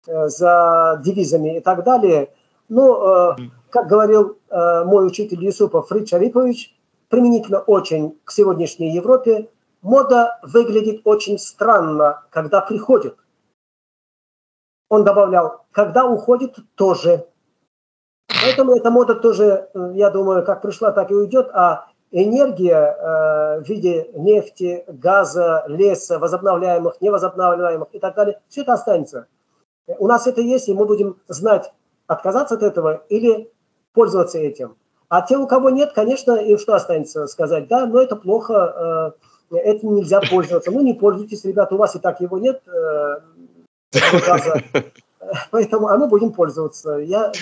э, 0.07 0.27
за 0.27 1.01
девизами 1.03 1.57
и 1.57 1.59
так 1.59 1.83
далее. 1.83 2.33
Но, 2.69 3.35
э, 3.37 3.43
как 3.69 3.87
говорил 3.87 4.37
э, 4.49 4.83
мой 4.85 5.05
учитель 5.07 5.43
Юсупов 5.43 5.87
Фрид 5.89 6.09
Шарипович, 6.09 6.75
применительно 7.09 7.59
очень 7.59 8.17
к 8.23 8.31
сегодняшней 8.31 8.93
Европе, 8.93 9.49
мода 9.81 10.39
выглядит 10.41 11.01
очень 11.03 11.37
странно, 11.37 12.23
когда 12.31 12.61
приходит. 12.61 13.17
Он 14.89 15.03
добавлял, 15.03 15.65
когда 15.71 16.05
уходит 16.05 16.57
тоже. 16.75 17.27
Поэтому 18.27 18.75
эта 18.75 18.91
мода 18.91 19.15
тоже, 19.15 19.69
э, 19.73 19.91
я 19.93 20.09
думаю, 20.09 20.43
как 20.43 20.61
пришла, 20.61 20.91
так 20.91 21.11
и 21.11 21.15
уйдет, 21.15 21.49
а 21.53 21.87
энергия 22.23 22.95
э, 22.97 23.59
в 23.59 23.67
виде 23.67 24.09
нефти, 24.13 24.85
газа, 24.87 25.65
леса, 25.67 26.17
возобновляемых, 26.17 27.01
невозобновляемых 27.01 27.89
и 27.91 27.99
так 27.99 28.15
далее, 28.15 28.39
все 28.47 28.61
это 28.61 28.73
останется. 28.73 29.27
У 29.85 30.07
нас 30.07 30.25
это 30.25 30.39
есть, 30.39 30.69
и 30.69 30.73
мы 30.73 30.85
будем 30.85 31.17
знать, 31.27 31.73
отказаться 32.07 32.55
от 32.55 32.63
этого 32.63 33.03
или 33.09 33.51
пользоваться 33.93 34.37
этим. 34.37 34.77
А 35.09 35.23
те, 35.23 35.37
у 35.37 35.45
кого 35.45 35.69
нет, 35.69 35.91
конечно, 35.93 36.31
им 36.33 36.57
что 36.57 36.73
останется 36.75 37.27
сказать? 37.27 37.67
Да, 37.67 37.85
но 37.85 38.01
это 38.01 38.15
плохо, 38.15 39.13
э, 39.51 39.57
этим 39.57 39.95
нельзя 39.95 40.21
пользоваться. 40.21 40.71
Ну, 40.71 40.81
не 40.81 40.93
пользуйтесь, 40.93 41.43
ребята, 41.43 41.75
у 41.75 41.77
вас 41.77 41.95
и 41.97 41.99
так 41.99 42.21
его 42.21 42.37
нет, 42.37 42.61
э, 42.65 43.19
газа. 44.25 44.63
Поэтому, 45.51 45.89
а 45.89 45.97
мы 45.97 46.07
будем 46.07 46.31
пользоваться. 46.31 46.93
Я, 46.93 47.33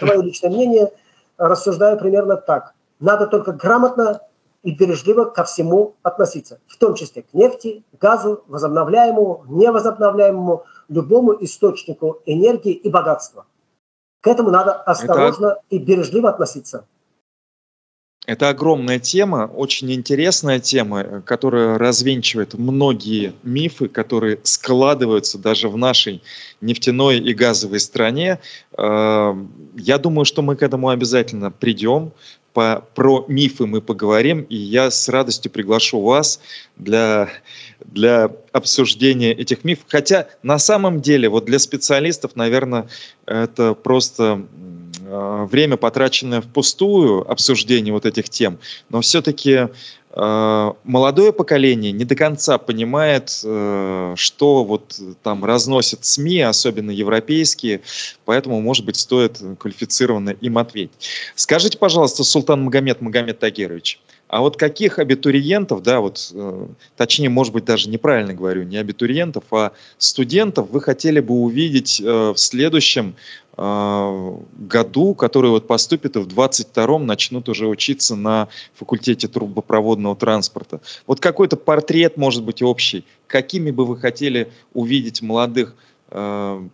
это 0.00 0.20
личное 0.20 0.50
мнение, 0.50 0.92
рассуждаю 1.38 1.96
примерно 1.96 2.36
так. 2.36 2.74
Надо 3.00 3.26
только 3.26 3.52
грамотно 3.52 4.20
и 4.62 4.72
бережливо 4.74 5.26
ко 5.26 5.44
всему 5.44 5.94
относиться, 6.02 6.60
в 6.66 6.76
том 6.78 6.94
числе 6.94 7.22
к 7.22 7.32
нефти, 7.34 7.84
газу, 8.00 8.42
возобновляемому, 8.48 9.44
невозобновляемому, 9.48 10.64
любому 10.88 11.36
источнику 11.44 12.20
энергии 12.26 12.72
и 12.72 12.90
богатства. 12.90 13.46
К 14.22 14.28
этому 14.28 14.50
надо 14.50 14.72
осторожно 14.72 15.46
Это... 15.46 15.62
и 15.70 15.78
бережливо 15.78 16.30
относиться. 16.30 16.86
Это 18.26 18.48
огромная 18.48 18.98
тема, 18.98 19.48
очень 19.54 19.92
интересная 19.92 20.58
тема, 20.58 21.22
которая 21.24 21.78
развенчивает 21.78 22.54
многие 22.54 23.32
мифы, 23.44 23.86
которые 23.88 24.40
складываются 24.42 25.38
даже 25.38 25.68
в 25.68 25.76
нашей 25.76 26.22
нефтяной 26.60 27.18
и 27.18 27.32
газовой 27.34 27.78
стране. 27.78 28.40
Э, 28.76 29.32
я 29.76 29.98
думаю, 29.98 30.24
что 30.24 30.42
мы 30.42 30.56
к 30.56 30.62
этому 30.62 30.88
обязательно 30.88 31.52
придем 31.52 32.12
по, 32.52 32.82
про 32.94 33.24
мифы 33.28 33.66
мы 33.66 33.82
поговорим, 33.82 34.40
и 34.48 34.56
я 34.56 34.90
с 34.90 35.08
радостью 35.10 35.52
приглашу 35.52 36.00
вас 36.00 36.40
для, 36.76 37.28
для 37.84 38.30
обсуждения 38.50 39.32
этих 39.32 39.62
мифов. 39.62 39.84
Хотя 39.88 40.26
на 40.42 40.58
самом 40.58 41.00
деле, 41.02 41.28
вот 41.28 41.44
для 41.44 41.58
специалистов, 41.58 42.34
наверное, 42.34 42.88
это 43.26 43.74
просто 43.74 44.40
э, 44.50 44.66
время, 45.00 45.76
потраченное 45.76 46.40
впустую, 46.40 47.30
обсуждение 47.30 47.92
вот 47.92 48.06
этих 48.06 48.28
тем, 48.28 48.58
но 48.88 49.00
все-таки 49.00 49.68
Э, 50.18 50.72
молодое 50.84 51.30
поколение 51.30 51.92
не 51.92 52.06
до 52.06 52.14
конца 52.14 52.56
понимает, 52.56 53.38
э, 53.44 54.14
что 54.16 54.64
вот 54.64 54.98
там 55.22 55.44
разносят 55.44 56.06
СМИ, 56.06 56.40
особенно 56.40 56.90
европейские, 56.90 57.82
поэтому, 58.24 58.58
может 58.62 58.86
быть, 58.86 58.96
стоит 58.96 59.38
квалифицированно 59.58 60.30
им 60.30 60.56
ответить. 60.56 61.10
Скажите, 61.34 61.76
пожалуйста, 61.76 62.24
Султан 62.24 62.64
Магомед 62.64 63.02
Магомед 63.02 63.38
Тагирович, 63.38 64.00
а 64.28 64.40
вот 64.40 64.56
каких 64.56 64.98
абитуриентов, 64.98 65.82
да, 65.82 66.00
вот, 66.00 66.32
э, 66.34 66.66
точнее, 66.96 67.28
может 67.28 67.52
быть, 67.52 67.64
даже 67.64 67.88
неправильно 67.88 68.34
говорю, 68.34 68.64
не 68.64 68.76
абитуриентов, 68.76 69.44
а 69.52 69.72
студентов 69.98 70.70
вы 70.70 70.80
хотели 70.80 71.20
бы 71.20 71.34
увидеть 71.34 72.00
в 72.00 72.36
следующем 72.36 73.14
а, 73.58 74.38
году, 74.58 75.14
которые 75.14 75.50
вот 75.50 75.66
поступят 75.66 76.16
и 76.16 76.18
в 76.18 76.26
22-м 76.26 77.06
начнут 77.06 77.48
уже 77.48 77.66
учиться 77.66 78.14
на 78.14 78.48
факультете 78.74 79.28
трубопроводного 79.28 80.14
транспорта. 80.14 80.82
Вот 81.06 81.20
какой-то 81.20 81.56
портрет, 81.56 82.18
может 82.18 82.44
быть, 82.44 82.60
общий. 82.60 83.06
Какими 83.26 83.70
бы 83.70 83.86
вы 83.86 83.96
хотели 83.96 84.52
увидеть 84.74 85.22
молодых, 85.22 85.74
э, 86.10 86.68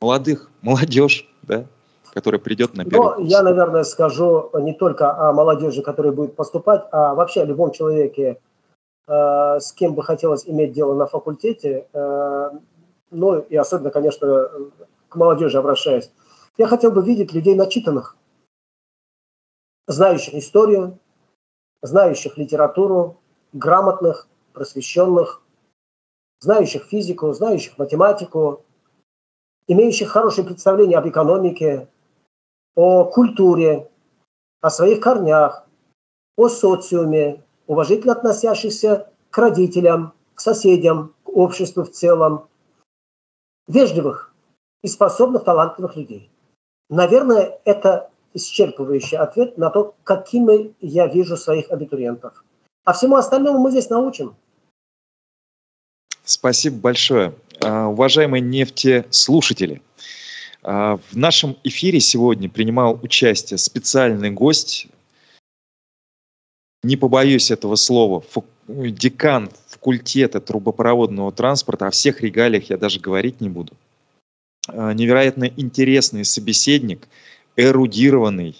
молодых, 0.00 0.50
молодежь, 0.62 1.28
да, 1.42 1.66
которая 2.12 2.40
придет 2.40 2.74
на 2.74 2.84
первый 2.84 3.18
Ну, 3.18 3.24
я, 3.24 3.42
наверное, 3.42 3.84
скажу 3.84 4.50
не 4.54 4.74
только 4.74 5.12
о 5.12 5.32
молодежи, 5.32 5.82
которая 5.82 6.12
будет 6.12 6.36
поступать, 6.36 6.84
а 6.92 7.14
вообще 7.14 7.42
о 7.42 7.44
любом 7.44 7.72
человеке, 7.72 8.40
э, 9.06 9.12
с 9.60 9.72
кем 9.72 9.94
бы 9.94 10.02
хотелось 10.02 10.46
иметь 10.46 10.72
дело 10.72 10.94
на 10.94 11.06
факультете. 11.06 11.86
Э, 11.92 12.50
ну, 13.10 13.38
и 13.38 13.56
особенно, 13.56 13.90
конечно, 13.90 14.48
к 15.08 15.16
молодежи 15.16 15.58
обращаюсь. 15.58 16.10
Я 16.58 16.66
хотел 16.66 16.90
бы 16.90 17.02
видеть 17.02 17.32
людей 17.32 17.54
начитанных, 17.54 18.16
знающих 19.86 20.34
историю, 20.34 20.98
знающих 21.82 22.36
литературу, 22.36 23.20
грамотных, 23.52 24.28
просвещенных, 24.52 25.42
знающих 26.40 26.84
физику, 26.84 27.32
знающих 27.32 27.78
математику, 27.78 28.64
имеющих 29.66 30.08
хорошее 30.08 30.46
представление 30.46 30.98
об 30.98 31.08
экономике, 31.08 31.88
о 32.74 33.04
культуре, 33.04 33.88
о 34.60 34.70
своих 34.70 35.00
корнях, 35.00 35.66
о 36.36 36.48
социуме, 36.48 37.42
уважительно 37.66 38.12
относящихся 38.12 39.10
к 39.30 39.38
родителям, 39.38 40.12
к 40.34 40.40
соседям, 40.40 41.14
к 41.24 41.28
обществу 41.28 41.84
в 41.84 41.90
целом, 41.90 42.48
вежливых 43.68 44.34
и 44.82 44.88
способных, 44.88 45.44
талантливых 45.44 45.96
людей. 45.96 46.30
Наверное, 46.88 47.60
это 47.64 48.10
исчерпывающий 48.34 49.16
ответ 49.16 49.58
на 49.58 49.70
то, 49.70 49.94
какими 50.04 50.74
я 50.80 51.06
вижу 51.06 51.36
своих 51.36 51.70
абитуриентов. 51.70 52.44
А 52.84 52.92
всему 52.92 53.16
остальному 53.16 53.58
мы 53.58 53.70
здесь 53.70 53.90
научим. 53.90 54.34
Спасибо 56.24 56.76
большое. 56.80 57.34
А, 57.62 57.88
уважаемые 57.88 58.40
нефтеслушатели, 58.40 59.82
в 60.62 61.00
нашем 61.12 61.56
эфире 61.64 62.00
сегодня 62.00 62.48
принимал 62.48 62.98
участие 63.02 63.58
специальный 63.58 64.30
гость, 64.30 64.88
не 66.82 66.96
побоюсь 66.96 67.50
этого 67.50 67.76
слова, 67.76 68.22
декан 68.68 69.50
факультета 69.68 70.40
трубопроводного 70.40 71.32
транспорта, 71.32 71.86
о 71.86 71.90
всех 71.90 72.20
регалиях 72.20 72.70
я 72.70 72.76
даже 72.76 73.00
говорить 73.00 73.40
не 73.40 73.48
буду. 73.48 73.72
А, 74.68 74.92
невероятно 74.92 75.44
интересный 75.44 76.24
собеседник, 76.24 77.08
эрудированный, 77.56 78.56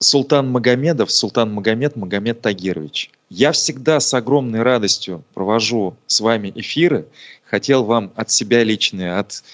Султан 0.00 0.50
Магомедов, 0.50 1.10
Султан 1.10 1.52
Магомед, 1.52 1.96
Магомед 1.96 2.42
Тагирович. 2.42 3.10
Я 3.30 3.52
всегда 3.52 4.00
с 4.00 4.12
огромной 4.12 4.62
радостью 4.62 5.24
провожу 5.32 5.96
с 6.06 6.20
вами 6.20 6.52
эфиры. 6.54 7.06
Хотел 7.54 7.84
вам 7.84 8.12
от 8.16 8.32
себя 8.32 8.64
лично, 8.64 9.20
от, 9.20 9.44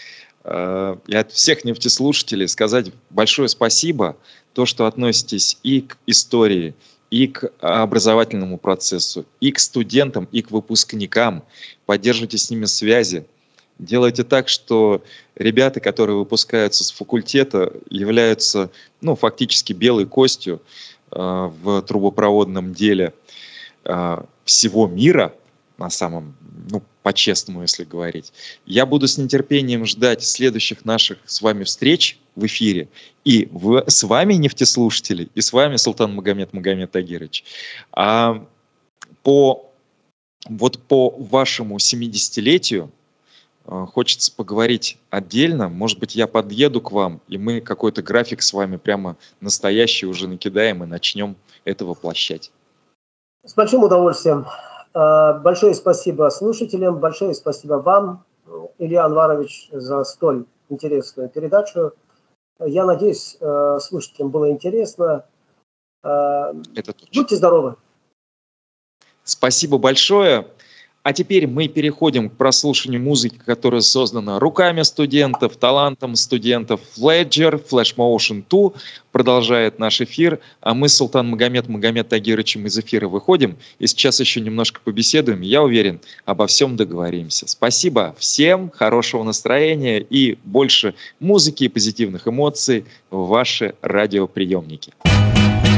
э, 0.45 0.97
и 1.07 1.15
от 1.15 1.33
всех 1.33 1.67
нефтеслушателей 1.67 2.49
сказать 2.49 2.93
большое 3.11 3.47
спасибо, 3.47 4.17
то, 4.55 4.65
что 4.65 4.87
относитесь 4.87 5.59
и 5.63 5.83
к 5.83 5.99
истории, 6.07 6.73
и 7.11 7.27
к 7.27 7.53
образовательному 7.61 8.57
процессу, 8.57 9.27
и 9.41 9.53
к 9.53 9.59
студентам, 9.59 10.27
и 10.33 10.41
к 10.41 10.51
выпускникам. 10.51 11.45
Поддерживайте 11.85 12.39
с 12.39 12.49
ними 12.49 12.65
связи. 12.65 13.27
Делайте 13.79 14.25
так, 14.25 14.49
что 14.49 15.05
ребята, 15.37 15.81
которые 15.81 16.17
выпускаются 16.17 16.85
с 16.85 16.91
факультета, 16.91 17.71
являются 17.91 18.71
ну, 19.03 19.15
фактически 19.15 19.75
белой 19.75 20.07
костью 20.07 20.63
э, 21.11 21.19
в 21.19 21.83
трубопроводном 21.83 22.73
деле 22.73 23.13
э, 23.85 24.23
всего 24.47 24.87
мира, 24.87 25.35
на 25.77 25.91
самом, 25.91 26.35
ну, 26.71 26.83
по-честному, 27.03 27.63
если 27.63 27.85
говорить. 27.85 28.33
Я 28.67 28.87
буду 28.87 29.09
с 29.09 29.19
нетерпением 29.19 29.87
ждать 29.87 30.23
следующих 30.23 30.85
наших 30.85 31.19
с 31.27 31.41
вами 31.43 31.65
встреч 31.65 32.19
в 32.37 32.45
эфире. 32.47 32.89
И 33.25 33.49
в, 33.51 33.85
с 33.87 34.03
вами, 34.03 34.35
нефтеслушатели, 34.35 35.29
и 35.35 35.41
с 35.41 35.53
вами 35.53 35.77
Султан 35.77 36.15
Магомед 36.15 36.53
Магомед 36.53 36.91
Тагирович. 36.91 37.45
А 37.93 38.47
по, 39.23 39.71
вот 40.49 40.79
по 40.79 41.11
вашему 41.11 41.77
70-летию 41.77 42.91
Э, 43.71 43.87
хочется 43.87 44.35
поговорить 44.35 44.99
отдельно. 45.11 45.69
Может 45.69 45.99
быть, 45.99 46.17
я 46.17 46.27
подъеду 46.27 46.81
к 46.81 46.91
вам, 46.91 47.21
и 47.29 47.39
мы 47.39 47.61
какой-то 47.61 48.03
график 48.03 48.43
с 48.43 48.53
вами 48.53 48.77
прямо 48.77 49.17
настоящий 49.41 50.07
уже 50.07 50.29
накидаем 50.29 50.83
и 50.83 50.87
начнем 50.87 51.37
это 51.65 51.85
воплощать. 51.85 52.51
С 53.45 53.55
большим 53.55 53.85
удовольствием. 53.85 54.47
Э, 54.95 55.39
большое 55.39 55.75
спасибо 55.75 56.29
слушателям, 56.31 56.99
большое 56.99 57.35
спасибо 57.35 57.75
вам, 57.75 58.25
Илья 58.79 59.05
Анварович, 59.05 59.69
за 59.73 60.05
столь 60.05 60.47
интересную 60.69 61.29
передачу. 61.29 61.93
Я 62.59 62.85
надеюсь, 62.85 63.37
э, 63.41 63.79
слушателям 63.81 64.31
было 64.31 64.51
интересно. 64.51 65.25
Это 66.03 66.95
Будьте 67.15 67.37
здоровы. 67.37 67.77
Спасибо 69.23 69.77
большое. 69.77 70.49
А 71.03 71.15
теперь 71.15 71.47
мы 71.47 71.67
переходим 71.67 72.29
к 72.29 72.37
прослушиванию 72.37 73.01
музыки, 73.01 73.41
которая 73.47 73.81
создана 73.81 74.39
руками 74.39 74.83
студентов, 74.83 75.57
талантом 75.57 76.15
студентов. 76.15 76.81
Ledger, 76.99 77.63
Flash 77.71 77.97
Motion 77.97 78.45
2 78.49 78.73
продолжает 79.11 79.79
наш 79.79 80.03
эфир, 80.03 80.41
а 80.61 80.75
мы 80.75 80.91
Султан 80.91 81.29
Магомед 81.31 81.69
Магомед 81.69 82.09
Тагировичем 82.09 82.67
из 82.67 82.79
эфира 82.79 83.09
выходим 83.09 83.57
и 83.79 83.87
сейчас 83.87 84.21
еще 84.21 84.43
немножко 84.43 84.81
побеседуем. 84.85 85.41
Я 85.41 85.63
уверен, 85.63 86.01
обо 86.27 86.47
всем 86.47 86.77
договоримся. 86.77 87.49
Спасибо 87.49 88.15
всем, 88.19 88.71
хорошего 88.71 89.23
настроения 89.23 90.01
и 90.01 90.37
больше 90.45 90.95
музыки 91.19 91.65
и 91.65 91.69
позитивных 91.69 92.29
эмоций 92.29 92.85
в 93.11 93.27
ваши 93.27 93.75
радиоприемники. 93.81 94.93